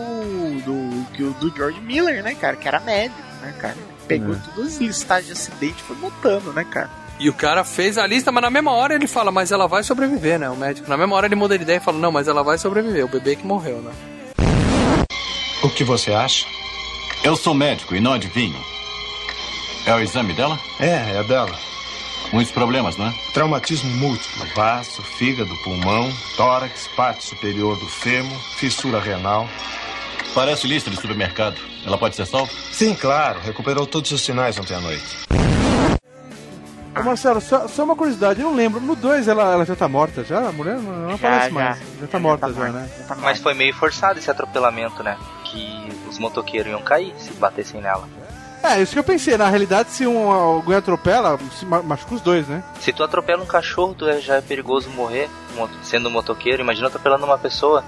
[0.62, 2.56] do, do, George Miller, né, cara?
[2.56, 3.76] Que era médico, né, cara?
[4.06, 6.90] Pegou todas as listagens de acidente e foi montando, né, cara?
[7.20, 9.82] E o cara fez a lista, mas na mesma hora ele fala, mas ela vai
[9.82, 10.48] sobreviver, né?
[10.48, 10.88] O médico.
[10.88, 13.08] Na mesma hora ele muda de ideia e fala, não, mas ela vai sobreviver, o
[13.08, 13.92] bebê que morreu, né?
[15.62, 16.46] O que você acha?
[17.22, 18.56] Eu sou médico e não adivinho.
[19.84, 20.58] É o exame dela?
[20.80, 21.54] É, é dela.
[22.32, 23.14] Muitos problemas, não é?
[23.34, 24.46] Traumatismo múltiplo.
[24.56, 29.46] Baço, fígado, pulmão, tórax, parte superior do fêmur, fissura renal.
[30.34, 31.60] Parece lista de supermercado.
[31.84, 32.50] Ela pode ser salva?
[32.72, 33.40] Sim, claro.
[33.40, 35.04] Recuperou todos os sinais ontem à noite.
[36.98, 38.80] Ô, Marcelo, só, só uma curiosidade, eu não lembro.
[38.80, 40.48] No 2 ela, ela já tá morta, já?
[40.48, 41.78] A mulher não, não aparece mais.
[42.00, 42.88] Já tá morta já, né?
[42.98, 45.16] Já tá Mas foi meio forçado esse atropelamento, né?
[45.44, 48.08] Que os motoqueiros iam cair se batessem nela.
[48.62, 49.38] É, isso que eu pensei.
[49.38, 52.62] Na realidade, se um, alguém atropela, se ma- machuca os dois, né?
[52.80, 56.60] Se tu atropela um cachorro, tu é- já é perigoso morrer mo- sendo um motoqueiro.
[56.60, 57.82] Imagina atropelando uma pessoa.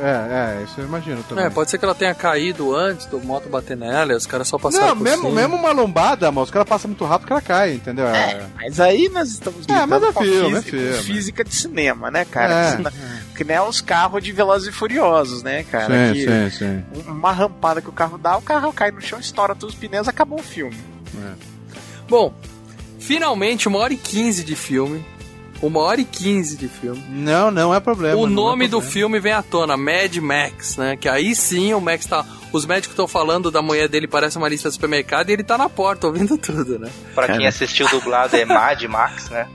[0.00, 1.44] É, é, isso eu imagino também.
[1.44, 4.46] É, pode ser que ela tenha caído antes do moto bater nela e os caras
[4.46, 5.40] só passaram Não, por mesmo, cima.
[5.40, 8.06] mesmo uma lombada, mas os caras passam muito rápido que ela cai, entendeu?
[8.06, 8.46] É.
[8.56, 11.02] Mas aí nós estamos É, mas é com a filme, é física, filme.
[11.02, 12.52] física de cinema, né, cara?
[12.84, 16.08] É, Que, nem os carros de Velozes e Furiosos, né, cara?
[16.08, 16.84] sim, que sim, sim.
[17.08, 20.08] Uma rampada que o carro dá, o carro cai no chão, estoura todos os pneus,
[20.08, 20.76] acabou o filme.
[22.08, 22.34] Bom,
[22.98, 25.04] finalmente, uma hora e quinze de filme.
[25.62, 27.02] Uma hora e quinze de filme.
[27.08, 28.20] Não, não é problema.
[28.20, 28.92] o é nome do problema.
[28.92, 30.96] filme vem à tona, Mad Max, né?
[30.96, 32.24] Que aí sim o Max tá.
[32.52, 35.56] Os médicos estão falando da mulher dele, parece uma lista de supermercado, e ele tá
[35.58, 36.90] na porta ouvindo tudo, né?
[37.14, 39.46] Pra quem assistiu dublado é Mad Max, né?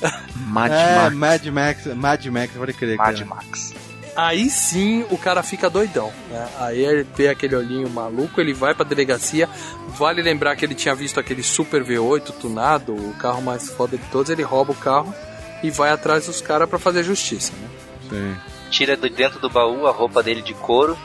[0.46, 1.14] Mad É, Max.
[1.16, 2.96] Mad Max, Mad Max, pode crer.
[2.96, 3.26] Mad cara.
[3.26, 3.74] Max.
[4.16, 6.48] Aí sim o cara fica doidão, né?
[6.58, 9.48] Aí ele vê aquele olhinho maluco, ele vai pra delegacia.
[9.90, 14.02] Vale lembrar que ele tinha visto aquele Super V8 tunado, o carro mais foda de
[14.06, 14.28] todos.
[14.30, 15.14] Ele rouba o carro
[15.62, 17.68] e vai atrás dos caras pra fazer justiça, né?
[18.10, 18.36] Sim.
[18.70, 20.96] Tira de dentro do baú a roupa dele de couro.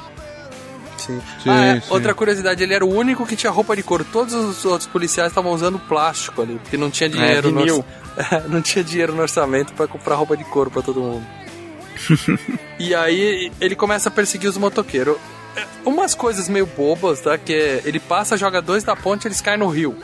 [0.97, 1.19] Sim.
[1.41, 1.87] Sim, Ah, é, sim.
[1.89, 4.05] Outra curiosidade, ele era o único que tinha roupa de couro.
[4.11, 7.85] Todos os outros policiais estavam usando plástico ali, porque não tinha dinheiro no vinil.
[8.17, 11.25] orça- não tinha dinheiro no orçamento pra comprar roupa de couro pra todo mundo.
[12.79, 15.17] e aí ele começa a perseguir os motoqueiros.
[15.55, 17.37] É, Umas coisas meio bobas, tá?
[17.37, 19.95] Que é, ele passa, joga dois da ponte, eles caem no rio.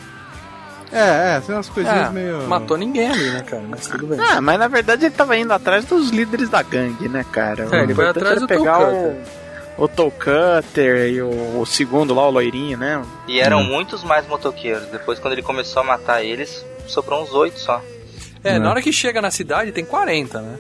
[0.92, 2.42] É, é, são umas coisinhas É, meio.
[2.48, 3.64] Matou ninguém ali, né, cara?
[3.68, 4.20] Mas tudo bem.
[4.20, 7.68] Ah, mas na verdade ele tava indo atrás dos líderes da gangue, né, cara?
[7.72, 9.16] É, ele O foi atrás do pegar o,
[9.78, 13.02] o Toe Cutter e o, o segundo lá, o loirinho, né?
[13.28, 14.88] E eram muitos mais motoqueiros.
[14.88, 17.82] Depois, quando ele começou a matar eles, sobrou uns oito só.
[18.44, 18.60] É, Né.
[18.60, 20.56] na hora que chega na cidade tem 40, né?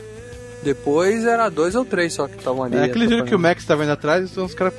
[0.61, 2.75] Depois era dois ou três só que estavam ali.
[2.77, 3.39] É aquele jeito que o.
[3.39, 4.73] Max tava indo atrás, então os caras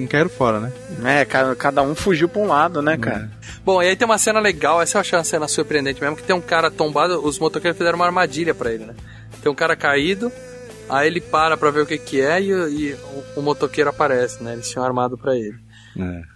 [0.00, 0.72] não caíram fora, né?
[1.04, 3.30] É, cada, cada um fugiu pra um lado, né, cara?
[3.64, 6.22] Bom, e aí tem uma cena legal, essa eu achei uma cena surpreendente mesmo, que
[6.22, 8.94] tem um cara tombado, os motoqueiros fizeram uma armadilha pra ele, né?
[9.42, 10.30] Tem um cara caído,
[10.88, 12.92] aí ele para pra ver o que que é e, e
[13.36, 14.54] o, o motoqueiro aparece, né?
[14.54, 15.58] Eles tinham armado pra ele.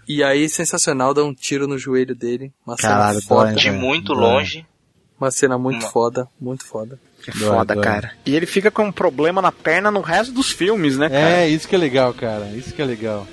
[0.06, 3.72] E aí, sensacional, dá um tiro no joelho dele, uma Caralho, cena foda, De É,
[3.72, 4.16] muito é.
[4.16, 4.66] longe.
[5.18, 6.98] uma cena muito Uma- foda, muito foda.
[7.26, 7.82] É foda, dói.
[7.82, 8.12] cara.
[8.26, 11.30] E ele fica com um problema na perna no resto dos filmes, né, cara?
[11.30, 12.44] É, isso que é legal, cara.
[12.54, 13.26] Isso que é legal.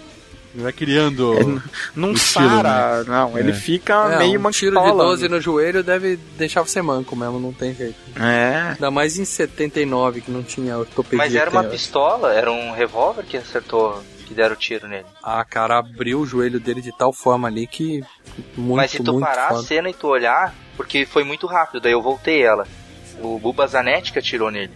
[0.54, 1.34] Ele vai criando.
[1.36, 1.62] Ele
[1.96, 3.06] não o estilo, sara, né?
[3.08, 3.38] não.
[3.38, 3.54] Ele É.
[3.54, 5.04] fica É, meio um tiro de manchola.
[5.06, 7.96] 12 no joelho deve deixar você manco mesmo, não tem jeito.
[8.20, 8.72] É.
[8.74, 11.18] Ainda mais em 79, que não tinha ortopedia.
[11.18, 15.06] Mas era uma pistola, era um revólver que acertou, que deram tiro nele.
[15.24, 18.04] Ah, cara, abriu o joelho dele de tal forma ali que.
[18.58, 19.60] Muito, Mas se tu muito parar foda.
[19.62, 22.68] a cena e tu olhar, porque foi muito rápido, daí eu voltei ela.
[23.22, 24.72] O Buba Zanetti que atirou nele.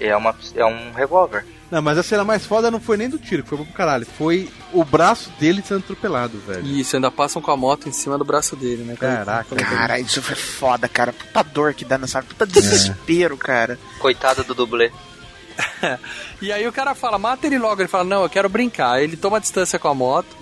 [0.00, 1.44] É, uma, é um revólver.
[1.70, 4.06] Não, mas a cena mais foda não foi nem do tiro, que foi pro caralho.
[4.06, 6.66] Foi o braço dele sendo atropelado, velho.
[6.66, 8.96] Isso, ainda passam com a moto em cima do braço dele, né?
[8.96, 11.12] Caraca, Cara, isso foi foda, cara.
[11.12, 12.22] Puta dor que dá nessa.
[12.22, 13.78] Puta desespero, cara.
[13.98, 14.90] Coitado do dublê.
[16.40, 17.82] E aí o cara fala, mata ele logo.
[17.82, 19.02] Ele fala, não, eu quero brincar.
[19.02, 20.36] Ele toma a distância com a moto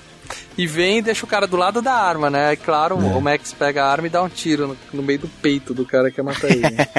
[0.56, 2.48] e vem e deixa o cara do lado da arma, né?
[2.48, 5.28] Aí, claro, o Max pega a arma e dá um tiro no, no meio do
[5.28, 6.60] peito do cara que quer matar ele.
[6.62, 6.86] né?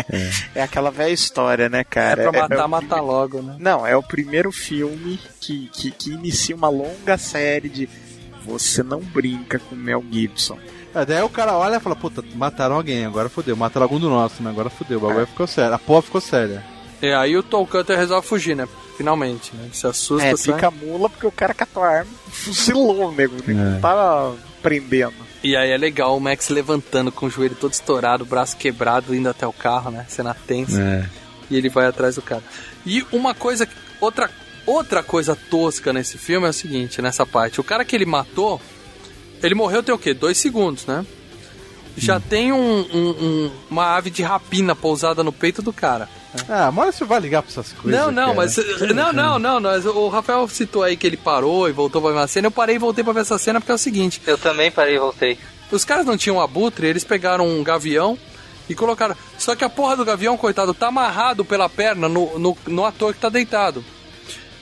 [0.55, 2.31] É aquela velha história, né, é cara?
[2.31, 3.55] pra matar, o matar logo, né?
[3.59, 7.89] Não, é o primeiro filme que, que, que inicia uma longa série de
[8.45, 10.57] você não brinca com Mel Gibson.
[10.95, 13.55] É, daí o cara olha e fala, puta, mataram alguém, agora fodeu.
[13.55, 14.49] Mataram algum do nosso, né?
[14.49, 14.97] Agora fodeu.
[14.97, 15.75] O bagulho ficou sério.
[15.75, 16.63] A porra ficou séria.
[17.01, 18.67] E aí o Tom Cutter resolve fugir, né?
[18.97, 19.69] Finalmente, né?
[19.71, 20.55] Se assusta, É, sai.
[20.55, 23.35] fica mula porque o cara catou a arma e fuzilou o nego.
[23.47, 25.13] Não tava prendendo.
[25.43, 29.13] E aí é legal o Max levantando com o joelho todo estourado, o braço quebrado,
[29.13, 30.05] indo até o carro, né?
[30.09, 30.81] Cena tensa.
[30.81, 31.05] É.
[31.49, 32.43] E ele vai atrás do cara.
[32.85, 33.67] E uma coisa,
[34.01, 34.29] outra,
[34.65, 37.61] outra coisa tosca nesse filme é o seguinte, nessa parte.
[37.61, 38.59] O cara que ele matou,
[39.43, 40.13] ele morreu tem o quê?
[40.15, 41.05] Dois segundos, né?
[41.95, 46.09] Já tem um, um- um- uma ave de rapina pousada no peito do cara.
[46.49, 47.99] Ah, mas você vai ligar pra essas coisas.
[47.99, 48.35] não, não, cara.
[48.35, 48.57] mas.
[48.95, 49.71] Não, não, não, não.
[49.95, 52.47] O Rafael citou aí que ele parou e voltou pra ver uma cena.
[52.47, 54.95] Eu parei e voltei pra ver essa cena porque é o seguinte: Eu também parei
[54.95, 55.37] e voltei.
[55.71, 58.17] os caras não tinham abutre, eles pegaram um gavião
[58.69, 59.15] e colocaram.
[59.37, 63.13] Só que a porra do gavião, coitado, tá amarrado pela perna no, no, no ator
[63.13, 63.83] que tá deitado.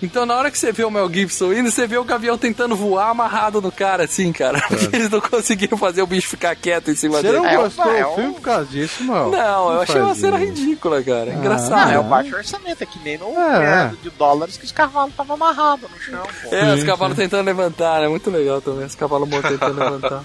[0.04, 2.76] Então, na hora que você vê o Mel Gibson indo, você vê o gavião tentando
[2.76, 4.62] voar amarrado no cara, assim, cara.
[4.68, 7.40] Porque eles não conseguiram fazer o bicho ficar quieto em cima Você dele.
[7.40, 9.32] não gostou é do um- filme por causa disso, não?
[9.32, 11.32] Não, eu achei uma cena ridícula, cara.
[11.32, 11.90] Ah, Engraçado.
[11.90, 12.10] Ah, é o não.
[12.10, 16.00] baixo orçamento, é que nem no É, de dólares que os cavalos estavam amarrados no
[16.00, 16.54] chão, pô.
[16.56, 18.08] É, os Sim, cavalos tentando levantar, né?
[18.08, 20.22] Muito legal também, os cavalos mortos tentando levantar.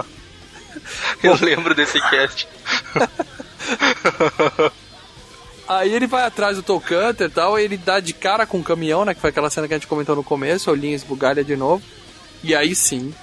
[1.23, 2.49] Eu lembro desse cast.
[5.71, 8.63] Aí ele vai atrás do Toe Cutter e tal, ele dá de cara com o
[8.63, 9.15] caminhão, né?
[9.15, 11.81] Que foi aquela cena que a gente comentou no começo, olhinho esbugalha de novo.
[12.43, 13.15] E aí sim,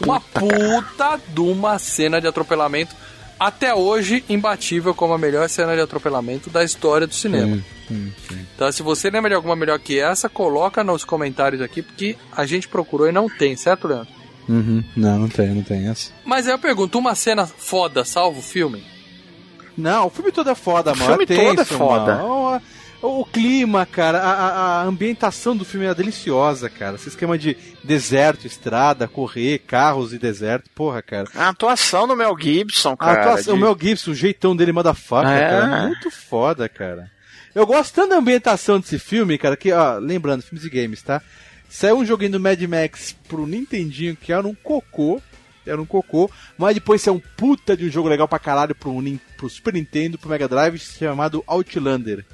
[0.00, 2.96] uma puta de uma cena de atropelamento,
[3.38, 7.62] até hoje imbatível como a melhor cena de atropelamento da história do cinema.
[8.54, 12.46] Então, se você lembra de alguma melhor que essa, coloca nos comentários aqui, porque a
[12.46, 14.08] gente procurou e não tem, certo, Leandro?
[14.48, 14.82] Uhum.
[14.96, 16.10] Não, não tem, não tem essa.
[16.24, 18.93] Mas aí eu pergunto, uma cena foda salva o filme?
[19.76, 21.10] Não, o filme todo é foda, O mano.
[21.10, 22.14] filme tenso, todo é foda.
[22.16, 22.62] mano.
[23.02, 26.94] O, o clima, cara, a, a- a ambientação do filme é deliciosa, cara.
[26.96, 31.28] Esse esquema de deserto, estrada, correr, carros e deserto, porra, cara.
[31.34, 33.20] A atuação do Mel Gibson, A cara.
[33.20, 35.48] atuação, de- O Mel Gibson, o jeitão dele, motherfucker, É.
[35.50, 35.82] cara.
[35.86, 37.10] Muito foda, cara.
[37.54, 41.20] Eu gosto tanto da ambientação desse filme, cara, que, ó, lembrando, filmes e games, tá?
[41.68, 45.20] Saiu um joguinho do Mad Max pro Nintendinho que era um cocô.
[45.66, 48.94] Era um cocô, mas depois saiu um puta de um jogo legal pra caralho pro,
[49.36, 52.24] pro Super Nintendo, pro Mega Drive, chamado Outlander.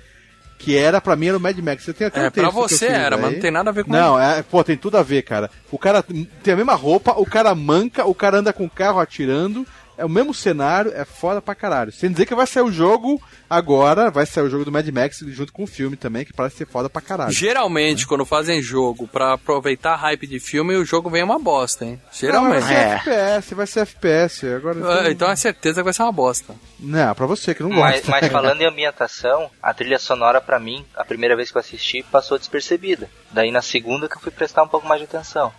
[0.58, 1.84] Que era, pra mim, era o Mad Max.
[1.84, 3.90] Você tem até É, um pra você era, mas não tem nada a ver com
[3.90, 5.50] Não, é, pô, tem tudo a ver, cara.
[5.70, 9.00] O cara tem a mesma roupa, o cara manca, o cara anda com o carro
[9.00, 9.66] atirando,
[9.98, 11.92] é o mesmo cenário, é foda pra caralho.
[11.92, 15.18] Sem dizer que vai sair o jogo agora, vai sair o jogo do Mad Max
[15.28, 17.32] junto com o filme também, que parece ser foda pra caralho.
[17.32, 21.84] Geralmente, quando fazem jogo pra aproveitar a hype de filme, o jogo vem uma bosta,
[21.84, 22.00] hein?
[22.04, 22.60] Não, Geralmente.
[22.62, 22.74] vai ser
[23.10, 24.46] FPS, vai ser FPS.
[24.54, 26.54] Agora, Ah, Então é certeza que vai ser uma bosta.
[26.78, 28.10] Não, pra você que não Mas, gosta.
[28.10, 32.02] mas falando em ambientação, a trilha sonora pra mim, a primeira vez que eu assisti,
[32.02, 33.08] passou despercebida.
[33.32, 35.52] Daí na segunda que eu fui prestar um pouco mais de atenção.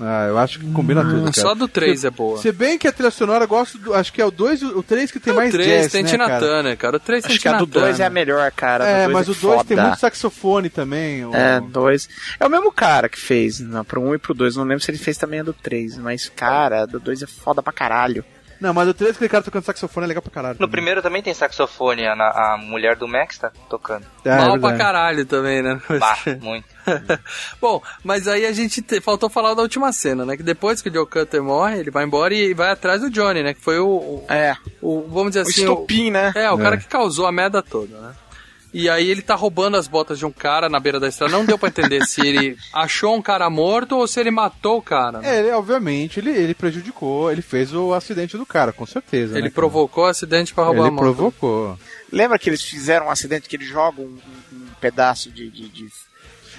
[0.00, 1.32] Ah, eu acho que combina tudo, cara.
[1.32, 2.38] Só do 3 se, é boa.
[2.38, 4.64] Se bem que a trilha sonora eu gosto do, acho que é o 2 e
[4.66, 6.76] o 3 que tem mais o 3 jazz, tem né, Tina cara?
[6.76, 6.96] Cara.
[6.96, 8.86] O 3 tem Acho que a do 2 é a melhor, cara.
[8.86, 11.24] É, mas o 2 tem muito saxofone também.
[11.24, 12.08] o- É, dois.
[12.38, 14.56] É o mesmo cara que fez, não, pro 1 um e pro 2.
[14.56, 17.26] Não lembro se ele fez também a do 3, mas, cara, a do 2 é
[17.26, 18.24] foda pra caralho.
[18.60, 20.56] Não, mas o 3 aquele cara tocando saxofone é legal pra caralho.
[20.58, 24.04] No primeiro também tem saxofone, a, a mulher do Max tá tocando.
[24.24, 24.78] É, é Mal pra verdade.
[24.78, 25.80] caralho também, né?
[26.00, 26.66] Bah, muito.
[27.60, 30.36] Bom, mas aí a gente te- faltou falar da última cena, né?
[30.36, 33.42] Que depois que o Joe Cutter morre, ele vai embora e vai atrás do Johnny,
[33.42, 33.54] né?
[33.54, 33.88] Que foi o.
[33.88, 35.60] o, É, o- vamos dizer o assim.
[35.62, 36.32] estopim, né?
[36.34, 36.62] É, o É.
[36.62, 38.14] cara que causou a merda toda, né?
[38.70, 41.32] E aí ele tá roubando as botas de um cara na beira da estrada.
[41.32, 44.82] Não deu pra entender se ele achou um cara morto ou se ele matou o
[44.82, 45.20] cara.
[45.20, 45.36] né?
[45.36, 49.38] É, ele, obviamente, ele, ele prejudicou, ele fez o acidente do cara, com certeza.
[49.38, 51.00] ele né, provocou o acidente pra roubar Ele a moto.
[51.02, 51.78] provocou.
[52.12, 54.18] Lembra que eles fizeram um acidente que eles jogam um,
[54.52, 55.88] um pedaço de, de, de-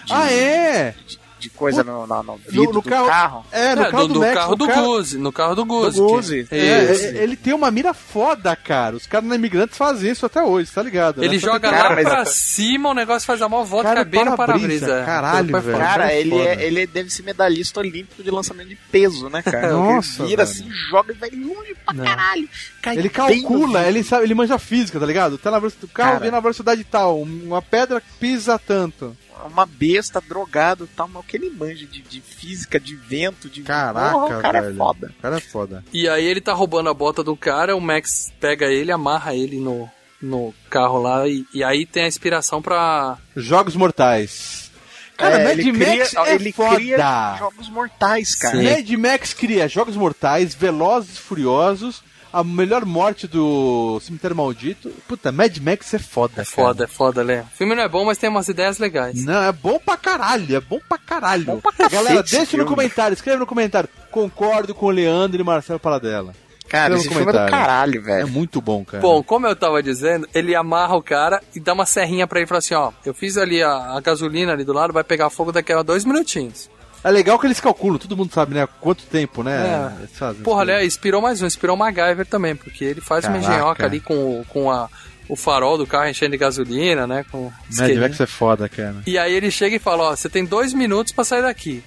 [0.10, 0.96] de- Ah, é?
[1.40, 3.46] de coisa no, no, no vidro No, no do carro, carro.
[3.50, 5.98] É, no É, carro do, do, do Max, carro do Guzi, no carro do Guzi.
[5.98, 6.48] Do que- Guzi.
[6.52, 7.06] É, Isso.
[7.16, 8.98] ele tem uma mira foda, cara.
[8.98, 11.24] Os caras na Imigrantes fazem isso até hoje, tá ligado?
[11.24, 11.40] Ele né?
[11.40, 14.12] Só que joga lá mas- pra cima, o negócio faz a maior volta, Cara, no
[14.12, 15.00] para-brisa, para-brisa.
[15.00, 15.06] é.
[15.06, 15.78] caralho, velho.
[15.78, 19.72] Cara, ele, é, ele deve ser medalhista olímpico de lançamento de peso, né, cara?
[19.72, 20.58] Nossa, ele vira velho.
[20.62, 22.50] assim, joga e vai longe pra caralho.
[22.82, 25.38] Cai Ele calcula, ele sabe, ele manja física, tá ligado?
[25.38, 26.20] Tá na velocidade, o carro Cara.
[26.22, 29.16] vem na velocidade tal, uma pedra pisa tanto.
[29.46, 33.50] Uma besta, drogado e tal, mas o que ele manja de, de física, de vento,
[33.50, 33.62] de.
[33.62, 34.74] Caraca, Porra, o cara velho.
[34.74, 35.14] é foda.
[35.18, 35.84] O cara é foda.
[35.94, 39.60] E aí ele tá roubando a bota do cara, o Max pega ele, amarra ele
[39.60, 39.90] no,
[40.22, 43.18] no carro lá, e, e aí tem a inspiração pra.
[43.36, 44.70] Jogos Mortais.
[45.18, 46.76] Cara, É, Mad ele Max cria- é ele foda.
[46.78, 48.56] cria jogos mortais, cara.
[48.58, 48.64] Sim.
[48.64, 52.02] Mad Max cria Jogos Mortais, Velozes e Furiosos,
[52.32, 54.90] a melhor morte do Cemitério Maldito.
[55.08, 57.40] Puta, Mad Max é foda, É foda, é foda, Lê.
[57.42, 59.24] O filme não é bom, mas tem umas ideias legais.
[59.26, 61.46] Não, é bom pra caralho, é bom pra caralho.
[61.46, 63.90] Bom pra cacete Galera, deixa no comentário, escreve no comentário.
[64.12, 66.34] Concordo com o Leandro e Marcelo Paradela.
[66.68, 68.28] Cara, Escreva esse no filme é do caralho, É velho.
[68.28, 69.02] muito bom, cara.
[69.02, 72.46] Bom, como eu tava dizendo, ele amarra o cara e dá uma serrinha pra ele
[72.46, 75.32] e fala assim: ó, eu fiz ali a, a gasolina ali do lado, vai pegar
[75.32, 76.70] fogo daqui a dois minutinhos.
[77.04, 78.68] É legal que eles calculam, todo mundo sabe, né?
[78.82, 79.94] Quanto tempo, né?
[80.04, 80.08] É.
[80.08, 83.54] Fazem Porra, aliás, inspirou mais um, inspirou o MacGyver também, porque ele faz uma Caraca.
[83.54, 84.90] engenhoca ali com, o- com a,
[85.30, 87.26] o farol do carro enchendo de gasolina, né?
[87.32, 87.96] Com Mad.
[87.96, 88.98] Max é foda, cara.
[89.08, 91.82] E aí ele chega e fala, ó, você tem dois minutos pra sair daqui.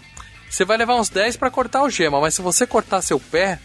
[0.48, 3.58] Você vai levar uns 10 pra cortar o gema, mas se você cortar seu pé,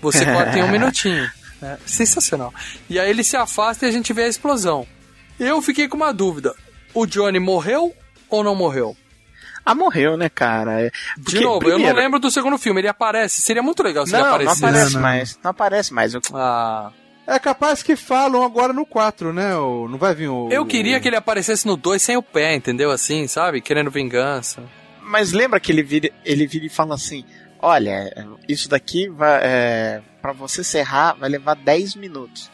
[0.00, 1.28] você corta em um minutinho.
[1.62, 2.54] É sensacional.
[2.88, 4.86] E aí ele se afasta e a gente vê a explosão.
[5.38, 6.54] Eu fiquei com uma dúvida.
[6.94, 7.94] O Johnny morreu
[8.28, 8.96] ou não morreu?
[9.64, 10.80] Ah, morreu, né, cara?
[10.82, 12.80] É- De porque, novo, eu primeiro- não lembro do segundo filme.
[12.80, 13.42] Ele aparece.
[13.42, 14.64] Seria muito legal se Não, ele não aparecesse.
[14.64, 15.00] aparece Não, não.
[15.00, 15.38] mais.
[15.44, 16.14] Não aparece mais.
[16.14, 16.90] Eu- Ah,
[17.26, 19.54] É capaz que falam agora no 4, né?
[19.54, 20.48] O, não vai vir o.
[20.50, 22.90] eu queria que ele aparecesse no 2 sem o pé, entendeu?
[22.90, 23.60] Assim, sabe?
[23.60, 24.64] Querendo vingança.
[25.00, 27.24] Mas lembra que ele vira, ele vira e fala assim:
[27.60, 28.10] Olha,
[28.48, 32.50] isso daqui vai, é, para você serrar vai levar 10 minutos.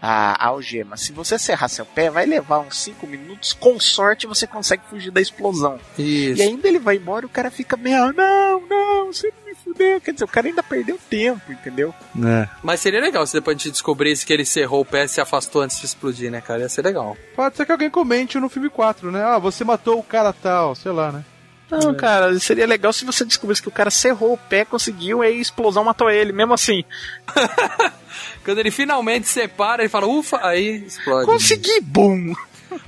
[0.00, 0.96] A, a algema.
[0.96, 3.52] Se você serrar seu pé, vai levar uns 5 minutos.
[3.52, 5.78] Com sorte, você consegue fugir da explosão.
[5.98, 6.40] Isso.
[6.40, 9.46] E ainda ele vai embora e o cara fica meio, "Ah, não, não, você não
[9.46, 10.00] me fudeu.
[10.00, 11.94] Quer dizer, o cara ainda perdeu tempo, entendeu?
[12.24, 12.48] É.
[12.62, 15.20] Mas seria legal se depois a gente descobrisse que ele cerrou o pé e se
[15.20, 16.60] afastou antes de explodir, né, cara?
[16.62, 17.16] Ia ser legal.
[17.34, 19.24] Pode ser que alguém comente no filme 4, né?
[19.24, 21.24] Ah, você matou o cara tal, sei lá, né?
[21.70, 25.36] Não, cara, seria legal se você descobrisse que o cara serrou o pé, conseguiu, aí
[25.36, 26.82] a explosão matou ele, mesmo assim.
[28.44, 31.26] Quando ele finalmente separa, ele fala, ufa, aí explode.
[31.26, 32.34] Consegui, bum!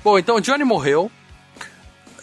[0.02, 1.10] Bom, então o Johnny morreu.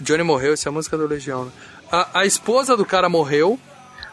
[0.01, 1.45] Johnny morreu, essa é a música do Legião.
[1.45, 1.51] né?
[1.91, 3.59] A, a esposa do cara morreu,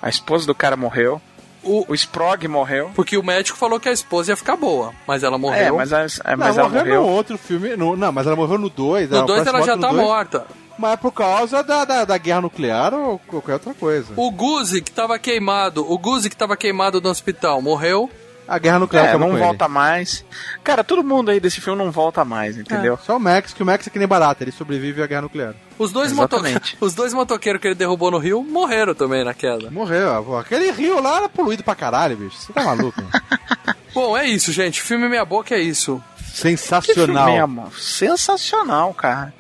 [0.01, 1.21] A esposa do cara morreu.
[1.63, 2.91] O, o Sprog morreu.
[2.95, 5.59] porque o médico falou que a esposa ia ficar boa, mas ela morreu.
[5.59, 7.03] É, mas, a, é, mas não, ela morreu morreu.
[7.03, 7.75] no outro filme.
[7.75, 9.09] No, não, mas ela morreu no 2.
[9.09, 10.47] No 2 ela já tá morta.
[10.79, 14.13] Mas é por causa da, da, da guerra nuclear ou qualquer outra coisa.
[14.17, 18.11] O Guzi que tava queimado, o Guzi que tava queimado no hospital, morreu.
[18.47, 20.25] A guerra nuclear É, não volta mais.
[20.63, 22.95] Cara, todo mundo aí desse filme não volta mais, entendeu?
[22.95, 23.03] ele.
[23.03, 25.55] Só o Max, que o Max é que nem barata, ele sobrevive à guerra nuclear.
[25.79, 26.37] Os dois, moto...
[26.81, 29.71] Os dois motoqueiros que ele derrubou no rio morreram também na queda.
[29.71, 30.39] Morreu, ó.
[30.41, 32.37] Aquele rio lá era poluído pra caralho, bicho.
[32.37, 33.03] Você tá maluco?
[33.95, 34.83] Bom, é isso, gente.
[34.83, 36.03] Filme Meia Boca é isso.
[36.33, 37.25] Sensacional.
[37.25, 37.73] Que filme, amor.
[37.81, 39.33] Sensacional, cara.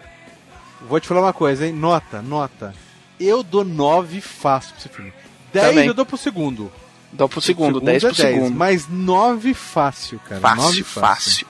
[0.89, 1.73] Vou te falar uma coisa, hein?
[1.73, 2.75] Nota, nota.
[3.19, 5.13] Eu dou 9 fácil pra esse filme.
[5.53, 5.87] 10 Também.
[5.87, 6.71] eu dou pro segundo.
[7.13, 8.55] Dá pro segundo, O 10 é pro segundo.
[8.57, 10.41] Mas 9 fácil, cara.
[10.57, 11.47] 9 Fácil, fácil.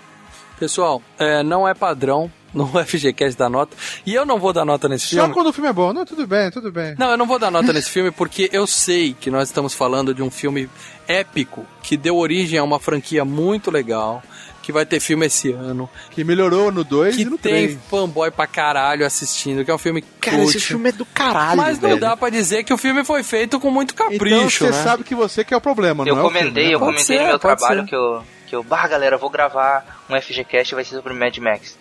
[0.58, 3.76] Pessoal, é, não é padrão no FGCast da nota.
[4.06, 5.32] E eu não vou dar nota nesse Só filme.
[5.34, 5.92] quando o filme é bom.
[5.92, 6.94] Não, tudo bem, tudo bem.
[6.98, 10.14] Não, eu não vou dar nota nesse filme porque eu sei que nós estamos falando
[10.14, 10.68] de um filme
[11.08, 14.22] épico que deu origem a uma franquia muito legal,
[14.64, 17.78] que vai ter filme esse ano, Que melhorou no 2 e que no tem 3.
[17.90, 20.56] fanboy pra caralho assistindo, que é um filme Cara, cult.
[20.56, 22.00] esse filme é do caralho, Mas não velho.
[22.00, 24.82] dá pra dizer que o filme foi feito com muito Então capricho, você né?
[24.82, 26.74] sabe que você que é o problema, Eu não é o comentei, filme, né?
[26.74, 27.86] eu Pode comentei ser, no meu trabalho ser.
[27.88, 31.12] que eu, que eu, bah, galera, eu vou gravar um FGCast e vai ser sobre
[31.12, 31.76] Mad Max.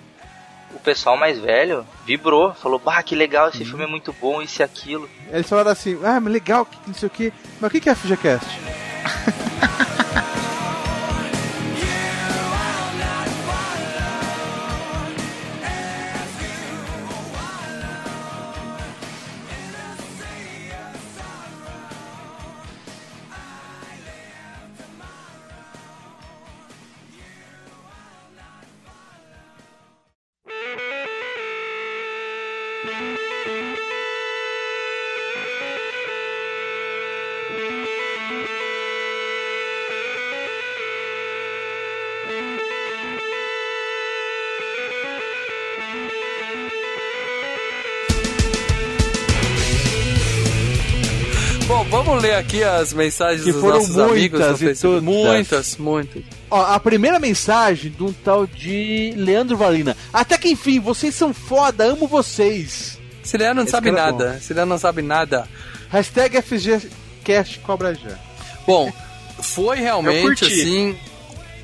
[0.75, 4.61] O pessoal mais velho vibrou, falou, bah, que legal, esse filme é muito bom, isso
[4.61, 5.07] e aquilo.
[5.31, 7.31] Eles falaram assim, ah, mas legal, que não sei o que.
[7.61, 8.45] Mas o que que é FGCast?
[52.23, 55.01] ler aqui as mensagens Que dos foram nossos amigos no muitas e.
[55.01, 56.23] Muitas, muitas.
[56.49, 59.95] Ó, a primeira mensagem de um tal de Leandro Valina.
[60.11, 62.99] Até que enfim, vocês são foda, amo vocês.
[63.23, 64.35] Esse Leandro não Esse sabe é nada.
[64.37, 65.47] Esse Leandro não sabe nada.
[65.89, 68.17] Hashtag FGCast Cobra já.
[68.65, 68.91] Bom,
[69.41, 70.95] foi realmente assim.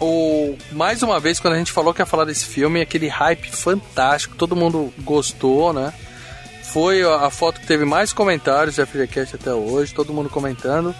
[0.01, 3.49] O, mais uma vez, quando a gente falou que ia falar desse filme, aquele hype
[3.51, 5.93] fantástico, todo mundo gostou, né?
[6.73, 10.93] Foi a, foto que teve mais comentários do FGCast até hoje, todo mundo comentando.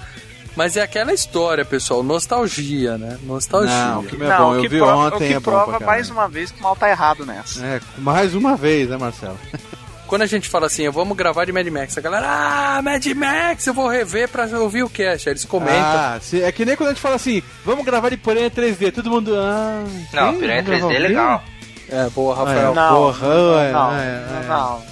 [0.55, 3.17] Mas é aquela história, pessoal, nostalgia, né?
[3.23, 3.73] Nostalgia.
[3.75, 5.79] Não, que é Não, bom, o eu que vi prova, ontem, o que é prova
[5.79, 7.63] mais uma vez que o mal tá errado nessa.
[7.65, 9.39] É, mais uma vez, né, Marcelo?
[10.07, 13.67] Quando a gente fala assim, vamos gravar de Mad Max, a galera, ah, Mad Max,
[13.67, 15.29] eu vou rever pra ouvir o cast.
[15.29, 15.77] Aí eles comentam.
[15.79, 18.91] Ah, se- é que nem quando a gente fala assim, vamos gravar de Piranha 3D,
[18.91, 19.35] todo mundo.
[19.37, 21.58] Ah, Não, sim, Piranha vamos gravar 3D é quê?
[21.91, 22.73] É, boa, Rafael.
[22.73, 23.11] Não,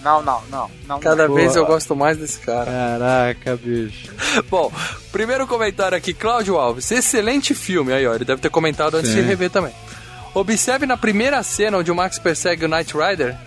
[0.04, 1.00] não, não, não, não.
[1.00, 2.66] Cada vez eu gosto mais desse cara.
[2.66, 4.12] Caraca, bicho.
[4.50, 4.72] Bom,
[5.12, 6.92] primeiro comentário aqui, Cláudio Alves.
[6.92, 7.94] Excelente filme.
[7.94, 9.18] Aí, ó, ele deve ter comentado antes Sim.
[9.18, 9.74] de rever também.
[10.34, 13.38] Observe na primeira cena onde o Max persegue o Knight Rider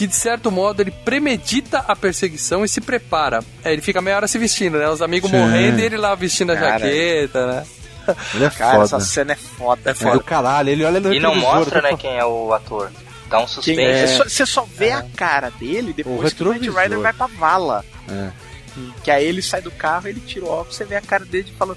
[0.00, 3.44] que, de certo modo, ele premedita a perseguição e se prepara.
[3.62, 4.88] É, ele fica meia hora se vestindo, né?
[4.88, 5.36] Os amigos Sim.
[5.36, 6.78] morrendo e ele lá vestindo a Cara.
[6.78, 7.66] jaqueta, né?
[8.34, 8.84] Ele é Cara, foda.
[8.84, 9.80] essa cena é foda.
[9.84, 10.22] É É do foda.
[10.22, 12.90] caralho, ele olha no E não mostra, né, quem é o ator.
[13.28, 13.80] Dá um suspense.
[13.80, 14.06] É.
[14.06, 16.68] Você só, você só vê a cara dele depois que o Knight.
[16.68, 17.84] Rider vai pra vala.
[18.10, 18.30] É.
[19.04, 21.48] Que aí ele sai do carro, ele tira o óculos, você vê a cara dele
[21.52, 21.76] e fala: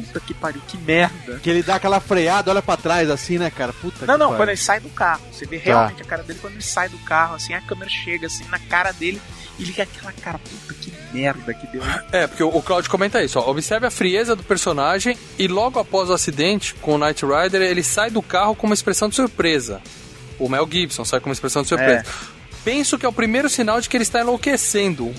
[0.00, 1.38] Puta que pariu, que merda.
[1.42, 3.72] Que ele dá aquela freada, olha pra trás assim, né, cara?
[3.72, 4.36] Puta Não, que não, pariu.
[4.38, 5.22] quando ele sai do carro.
[5.32, 8.26] Você vê realmente a cara dele quando ele sai do carro, assim, a câmera chega
[8.26, 9.20] assim na cara dele
[9.58, 11.82] e liga aquela cara, puta que merda que deu.
[12.12, 13.50] É, porque o, o Claudio comenta isso, ó.
[13.50, 17.82] Observe a frieza do personagem e logo após o acidente com o Knight Rider, ele
[17.82, 19.80] sai do carro com uma expressão de surpresa.
[20.38, 22.04] O Mel Gibson sai com uma expressão de surpresa.
[22.62, 25.14] Penso que é o primeiro sinal de que ele está enlouquecendo.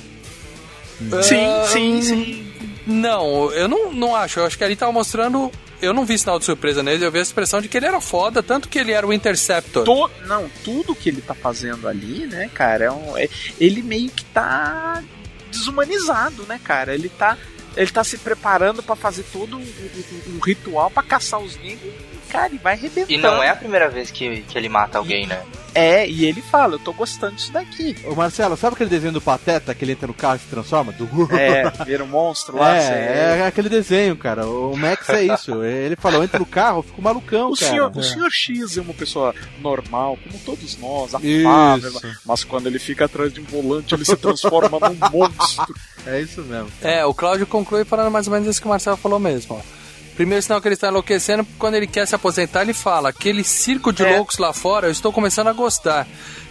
[1.23, 2.53] Sim, Ah, sim, sim.
[2.88, 4.39] Não, eu não, não acho.
[4.39, 5.51] Eu acho que ali tava mostrando.
[5.80, 8.01] Eu não vi sinal de surpresa nele, eu vi a expressão de que ele era
[8.01, 9.84] foda, tanto que ele era o Interceptor.
[9.85, 14.09] To- não, tudo que ele tá fazendo ali, né, cara, é um, é- ele meio
[14.09, 15.03] que tá
[15.51, 16.95] desumanizado, né, cara?
[16.95, 17.38] Ele tá,
[17.76, 21.93] ele tá se preparando pra fazer todo um, um- um ritual pra caçar os negros
[22.27, 23.11] cara, ele vai arrebentando.
[23.13, 25.41] E não é a primeira vez que, que ele mata alguém, né?
[25.73, 27.95] É, e ele fala, eu tô gostando disso daqui.
[28.03, 30.91] Ô Marcelo, sabe aquele desenho do Pateta que ele entra no carro e se transforma?
[30.91, 31.07] Do...
[31.35, 32.75] É, vira um monstro lá.
[32.75, 34.47] É, é aquele desenho, cara.
[34.47, 35.63] O Max é isso.
[35.63, 37.71] Ele falou, entra no carro, fica um malucão, O cara.
[37.71, 41.47] senhor, o senhor X é uma pessoa normal, como todos nós, Isso.
[41.47, 41.91] afável,
[42.25, 45.75] mas quando ele fica atrás de um volante, ele se transforma num monstro.
[46.07, 46.71] É isso mesmo.
[46.81, 49.55] É, o Cláudio conclui falando mais ou menos isso que o Marcelo falou mesmo.
[49.57, 49.76] Ó.
[50.18, 53.94] Primeiro sinal que ele está enlouquecendo, quando ele quer se aposentar, ele fala: aquele circo
[53.94, 54.15] de É.
[54.18, 56.06] loucos lá fora, eu estou começando a gostar.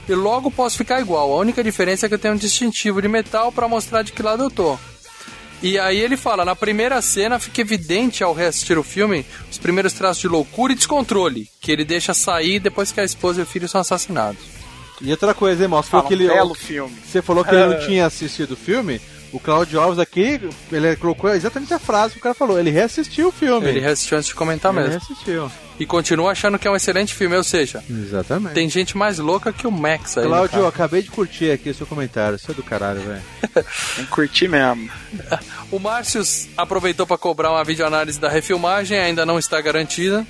[0.09, 1.33] E logo posso ficar igual.
[1.33, 4.23] A única diferença é que eu tenho um distintivo de metal para mostrar de que
[4.23, 4.79] lado eu tô.
[5.63, 9.95] E aí ele fala, na primeira cena fica evidente ao reassistir o filme os primeiros
[9.95, 13.47] traços de loucura e descontrole, que ele deixa sair depois que a esposa e o
[13.47, 14.41] filho são assassinados.
[15.01, 15.69] E outra coisa, hein?
[15.69, 16.01] Foi.
[17.05, 17.67] Você falou que ele É.
[17.67, 19.01] não tinha assistido o filme.
[19.33, 20.41] O Claudio Alves aqui,
[20.73, 22.59] ele colocou exatamente a frase que o cara falou.
[22.59, 23.69] Ele reassistiu o filme.
[23.69, 24.93] Ele reassistiu antes de comentar Ele mesmo.
[24.99, 25.51] reassistiu.
[25.79, 28.55] E continua achando que é um excelente filme, ou seja, Exatamente.
[28.55, 30.27] tem gente mais louca que o Max aí.
[30.27, 30.65] caso.
[30.67, 32.37] acabei de curtir aqui o seu comentário.
[32.37, 33.23] Isso é do caralho, velho.
[33.97, 34.91] Tem que curtir mesmo.
[35.71, 36.23] O Márcio
[36.57, 40.25] aproveitou para cobrar uma videoanálise da refilmagem, ainda não está garantida.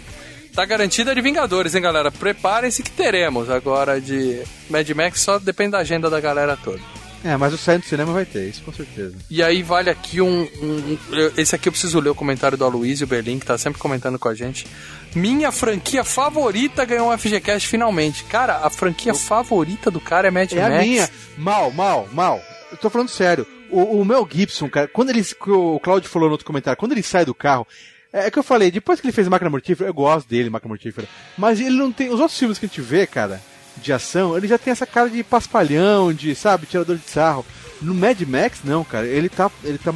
[0.54, 2.10] Tá garantida de Vingadores, hein, galera?
[2.10, 3.50] Preparem-se que teremos.
[3.50, 6.80] Agora de Mad Max só depende da agenda da galera toda.
[7.26, 9.14] É, mas o saindo do cinema vai ter, isso com certeza.
[9.30, 10.98] E aí vale aqui um, um-
[11.36, 14.28] Esse aqui eu preciso ler o comentário do Aloysio Berlim, que tá sempre comentando com
[14.28, 14.66] a gente.
[15.14, 18.22] Minha franquia favorita ganhou um FGCast finalmente.
[18.24, 20.74] Cara, a franquia favorita do cara é Mad É Max.
[20.74, 21.10] a minha.
[21.36, 22.40] Mal, mal, mal.
[22.70, 23.46] Eu tô falando sério.
[23.70, 25.24] O, o Mel Gibson, cara, quando ele.
[25.48, 27.66] O Claudio falou no outro comentário, quando ele sai do carro.
[28.12, 31.06] É que eu falei, depois que ele fez Máquina Mortífera, eu gosto dele, Máquina Mortífera.
[31.36, 32.08] Mas ele não tem.
[32.08, 33.42] Os outros filmes que a gente vê, cara,
[33.82, 37.44] de ação, ele já tem essa cara de paspalhão, de, sabe, tirador de sarro.
[37.80, 39.50] No Mad Max, não, cara, ele tá.
[39.62, 39.92] Ele tá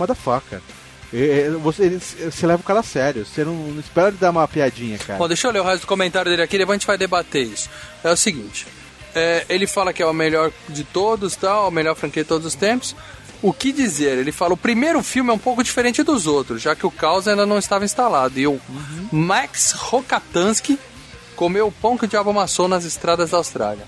[1.12, 3.24] é, Você, ele- você leva o cara a sério.
[3.27, 5.19] Você não, não espera ele dar uma piadinha, cara.
[5.19, 7.43] Bom, deixa eu ler o resto do comentário dele aqui, depois a gente vai debater
[7.47, 7.69] isso.
[8.05, 8.66] É o seguinte:
[9.15, 12.47] é, ele fala que é o melhor de todos, tal, a melhor franquia de todos
[12.47, 12.94] os tempos.
[13.43, 14.19] O que dizer?
[14.19, 17.27] Ele fala: o primeiro filme é um pouco diferente dos outros, já que o caos
[17.27, 18.39] ainda não estava instalado.
[18.39, 18.61] E o
[19.11, 20.78] Max Rokatansky
[21.41, 23.87] comeu o pão que o diabo amassou nas estradas da Austrália.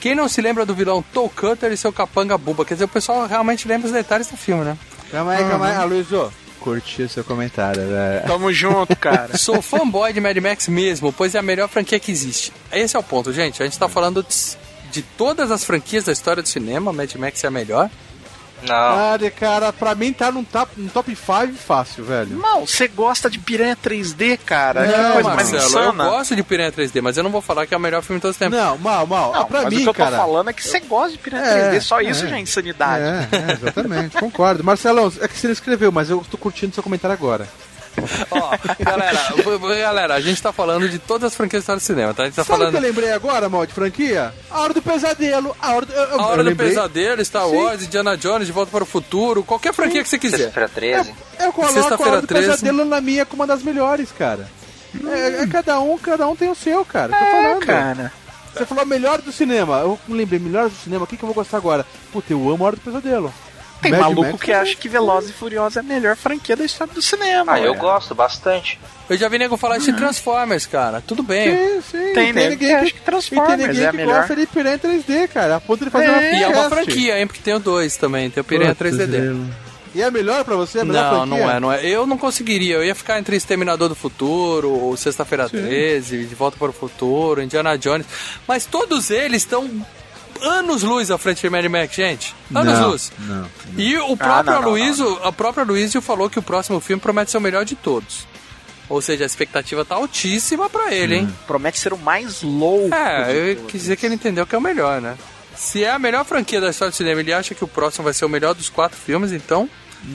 [0.00, 2.64] Quem não se lembra do vilão Toe Cutter e seu capanga buba?
[2.64, 4.76] Quer dizer, o pessoal realmente lembra os detalhes do filme, né?
[5.08, 6.32] Calma aí, calma aí, Aloysio.
[6.58, 8.26] Curti o seu comentário, velho.
[8.26, 9.38] Tamo junto, cara.
[9.38, 12.52] Sou fanboy de Mad Max mesmo, pois é a melhor franquia que existe.
[12.72, 13.62] Esse é o ponto, gente.
[13.62, 14.58] A gente tá falando de,
[14.90, 17.88] de todas as franquias da história do cinema, Mad Max é a melhor.
[18.66, 19.18] Não.
[19.18, 22.36] De cara, pra mim tá num top 5 top five fácil, velho.
[22.38, 24.80] Não, você gosta de Piranha 3D, cara.
[24.86, 26.04] Não, que coisa mais Marcelo, eu insana.
[26.10, 28.22] gosto de Piranha 3D, mas eu não vou falar que é o melhor filme de
[28.22, 28.58] todos os tempos.
[28.58, 29.32] Não, mal, mal.
[29.32, 30.16] Não, Ah, pra mas mim, o que eu tô cara.
[30.16, 32.28] falando é que você gosta de Piranha É, 3D, só isso é.
[32.28, 33.04] já é insanidade.
[33.04, 34.64] É, é, exatamente, concordo.
[34.64, 37.46] Marcelão, é que você não escreveu, mas eu tô curtindo seu comentário agora.
[38.30, 39.18] Ó, galera,
[39.80, 42.22] galera, a gente tá falando de todas as franquias da história do cinema, tá?
[42.22, 44.32] A gente tá Sabe o falando que eu lembrei agora, mal de franquia?
[44.50, 45.56] A Hora do Pesadelo.
[45.60, 46.56] A Hora do, eu, eu- A Hora eu do.
[46.56, 47.56] Pesadelo, Star Sim.
[47.56, 50.36] Wars, Indiana Jones, De Volta para o Futuro, qualquer franquia que você quiser.
[50.52, 51.14] Sexta-feira 13.
[51.40, 52.46] Eu coloco a Sexta-feira Hora do 13.
[52.48, 54.48] Pesadelo na minha como uma das melhores, cara.
[55.06, 57.08] É, é cada um, cada um tem o seu, cara.
[57.16, 57.66] Tô É, falando.
[57.66, 58.12] cara.
[58.54, 59.78] Você falou melhor do cinema.
[59.80, 61.86] Eu lembrei, melhor do cinema, o que, que eu vou gostar agora?
[62.12, 63.32] Puta, eu amo a Hora do Pesadelo.
[63.80, 66.64] Tem Mad maluco Max que acha que Velozes e Furiosos é a melhor franquia da
[66.64, 67.52] história do cinema.
[67.52, 67.78] Ah, eu ué.
[67.78, 68.78] gosto bastante.
[69.08, 71.00] Eu já vi nego falar isso em Transformers, cara.
[71.06, 71.56] Tudo bem.
[71.56, 72.12] Sim, sim.
[72.12, 74.18] Tem e nego que acha que e tem Transformers ninguém é que melhor.
[74.18, 75.56] gosta de Piranha 3D, cara.
[75.56, 77.26] A ponto de fazer É, uma E é uma franquia, hein?
[77.26, 79.06] Porque tem o 2 também, tem o Piranha Putz, 3D.
[79.06, 79.46] grilo.
[79.94, 80.80] E é melhor pra você?
[80.80, 81.44] É melhor Não, franquia?
[81.46, 81.86] não é, não é.
[81.86, 82.74] Eu não conseguiria.
[82.74, 87.40] Eu ia ficar entre Exterminador do Futuro, ou Sexta-feira 13, De Volta para o Futuro,
[87.40, 88.06] Indiana Jones.
[88.46, 89.68] Mas todos eles estão
[90.42, 92.34] anos luz à frente de Mad Max, gente.
[92.54, 93.12] Anos Não, luz.
[93.18, 93.46] Não.
[93.76, 97.00] E o Ah, próprio não, não, Aloysio, a própria Aloysio falou que o próximo filme
[97.00, 98.26] promete ser o melhor de todos.
[98.88, 101.34] Ou seja, a expectativa tá altíssima pra ele, hein?
[101.46, 102.94] Promete ser o mais louco.
[102.94, 105.16] É, eu quis dizer que ele entendeu que é o melhor, né?
[105.54, 108.14] Se é a melhor franquia da história do cinema, ele acha que o próximo vai
[108.14, 109.68] ser o melhor dos quatro filmes, então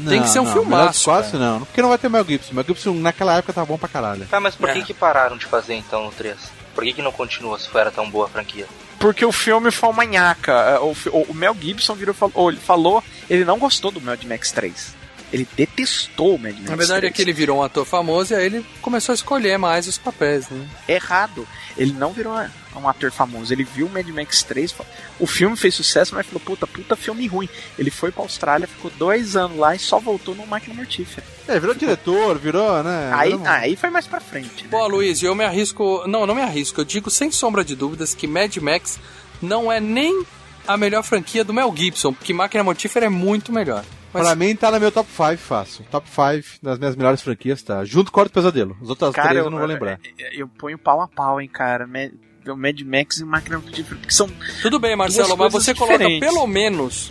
[0.07, 1.03] tem que ser um não, filmaço.
[1.03, 1.43] quatro, cara.
[1.43, 1.59] não.
[1.59, 2.51] Porque não vai ter o Mel Gibson.
[2.51, 4.25] O Mel Gibson naquela época tava bom pra caralho.
[4.25, 4.73] Tá, mas por É.
[4.73, 6.35] que que pararam de fazer então no 3?
[6.73, 8.65] Por que que não continua se era tão boa a franquia?
[9.03, 10.53] Porque o filme foi uma manhaca.
[10.53, 14.49] É, O, o- Mel Gibson virou, falou, ele falou, ele não gostou do Mad Max
[14.53, 14.95] 3.
[15.33, 17.11] Ele detestou o Mad Max Na verdade 3.
[17.11, 19.97] é que ele virou um ator famoso e aí ele começou a escolher mais os
[19.97, 20.65] papéis, né?
[20.87, 21.47] Errado.
[21.75, 22.33] Ele não virou
[22.75, 23.51] um ator famoso.
[23.51, 24.85] Ele viu o Mad Max 3, fa-
[25.19, 27.49] o filme fez sucesso, mas falou, puta, puta filme ruim.
[27.79, 31.25] Ele foi pra Austrália, ficou dois anos lá e só voltou no Máquina Mortífera.
[31.47, 33.11] É, virou diretor, virou, né?
[33.13, 34.63] aí, virou aí foi mais pra frente.
[34.63, 34.69] né?
[34.69, 36.03] Pô, Luiz, eu me arrisco.
[36.07, 36.79] Não, não me arrisco.
[36.79, 38.99] Eu digo sem sombra de dúvidas que Mad Max
[39.41, 40.23] não é nem
[40.67, 43.83] a melhor franquia do Mel Gibson, porque Máquina Mortífera é muito melhor.
[44.13, 45.85] Mas Pra mim tá no meu top 5 fácil.
[45.89, 47.83] Top 5 das minhas melhores franquias, tá?
[47.83, 48.77] Junto com Hora do Pesadelo.
[48.81, 49.99] As outras Cara, três eu eu, não vou lembrar.
[50.17, 51.87] Eu, eu ponho pau a pau, hein, cara.
[51.87, 52.11] Mad-
[52.47, 54.29] O Mad Max e o Máquina Mortífera, porque são
[54.61, 56.27] tudo bem, Marcelo, mas você coloca diferentes.
[56.27, 57.09] pelo menos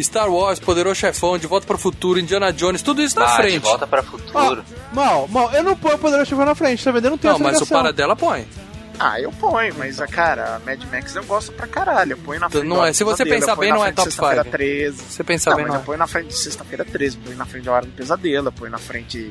[0.00, 3.36] Star Wars, Poderoso Chefão, De Volta para o Futuro, Indiana Jones, tudo isso na ah,
[3.36, 3.52] frente.
[3.52, 4.64] de volta para futuro.
[4.94, 7.04] Mal, mal, eu não ponho o Poderoso Chefão na frente, tá vendo?
[7.04, 7.66] Eu não tenho Não, essa mas o.
[7.70, 8.46] Paradela põe.
[9.02, 12.12] Ah, eu ponho, mas, a cara, a Mad Max eu gosto pra caralho.
[12.12, 13.92] Eu ponho na frente Não da é, Hora se você Pesadelo, pensar bem, não é
[13.92, 14.56] top Sexta-feira five.
[14.56, 14.96] 13.
[14.98, 15.84] Se você pensar não, bem, não eu é.
[15.84, 18.52] ponho na frente de Sexta-feira 13, eu ponho na frente da Hora do Pesadelo, eu
[18.52, 19.30] ponho na frente.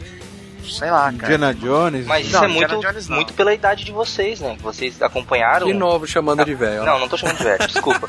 [0.67, 1.33] Sei lá, cara.
[1.33, 2.05] Indiana Jones.
[2.07, 4.57] Mas isso Não, é muito, Jones muito pela idade de vocês, né?
[4.59, 5.67] Vocês acompanharam.
[5.67, 6.83] De novo chamando de velho.
[6.83, 8.07] Não, não tô chamando de velho, desculpa.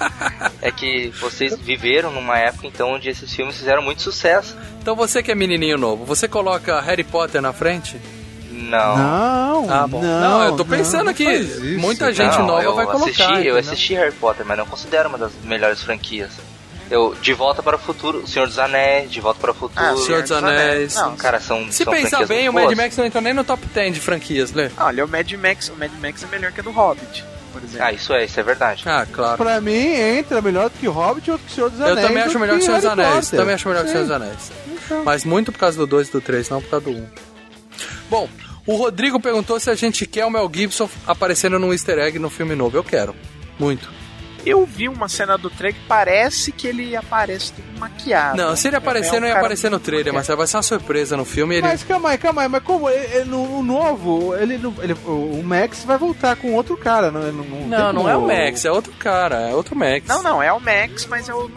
[0.62, 4.57] É que vocês viveram numa época então onde esses filmes fizeram muito sucesso.
[4.81, 7.99] Então você que é menininho novo, você coloca Harry Potter na frente?
[8.71, 8.97] Não.
[8.97, 10.01] Não, Ah, bom.
[10.03, 10.21] não.
[10.21, 11.27] Não, eu tô pensando não aqui.
[11.79, 13.07] Muita gente Não, nova eu vai colocar.
[13.33, 16.31] Assisti, eu assisti Harry Potter, mas não considero uma das melhores franquias.
[16.91, 19.81] Eu, De Volta para o Futuro, Senhor dos Anéis, De Volta para o Futuro.
[19.85, 20.95] Ah, Senhor dos Anéis.
[20.97, 22.73] Não, Cara, são Se são pensar bem, o Mad.
[22.77, 24.71] Max não entra nem no top 10 de franquias, né?
[24.77, 27.87] Olha, o Mad Max, o Mad Max é melhor que a do Hobbit, por exemplo.
[27.87, 28.83] Ah, isso é, isso é verdade.
[28.87, 29.37] Ah, claro.
[29.37, 32.07] Pra mim, entra melhor do que Hobbit ou do que Senhor dos Eu Anéis.
[32.09, 33.31] também acho melhor que que Senhor dos Anéis.
[33.31, 33.93] Também acho melhor que Sim.
[33.95, 34.53] Senhor dos Anéis.
[34.85, 35.05] Então.
[35.05, 36.95] Mas muito por causa do 2 e do 3, não por causa do 1.
[36.97, 37.07] Um.
[38.11, 38.29] Bom,
[38.73, 42.31] o Rodrigo perguntou se a gente quer o Mel Gibson aparecendo num easter egg no
[42.31, 42.77] filme novo.
[42.77, 43.15] Eu quero.
[43.59, 43.89] Muito.
[44.47, 48.39] Eu vi uma cena do trailer que parece que ele aparece tudo maquiado.
[48.39, 50.63] Não, se ele aparecer, É um não ia aparecer no trailer, mas vai ser uma
[50.63, 51.57] surpresa no filme.
[51.57, 51.67] Ele...
[51.69, 54.97] Mas calma aí, calma aí, mas como ele, ele- no, no novo, ele, não- ele-
[55.05, 58.27] o Max vai voltar com outro cara, não, não, não, Não, não como- é o
[58.27, 60.07] Max, é outro cara, é outro Max.
[60.09, 61.51] Não, não, é o Max, mas é o.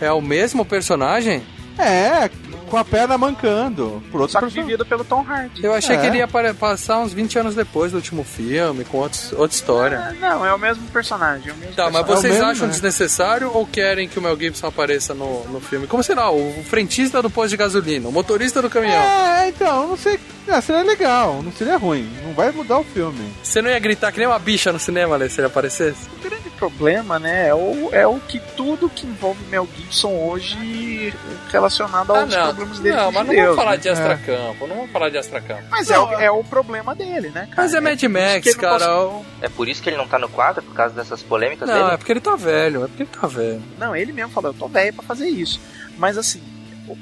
[0.00, 1.42] É, É o mesmo personagem?
[1.78, 2.30] É,
[2.68, 4.64] com a perna mancando, por outro só personagem.
[4.64, 5.62] vivido pelo Tom Hardy.
[5.64, 5.98] Eu achei É.
[6.00, 9.98] que ele ia passar uns 20 anos depois do último filme, com outros, outra história.
[9.98, 11.50] Ah, não, é o mesmo personagem.
[11.50, 12.20] É o mesmo Tá, mas personagem.
[12.22, 12.72] vocês mesmo, acham né?
[12.72, 15.86] desnecessário ou querem que o Mel Gibson apareça no, no filme?
[15.86, 16.30] Como será?
[16.30, 18.94] O frentista do posto de gasolina, o motorista do caminhão.
[19.02, 20.18] É, então, não sei.
[20.48, 22.08] Ah, seria legal, não seria ruim.
[22.24, 23.32] Não vai mudar o filme.
[23.42, 26.08] Você não ia gritar que nem uma bicha no cinema, Lê, se ele aparecesse?
[26.18, 31.12] O grande problema, né, é o, é o que tudo que envolve Mel Gibson hoje
[31.50, 33.76] relacionado aos problemas dele não mas não Deus, vamos falar né?
[33.78, 35.62] de Astracampo, não vamos falar de Astracampo.
[35.68, 37.54] Mas é, o, é o problema dele, né, cara?
[37.56, 38.86] Mas é Mad por isso Max, não cara.
[38.86, 41.76] consegue- É por isso que ele não tá no quadro, por causa dessas polêmicas Não,
[41.76, 41.98] é dele?
[41.98, 43.62] porque ele tá velho, é porque ele tá velho.
[43.76, 45.60] Não, ele mesmo falou, eu tô velho pra fazer isso.
[45.98, 46.40] Mas assim,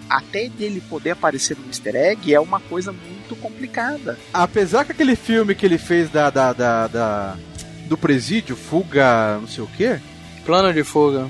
[0.08, 4.18] até dele poder aparecer no easter egg é uma coisa muito complicada.
[4.32, 7.36] Apesar que aquele filme que ele fez da, da, da, da-
[7.90, 9.98] do presídio, Fuga, não sei o quê,
[10.46, 11.28] Plano de fuga.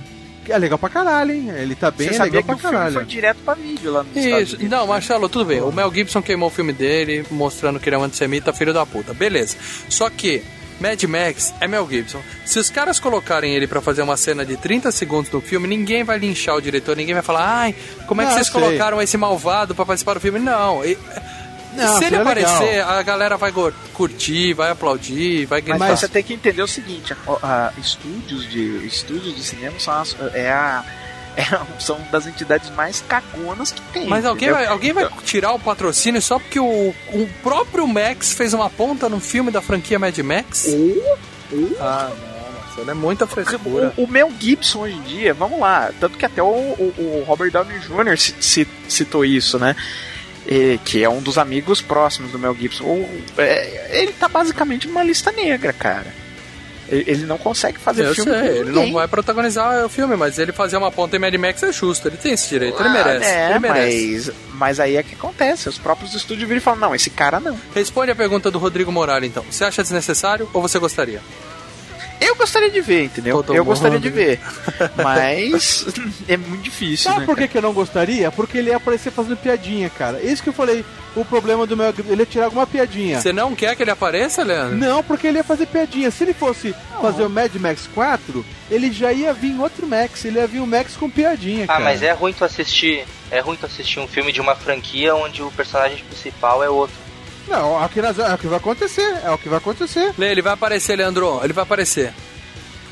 [0.48, 1.50] é legal pra caralho, hein?
[1.56, 2.94] Ele tá bem Você é legal que pra o filme caralho.
[2.94, 4.56] foi direto pra vídeo lá Estados Isso.
[4.56, 4.70] Unidos.
[4.78, 5.60] Não, Marcelo, tudo bem.
[5.60, 8.84] O Mel Gibson queimou o filme dele, mostrando que ele é um antissemita, filho da
[8.86, 9.12] puta.
[9.14, 9.56] Beleza.
[9.88, 10.42] Só que
[10.80, 12.20] Mad Max é Mel Gibson.
[12.46, 16.04] Se os caras colocarem ele pra fazer uma cena de 30 segundos no filme, ninguém
[16.04, 17.74] vai linchar o diretor, ninguém vai falar, ai,
[18.06, 18.60] como é que Não, vocês sei.
[18.60, 20.38] colocaram esse malvado pra participar do filme?
[20.38, 20.84] Não.
[20.84, 20.96] E-
[21.74, 22.90] Não, se ele seria aparecer, legal.
[22.90, 23.52] a galera vai
[23.94, 25.78] curtir, vai aplaudir, vai gritar.
[25.78, 29.94] Mas, você tem que entender o seguinte: a- a- estúdios, de, estúdios de cinema são,
[29.94, 30.84] as- é a,
[31.36, 34.06] é a- são das entidades mais cagonas que tem.
[34.08, 34.64] Mas alguém entendeu?
[34.64, 39.08] vai, alguém vai tirar o patrocínio só porque o, o próprio Max fez uma ponta
[39.08, 40.66] no filme da franquia Mad Max?
[41.80, 42.10] Ah,
[42.84, 43.92] não, é muita frescura.
[43.96, 47.24] O, o Mel Gibson hoje em dia, vamos lá, tanto que até o, o- o
[47.26, 48.16] Robert Downey Jr.
[48.18, 49.76] ci- ci- citou isso, né?
[50.46, 52.84] E- que é um dos amigos próximos do Mel Gibson.
[52.84, 56.06] O- é, ele tá basicamente numa lista negra, cara.
[56.88, 60.38] Ele, ele não consegue fazer Eu filme sei, ele não vai protagonizar o filme, mas
[60.40, 62.92] ele fazer uma ponta em Mad Max é justo, ele tem esse direito, ele Ah,
[62.92, 63.24] merece.
[63.30, 64.24] É, ele merece.
[64.26, 65.68] mas, mas aí é que acontece.
[65.68, 67.56] Os próprios estúdios viram e falam: não, esse cara não.
[67.74, 69.44] Responde a pergunta do Rodrigo Morales, então.
[69.48, 71.20] Você acha desnecessário ou você gostaria?
[72.20, 73.42] Eu gostaria de ver, entendeu?
[73.42, 74.40] Todo eu gostaria de ver.
[75.02, 75.86] Mas
[76.28, 77.10] é muito difícil.
[77.10, 78.30] Sabe né, por que, que eu não gostaria?
[78.30, 80.20] Porque ele ia aparecer fazendo piadinha, cara.
[80.22, 80.84] Isso que eu falei.
[81.16, 83.20] O problema do Mel Gibson, ele ia tirar alguma piadinha.
[83.20, 84.76] Você não quer que ele apareça, Leandro?
[84.76, 86.08] Não, porque ele ia fazer piadinha.
[86.08, 90.24] Se ele fosse fazer o Mad Max 4, ele já ia vir outro Max.
[90.24, 91.84] Ele ia vir o Max com piadinha, Ah, cara.
[91.84, 93.04] mas é ruim tu assistir.
[93.28, 96.94] É ruim tu assistir um filme de uma franquia onde o personagem principal é outro.
[97.50, 99.18] Não, aqui nós- é o que vai acontecer.
[99.24, 100.14] É o que vai acontecer.
[100.16, 101.40] Lê, ele vai aparecer, Leandro.
[101.42, 102.12] Ele vai aparecer.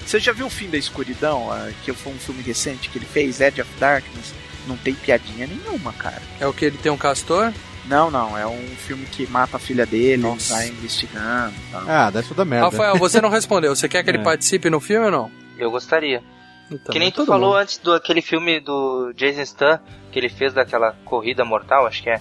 [0.05, 1.51] Você já viu o Fim da Escuridão?
[1.53, 4.35] ah, que foi um filme recente que ele fez, Edge of Darkness?
[4.67, 6.21] Não tem piadinha nenhuma, cara.
[6.41, 7.53] É o que ele tem um castor?
[7.87, 8.37] Não, não.
[8.37, 11.83] É um filme que mata a filha dele, ele vai investigando e tal.
[11.87, 12.67] Ah, deve ser da merda.
[12.67, 13.75] Rafael, você não respondeu.
[13.75, 14.23] Você quer que ele É.
[14.23, 15.31] participe no filme ou não?
[15.59, 16.23] Eu gostaria.
[16.71, 17.61] Então, que nem tu todo falou mundo.
[17.61, 19.81] antes do aquele filme do Jason Statham
[20.13, 22.21] que ele fez daquela corrida mortal, acho que é.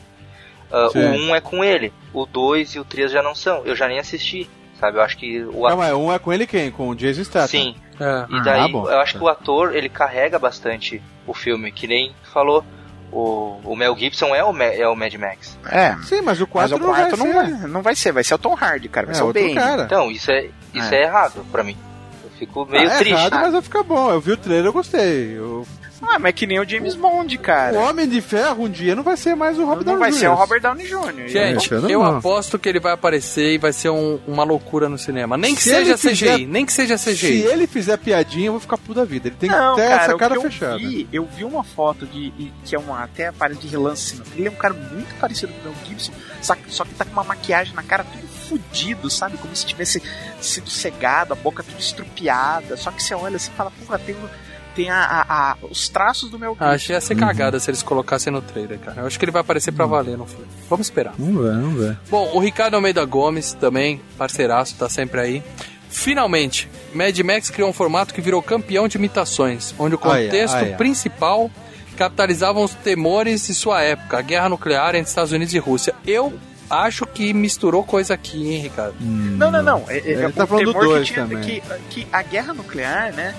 [0.72, 1.30] Ah, o Sim.
[1.30, 3.62] 1 é com ele, o 2 e o 3 já não são.
[3.66, 4.50] Eu já nem assisti,
[4.80, 4.98] sabe?
[4.98, 6.70] Eu acho que o Não, mas um é com ele quem?
[6.72, 7.48] Com o Jason Statham.
[7.48, 7.76] Sim.
[8.00, 8.26] É.
[8.30, 8.90] E daí, Ah, bom.
[8.90, 12.64] eu acho que o ator, ele carrega bastante o filme, que nem falou.
[13.10, 15.58] O, o Mel Gibson é o, Ma- é o Mad Max.
[15.72, 15.96] É.
[16.04, 18.22] Sim, mas o 4 Mas o não vai quarto não, vai, não vai ser, vai
[18.24, 19.08] ser o Tom Hardy, cara.
[19.08, 19.56] Vai É, ser o outro Bane.
[19.56, 19.84] cara.
[19.84, 20.98] Então, isso é, isso é.
[21.00, 21.04] É.
[21.04, 21.78] errado pra mim.
[22.24, 23.14] Eu fico meio Ah, é triste.
[23.14, 24.12] errado, mas vai ficar bom.
[24.12, 25.38] Eu vi o trailer, eu gostei.
[25.38, 25.66] Eu-
[26.02, 27.78] Ah, mas é que nem o James Bond, O cara.
[27.80, 30.28] Homem de Ferro um dia não vai ser mais o Robert Não Downey vai ser
[30.28, 30.38] o Jr.
[30.40, 31.28] Robert Downey Jr.
[31.28, 34.98] Gente, eu não aposto que ele vai aparecer e vai ser um- uma loucura no
[34.98, 35.36] cinema.
[35.38, 37.42] Nem que Se seja CGI, fizer- nem que seja Se CGI.
[37.48, 39.28] ele fizer piadinha, eu vou ficar puto da vida.
[39.28, 40.78] Ele tem que Não, ter cara, essa o cara que eu fechada.
[40.78, 42.32] Vi, eu vi uma foto de
[42.64, 44.22] que é uma até aparece de relance.
[44.22, 46.12] assim, Ele é um cara muito parecido com o Mel Gibson,
[46.42, 49.38] só que, só que tá com uma maquiagem na cara tudo fudido, sabe?
[49.38, 50.02] Como se tivesse
[50.40, 52.78] sido cegado, a boca tudo estrupiada.
[52.78, 54.47] Só que você olha assim e fala, porra, tem, um-
[54.78, 54.96] tem a,
[55.28, 56.66] a- a- os traços do Mel Gibson.
[56.66, 59.02] Ah, achei ia ser cagada se eles colocassem no trailer, cara.
[59.02, 60.46] Eu acho que ele vai aparecer pra valer no filme.
[60.70, 61.14] Vamos esperar.
[61.18, 61.98] Vamos ver, vamos ver.
[62.10, 65.44] Bom, o Ricardo Almeida Gomes também, parceiraço, tá sempre aí.
[65.90, 71.50] Finalmente, Mad Max criou um formato que virou campeão de imitações, onde o contexto principal
[71.98, 75.96] capitalizavam os temores de sua época, a guerra nuclear entre Estados Unidos e Rússia.
[76.06, 76.38] Eu
[76.70, 78.94] acho que misturou coisa aqui, hein, Ricardo?
[79.00, 79.86] Não, não, não.
[79.88, 81.44] É, é, Ele tá falando do temor dois que, tinha, também.
[81.44, 83.34] que, que a guerra nuclear, né?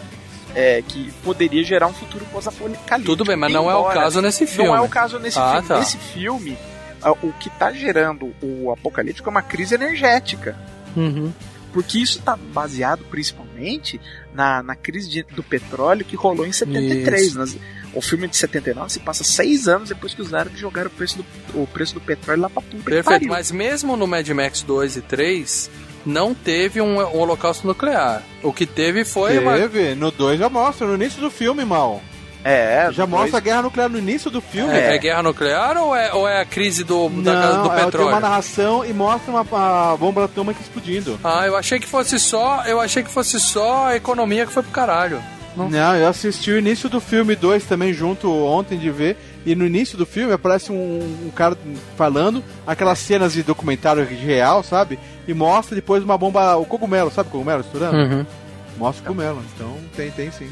[0.54, 3.04] É, que poderia gerar um futuro pós-apocalíptico.
[3.04, 4.68] Tudo bem, mas não é o caso nesse filme.
[4.70, 5.68] Não é o caso nesse Ah, filme.
[5.68, 5.78] tá.
[5.78, 6.58] Nesse filme,
[7.22, 10.56] o que tá gerando o apocalíptico é uma crise energética.
[10.96, 11.32] Uhum.
[11.72, 14.00] Porque isso tá baseado principalmente
[14.34, 17.22] na, na crise de- do petróleo que rolou em 73.
[17.26, 17.38] Isso.
[17.38, 17.56] Nas-
[17.94, 21.18] o filme de 79 se passa seis anos depois que os árabes jogaram o preço
[21.18, 21.24] do,
[21.62, 25.02] o preço do petróleo lá pra puta Perfeito, mas mesmo no Mad Max 2 e
[25.02, 25.70] 3,
[26.04, 28.22] não teve um, um holocausto nuclear.
[28.42, 29.56] O que teve foi uma...
[29.56, 32.00] Teve, no 2 já mostra, no início do filme, mal.
[32.44, 34.72] É, Já mostra a guerra nuclear no início do filme.
[34.72, 37.76] É, é guerra nuclear ou é, ou é a crise do, da, Não, do é,
[37.76, 38.08] tem petróleo?
[38.10, 41.18] uma narração e mostra uma, a bomba atômica explodindo.
[41.22, 42.62] Ah, eu achei que fosse só.
[42.64, 45.20] Eu achei que fosse só a economia que foi pro caralho.
[45.66, 49.16] Não, eu assisti o início do filme 2 também junto ontem de ver.
[49.46, 51.56] E no início do filme aparece um, um cara
[51.96, 54.98] falando aquelas cenas de documentário real, sabe?
[55.26, 57.96] E mostra depois uma bomba, o cogumelo, sabe o cogumelo estourando?
[57.96, 58.26] Uhum.
[58.76, 60.48] Mostra o cogumelo, então tem, tem sim.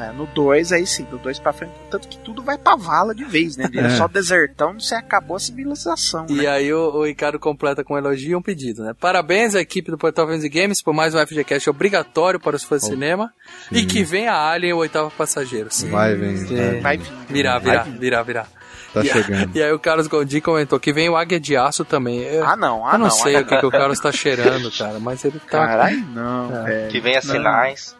[0.00, 1.72] Né, no 2, aí sim, do 2 pra frente.
[1.90, 3.68] Tanto que tudo vai pra vala de vez, né?
[3.70, 3.96] Vira É.
[3.96, 6.26] só desertão, você acabou a civilização.
[6.28, 6.46] E né?
[6.46, 8.94] aí o, o Ricardo completa com um elogio e um pedido, né?
[8.98, 12.80] Parabéns à equipe do Portal e Games por mais um FGCast obrigatório para os fãs
[12.82, 13.32] de cinema.
[13.70, 15.68] E que venha a Alien, o oitavo passageiro.
[15.70, 15.90] Sim.
[15.90, 16.36] Vai, vem.
[16.36, 16.56] Sim.
[16.56, 16.80] vai.
[16.80, 17.12] Vai vir.
[17.28, 17.98] Virar, Vai virar, vir.
[17.98, 18.48] virar, virar.
[18.92, 19.56] Tá e, chegando.
[19.56, 22.20] E aí o Carlos Gondi comentou que vem o Águia de Aço também.
[22.22, 23.10] Eu, Ah, não, ah, eu não, não.
[23.10, 25.66] sei ah, o que, que o Carlos tá cheirando, cara, mas ele tá.
[25.66, 26.88] Caralho, não, É.
[26.88, 27.30] Que venha Não.
[27.32, 27.96] sinais.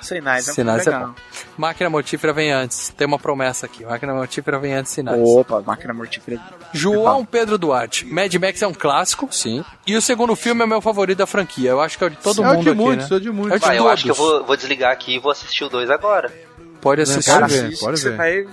[0.00, 1.14] Sinais é um Sinais filme é legal.
[1.14, 1.42] bom.
[1.56, 2.88] Máquina Mortífera vem antes.
[2.90, 3.84] Tem uma promessa aqui.
[3.84, 5.20] Máquina Mortífera vem antes Sinais.
[5.22, 6.40] Opa, Máquina Mortífera.
[6.72, 8.06] João Pedro Duarte.
[8.06, 9.64] Mad Max é um clássico, sim.
[9.86, 11.70] E o segundo filme é o meu favorito da franquia.
[11.70, 13.16] Eu acho que é o de todo É o mundo de aqui, muitos, né?
[13.16, 13.52] é de muitos.
[13.52, 15.68] É de Vai, eu acho que eu vou, vou desligar aqui e vou assistir o
[15.68, 16.32] 2 agora.
[16.80, 17.30] Pode assistir.
[17.30, 18.16] Pode Cara, ver, assiste pode que você ver.
[18.16, 18.44] vai.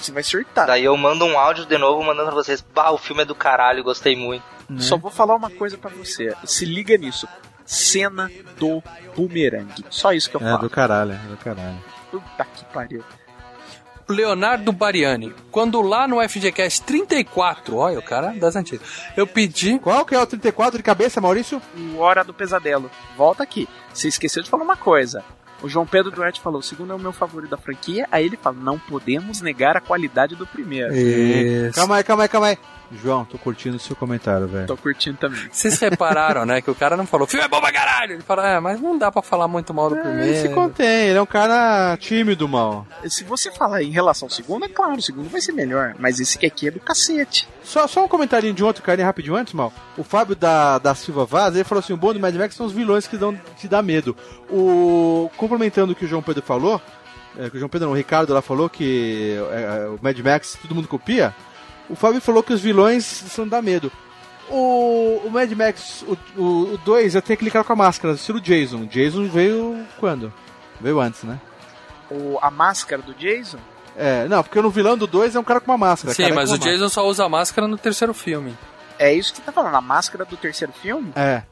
[0.00, 0.66] Você vai surtar.
[0.66, 2.64] Daí eu mando um áudio de novo mandando pra vocês.
[2.74, 4.42] Bah, o filme é do caralho, gostei muito.
[4.78, 6.34] Só vou falar uma coisa pra você.
[6.44, 7.28] Se liga nisso.
[7.64, 8.82] Cena do
[9.16, 9.84] bumerangue.
[9.90, 10.58] Só isso que eu É, falo.
[10.58, 11.78] do caralho, é do caralho.
[12.10, 13.02] Puta que pariu.
[14.08, 15.32] Leonardo Bariani.
[15.50, 18.86] Quando lá no FGCast 34, olha o cara das antigas,
[19.16, 19.78] eu pedi.
[19.78, 21.62] Qual que é o 34 de cabeça, Maurício?
[21.94, 22.90] O Hora do Pesadelo.
[23.16, 23.68] Volta aqui.
[23.94, 25.24] Você esqueceu de falar uma coisa.
[25.62, 28.06] O João Pedro Duarte falou: o segundo é o meu favorito da franquia.
[28.10, 30.92] Aí ele fala: não podemos negar a qualidade do primeiro.
[30.94, 31.74] Isso.
[31.76, 32.58] Calma aí, calma aí, calma aí.
[32.98, 34.66] João, tô curtindo o seu comentário, velho.
[34.66, 35.40] Tô curtindo também.
[35.50, 36.60] Vocês repararam, né?
[36.60, 38.14] Que o cara não falou, filme é bom pra caralho.
[38.14, 40.02] Ele fala, é, mas não dá pra falar muito mal do Ele
[40.34, 40.54] se primeiro.
[40.54, 42.86] contém, ele é um cara tímido, mal.
[43.06, 45.94] Se você falar em relação ao segundo, é claro, o segundo vai ser melhor.
[45.98, 47.48] Mas esse aqui é do cacete.
[47.62, 49.72] Só, só um comentarinho de um outro carinha rapidinho antes, mal.
[49.96, 52.66] O Fábio da, da Silva Vaz, ele falou assim: o bom do Mad Max são
[52.66, 54.16] os vilões que dão, que dá medo.
[54.50, 56.80] O, complementando o que o João Pedro falou,
[57.38, 60.18] é, que o João Pedro, não, o Ricardo lá falou que é, é, o Mad
[60.18, 61.34] Max todo mundo copia.
[61.92, 63.92] O Fábio falou que os vilões são dá medo.
[64.48, 66.02] O, o Mad Max,
[66.36, 68.86] o 2, eu tenho que clicar com a máscara, estilo Jason.
[68.86, 70.32] Jason veio quando?
[70.80, 71.38] Veio antes, né?
[72.10, 73.58] O, a máscara do Jason?
[73.94, 76.14] É, não, porque no vilão do 2 é um cara com uma máscara.
[76.14, 78.56] Sim, cara mas o Jason só usa máscara no terceiro filme.
[78.98, 81.12] É isso que você tá falando, a máscara do terceiro filme?
[81.14, 81.42] É.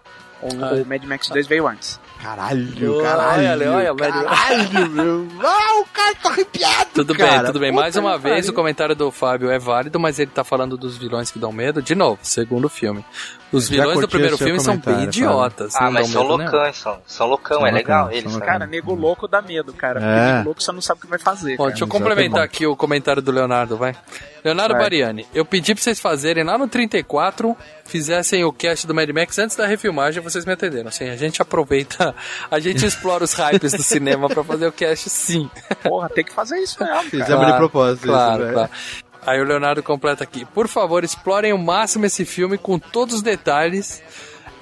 [0.41, 0.73] Ou Ah.
[0.83, 2.01] o Mad Max 2 veio antes?
[2.23, 3.73] Caralho, Olha, caralho.
[3.73, 4.29] olha, Mad Max.
[4.41, 5.29] caralho, meu.
[5.43, 6.91] Ah, o cara tá arrepiado.
[6.95, 7.31] Tudo cara.
[7.39, 7.73] bem, tudo bem.
[7.73, 8.51] Mais Puta uma vez, pariu.
[8.51, 11.81] o comentário do Fábio é válido, mas ele tá falando dos vilões que dão medo.
[11.81, 13.05] De novo, segundo filme.
[13.53, 15.75] Os vilões do primeiro filme são bem idiotas.
[15.77, 16.37] Ah, mas são nenhum.
[16.37, 18.37] loucões, são, são loucão, São é legal loucão, eles.
[18.37, 18.47] né?
[18.47, 20.01] Cara, nego louco dá medo, cara.
[20.01, 20.33] É.
[20.35, 21.57] nego louco você não sabe o que vai fazer.
[21.57, 21.71] Bom, cara.
[21.71, 22.09] deixa eu Exatamente.
[22.11, 23.97] complementar aqui o comentário do Leonardo, vai.
[24.45, 24.83] Leonardo Vai.
[24.85, 29.39] Bariani, eu pedi pra vocês fazerem lá no 34, fizessem o cast do Mad Max
[29.39, 30.89] antes da refilmagem, vocês me entenderam.
[30.89, 32.15] Assim, a gente aproveita,
[32.51, 35.51] a gente explora os hypes do cinema pra fazer o cast sim.
[35.83, 37.09] Porra, tem que fazer isso mesmo, cara.
[37.11, 38.55] Fizemos de propósito isso, Claro, velho.
[38.55, 38.71] claro.
[39.27, 40.47] Aí o Leonardo completa aqui.
[40.47, 44.03] Por favor, explorem o máximo esse filme com todos os detalhes.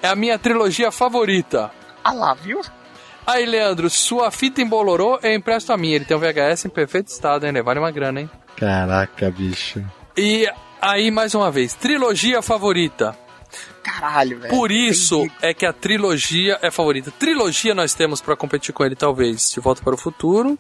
[0.03, 1.71] É a minha trilogia favorita.
[2.03, 2.61] Ah lá, viu?
[3.27, 5.97] Aí, Leandro, sua fita embolorou, eu empresto a minha.
[5.97, 7.53] Ele tem um VHS em perfeito estado, hein?
[7.63, 8.31] Vale uma grana, hein?
[8.59, 9.85] Caraca, bicho.
[10.17, 10.49] E
[10.81, 13.17] aí, mais uma vez, trilogia favorita.
[13.83, 14.51] Caralho, velho.
[14.55, 17.11] Por isso é que a trilogia é favorita.
[17.11, 20.59] Trilogia nós temos pra competir com ele, talvez, De Volta para o Futuro.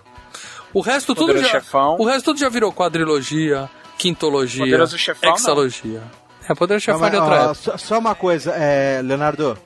[0.72, 1.96] O resto tudo Poderoso já, Chefão.
[1.98, 3.68] o resto tudo já virou quadrilogia,
[3.98, 5.36] quintologia, Poderoso Chefão, não.
[5.36, 6.02] hexalogia.
[6.48, 7.54] É, Poderoso Chefão Calma, de outra ó, época.
[7.54, 9.58] só, só uma coisa, é, Leonardo.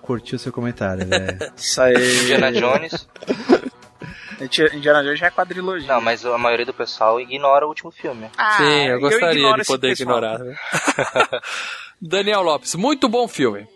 [0.00, 1.38] Curti o seu comentário, velho.
[1.56, 1.94] Isso aí.
[2.22, 3.08] Indiana Jones.
[4.74, 5.88] Indiana Jones já é quadrilogia.
[5.88, 8.30] Não, mas a maioria do pessoal ignora o último filme.
[8.36, 10.38] Ah, Sim, eu gostaria ignoro de poder ignorar.
[10.38, 10.56] né?
[12.00, 13.66] Daniel Lopes, muito bom filme.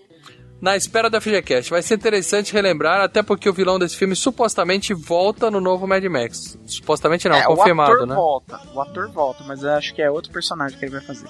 [0.61, 4.93] Na espera da FGCast, vai ser interessante relembrar, até porque o vilão desse filme supostamente
[4.93, 6.59] volta no novo Mad Max.
[6.67, 8.15] Supostamente não, é, confirmado, o ator né?
[8.15, 8.61] volta.
[8.75, 11.29] O ator volta, mas eu acho que é outro personagem que ele vai fazer.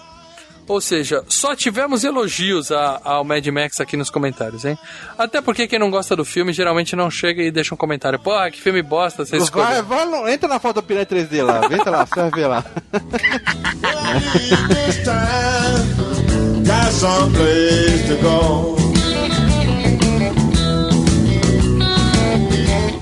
[0.68, 4.78] Ou seja, só tivemos elogios a- ao Mad Max aqui nos comentários, hein?
[5.16, 8.18] Até porque quem não gosta do filme geralmente não chega e deixa um comentário.
[8.18, 9.82] Pô, que filme bosta, você vai, escolheu.
[9.84, 12.64] vai, no- entra na foto do Piranha 3D lá, entra lá, você vai ver lá.
[14.68, 18.76] This time, got some place to go.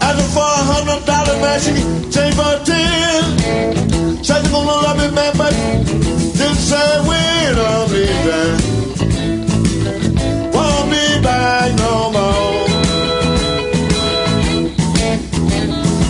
[0.00, 4.24] Asking for a hundred dollar machine, change for ten.
[4.24, 5.52] Said you gonna love me, man, but
[6.36, 8.76] didn't say when I'll be back.
[11.78, 12.68] No more.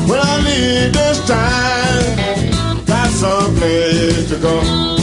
[0.09, 4.96] When I leave this time, got some place to go.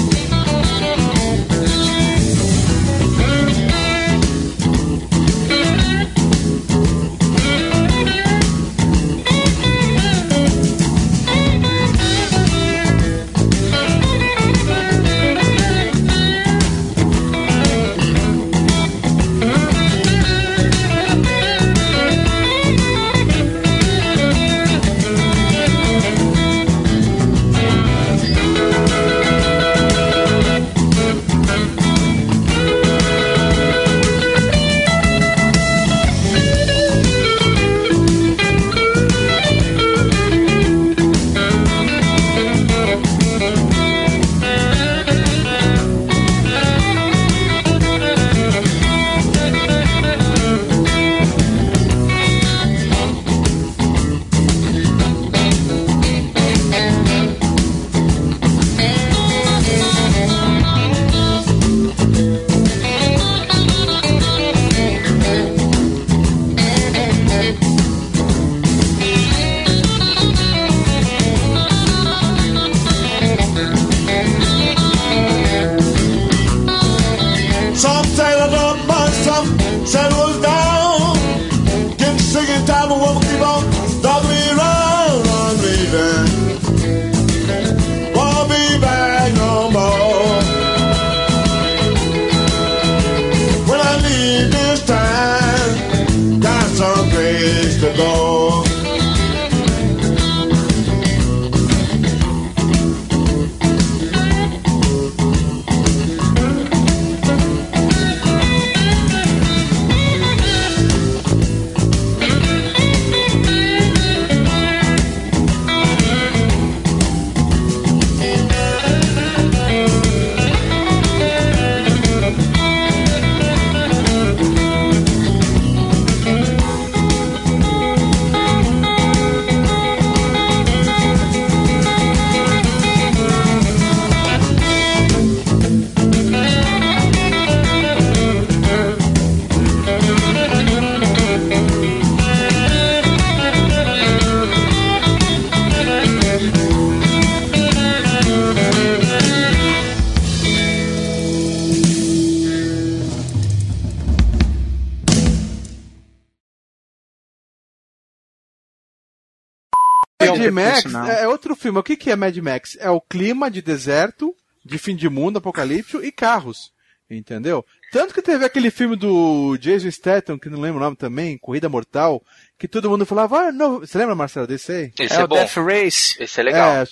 [160.52, 161.80] Max é outro filme.
[161.80, 162.78] O que, que é Mad Max?
[162.80, 166.72] É o clima de deserto, de fim de mundo, apocalíptico e carros.
[167.10, 167.64] Entendeu?
[167.92, 171.70] Tanto que teve aquele filme do Jason Statham, que não lembro o nome também, Corrida
[171.70, 172.24] Mortal,
[172.58, 173.82] que todo mundo falava, ah, não.
[173.82, 174.94] Você lembra, Marcelo, desse aí?
[174.98, 175.36] Esse é, bom.
[175.36, 176.16] Race.
[176.20, 176.70] Esse é legal.
[176.78, 176.86] É,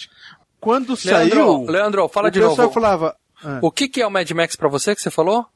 [0.60, 1.66] quando Leandro, saiu.
[1.66, 2.74] Leandro, fala o de pessoal novo.
[2.74, 3.16] falava.
[3.44, 5.48] ah, O que, que é o Mad Max pra você que você falou?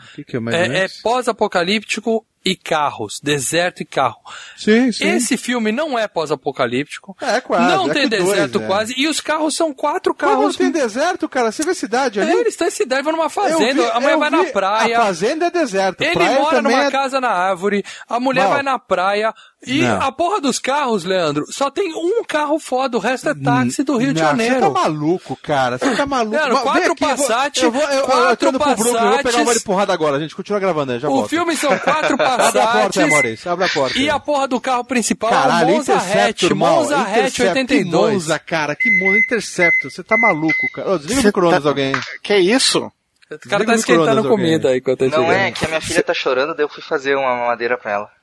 [0.00, 4.18] o que, que é o Mad É, é pós-apocalíptico e carros, deserto e carro.
[4.56, 5.06] Sim, sim.
[5.08, 7.16] Esse filme não é pós-apocalíptico.
[7.20, 7.74] É quase.
[7.74, 8.66] Não é tem que dois, deserto é.
[8.66, 8.94] quase.
[8.96, 10.56] E os carros são quatro Como não carros.
[10.56, 11.52] tem deserto, cara?
[11.52, 12.30] Você vê a cidade ali?
[12.30, 13.82] É, eles estão em cidade, vão numa fazenda.
[13.82, 14.98] vi- a mulher vai na praia.
[14.98, 16.00] A fazenda é deserto.
[16.02, 16.90] Ele praia mora numa é...
[16.90, 18.52] casa na árvore, a mulher Mal.
[18.52, 19.34] vai na praia.
[19.66, 20.00] E Não.
[20.00, 23.96] a porra dos carros, Leandro, só tem um carro foda, o resto é táxi do
[23.96, 24.54] Rio de Não, Janeiro.
[24.54, 25.76] Você tá maluco, cara.
[25.78, 26.36] Você tá maluco.
[26.36, 29.08] Leandro, quatro aqui, eu vou- Passat, eu vou, eu, eu, eu quatro pro Brooklyn, eu
[29.10, 30.20] vou pegar uma de porrada agora.
[30.20, 31.28] gente continua gravando aí, já O volto.
[31.28, 33.06] filme são quatro Abre a porta.
[33.08, 33.50] Maurício.
[33.50, 33.98] Abre a porta.
[33.98, 36.42] E a porra do carro principal Caralho, é o Monza Hatch.
[36.52, 37.84] Monza Hatch Interceptor, 82.
[38.08, 38.76] Que Monza, cara.
[38.76, 39.18] Que Monza.
[39.18, 39.90] Interceptor.
[39.90, 40.90] Você tá maluco, cara.
[40.92, 41.92] Ô, desliga o micro-ondas tá- alguém.
[42.22, 42.78] Que isso?
[42.78, 45.32] O cara Desliga tá esquentando comida aí enquanto eu Não chegando.
[45.32, 48.17] é, que a minha filha tá chorando, daí eu fui fazer uma mamadeira pra ela.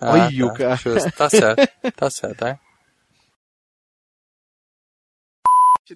[0.00, 0.76] Ah, Olha o tá, cara.
[0.76, 1.10] justo.
[1.12, 2.58] Tá certo, tá certo, é.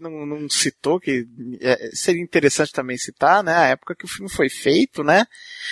[0.00, 1.26] não, não citou, que
[1.60, 3.54] é, seria interessante também citar, né?
[3.54, 5.26] A época que o filme foi feito, né?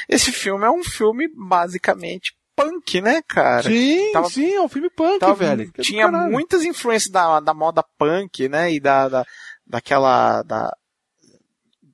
[0.09, 3.63] Esse filme é um filme basicamente punk, né, cara?
[3.71, 5.71] Sim, Tava- sim, é um filme punk, Tava- velho.
[5.81, 8.73] Tinha muitas influências da, da moda punk, né?
[8.73, 9.25] E da, da
[9.65, 10.75] daquela da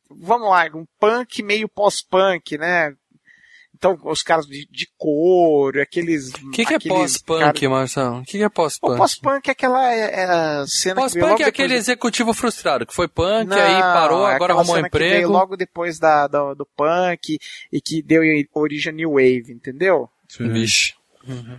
[0.09, 2.94] vamos lá, um punk meio pós-punk, né?
[3.77, 6.33] Então, os caras de, de couro, aqueles.
[6.35, 8.19] O que, que é pós-punk, cara- Marcelo?
[8.21, 8.97] O que, que é O pós-punk?
[8.97, 10.11] pós-punk é aquela é,
[10.63, 14.53] é, cena Pós-punk é aquele executivo frustrado, que foi punk, Não, aí parou, é agora
[14.55, 15.33] arrumou um cena que veio emprego.
[15.33, 17.39] logo depois da, do, do punk
[17.73, 18.23] e que deu
[18.55, 20.09] origem a New Wave, entendeu?
[20.39, 20.95] Vixe.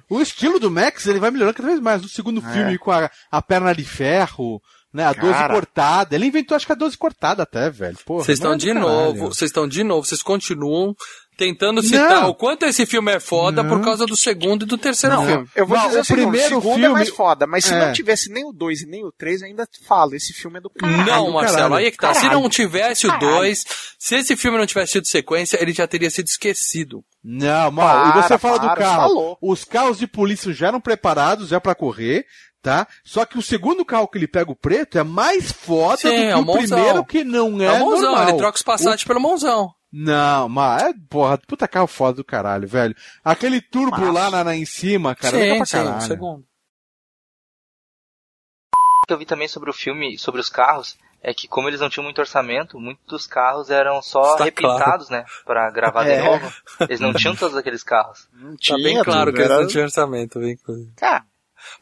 [0.10, 2.02] O estilo do Max, ele vai melhorando cada vez mais.
[2.02, 2.54] No segundo É.
[2.54, 4.62] filme, com a, a perna de ferro,
[4.94, 5.04] né?
[5.06, 5.54] A 12 Cara.
[5.54, 6.16] cortada.
[6.16, 7.98] Ele inventou, acho que a 12 cortada até, velho.
[8.06, 8.88] Vocês estão de caralho.
[8.88, 10.96] novo, vocês estão de novo, vocês continuam
[11.38, 12.30] tentando citar Não.
[12.30, 13.70] o quanto esse filme é foda Não.
[13.70, 15.48] por causa do segundo e do terceiro Não, filme.
[15.56, 17.66] eu vou Não, dizer o o segundo, primeiro o segundo filme- é mais foda, mas
[17.66, 17.86] se É.
[17.86, 20.62] não tivesse nem o 2 e nem o 3, eu ainda falo, esse filme é
[20.62, 21.06] do caralho.
[21.06, 21.76] Não, Marcelo, caralho.
[21.76, 22.14] aí é que tá.
[22.14, 22.40] Se Caralho.
[22.42, 23.36] não tivesse o Caralho.
[23.38, 23.64] 2,
[24.00, 27.04] se esse filme não tivesse tido sequência, ele já teria sido esquecido.
[27.24, 28.10] Não, mal.
[28.10, 29.02] e Para, você fala do para, carro.
[29.02, 29.38] falou.
[29.42, 32.24] Os carros de polícia já eram preparados já pra correr,
[32.62, 32.88] tá?
[33.04, 36.16] Só que o segundo carro que ele pega o preto é mais foda Sim, do
[36.16, 38.30] que é o o primeiro que não é, É, o Monzão, normal.
[38.30, 39.72] ele troca os Passat pelo Monzão.
[39.98, 42.94] Não, mas é, porra, puta carro foda do caralho, velho.
[43.24, 44.12] Aquele turbo Massa.
[44.12, 46.02] lá na, na- em cima, cara, sim, pra sim, caralho.
[46.02, 46.46] segundo.
[49.04, 51.80] O que eu vi também sobre o filme, sobre os carros, é que como eles
[51.80, 55.24] não tinham muito orçamento, muitos dos carros eram só Está repintados, né?
[55.46, 56.18] Pra gravar É.
[56.18, 56.54] de novo.
[56.82, 58.28] Eles não tinham todos aqueles carros.
[58.34, 60.92] Não Tá tinha, bem claro que eles era- não tinham orçamento, bem inclusive.
[60.98, 61.24] Cara,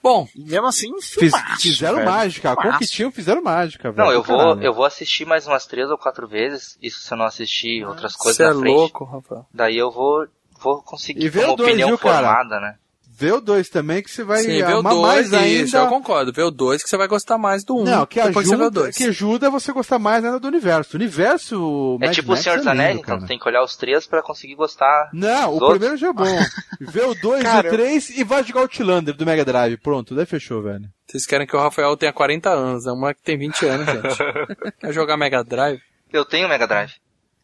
[0.01, 2.09] Bom, e mesmo assim, Fiz- filmaço, fizeram velho.
[2.11, 4.05] mágica, com o que tinham fizeram mágica, velho.
[4.05, 6.77] Não, eu vou, eu vou assistir mais umas três ou quatro vezes.
[6.81, 8.73] Isso se eu não assistir outras coisas você é na frente.
[8.73, 9.45] louco, Rafael.
[9.53, 10.25] Daí eu vou,
[10.59, 12.27] vou conseguir E vê ter uma opinião viu, cara?
[12.27, 12.75] formada, né?
[13.15, 15.47] Vê o 2 também que você vai Sim, vê o amar 2, mais ainda.
[15.63, 16.33] isso, eu concordo.
[16.33, 17.79] Vê o 2 que você vai gostar mais do 1.
[17.79, 18.95] Um, Não, que depois você vê o ajuda, 2.
[18.97, 20.95] que ajuda você gostar mais ainda do universo.
[20.95, 23.19] O universo É Mad tipo o Max Senhor dos é Anéis, então cara.
[23.21, 25.09] tu tem que olhar os três pra conseguir gostar.
[25.13, 25.69] Não, o outros.
[25.71, 26.39] primeiro já é bom.
[26.81, 29.77] Vê o 2 e o 3 e vai jogar o Outlander do Mega Drive.
[29.77, 30.85] Pronto, daí fechou, velho.
[31.07, 33.85] Vocês querem que o Rafael tenha 40 anos, é um moleque que tem 20 anos,
[33.85, 34.17] gente.
[34.81, 35.79] Quer jogar Mega Drive?
[36.11, 36.93] Eu tenho Mega Drive.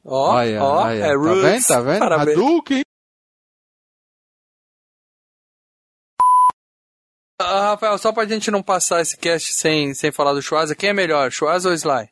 [0.04, 1.42] Ó, ó, é tá Roots.
[1.44, 1.66] vendo?
[1.68, 2.00] Tá vendo?
[2.00, 2.38] Parabéns.
[2.38, 2.84] Hadouken.
[7.42, 10.94] Rafael, só pra gente não passar esse cast sem, sem falar do Schwarza, quem é
[10.94, 12.10] melhor, Schwarza ou Sly?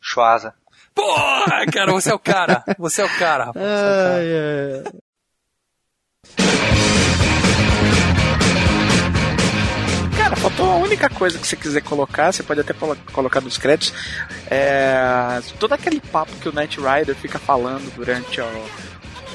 [0.00, 0.54] Schwarza.
[0.94, 2.62] Porra, cara, você é o cara.
[2.78, 3.64] Você é o cara, Rafael.
[3.64, 5.02] Você é o
[10.16, 10.36] cara.
[10.36, 13.92] Faltou a única coisa que você quiser colocar, você pode até colo- colocar nos créditos.
[14.50, 18.44] É, todo aquele papo que o Knight Rider fica falando durante o,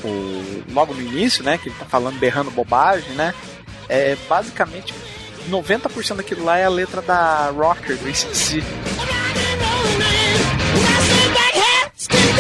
[0.04, 1.58] o- logo no início, né?
[1.58, 3.34] Que ele tá falando, berrando bobagem, né?
[3.90, 4.94] É basicamente
[5.50, 8.64] 90% daquilo lá é a letra da Rocker, do ACC.
[11.98, 12.38] Skin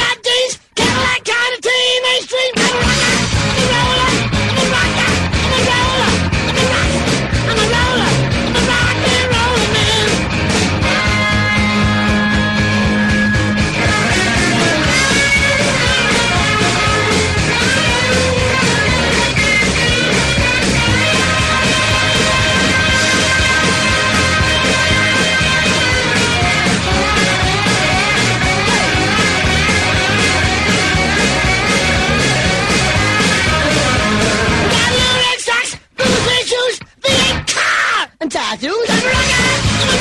[38.29, 39.07] 大叔，大叔，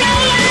[0.01, 0.46] 大叔。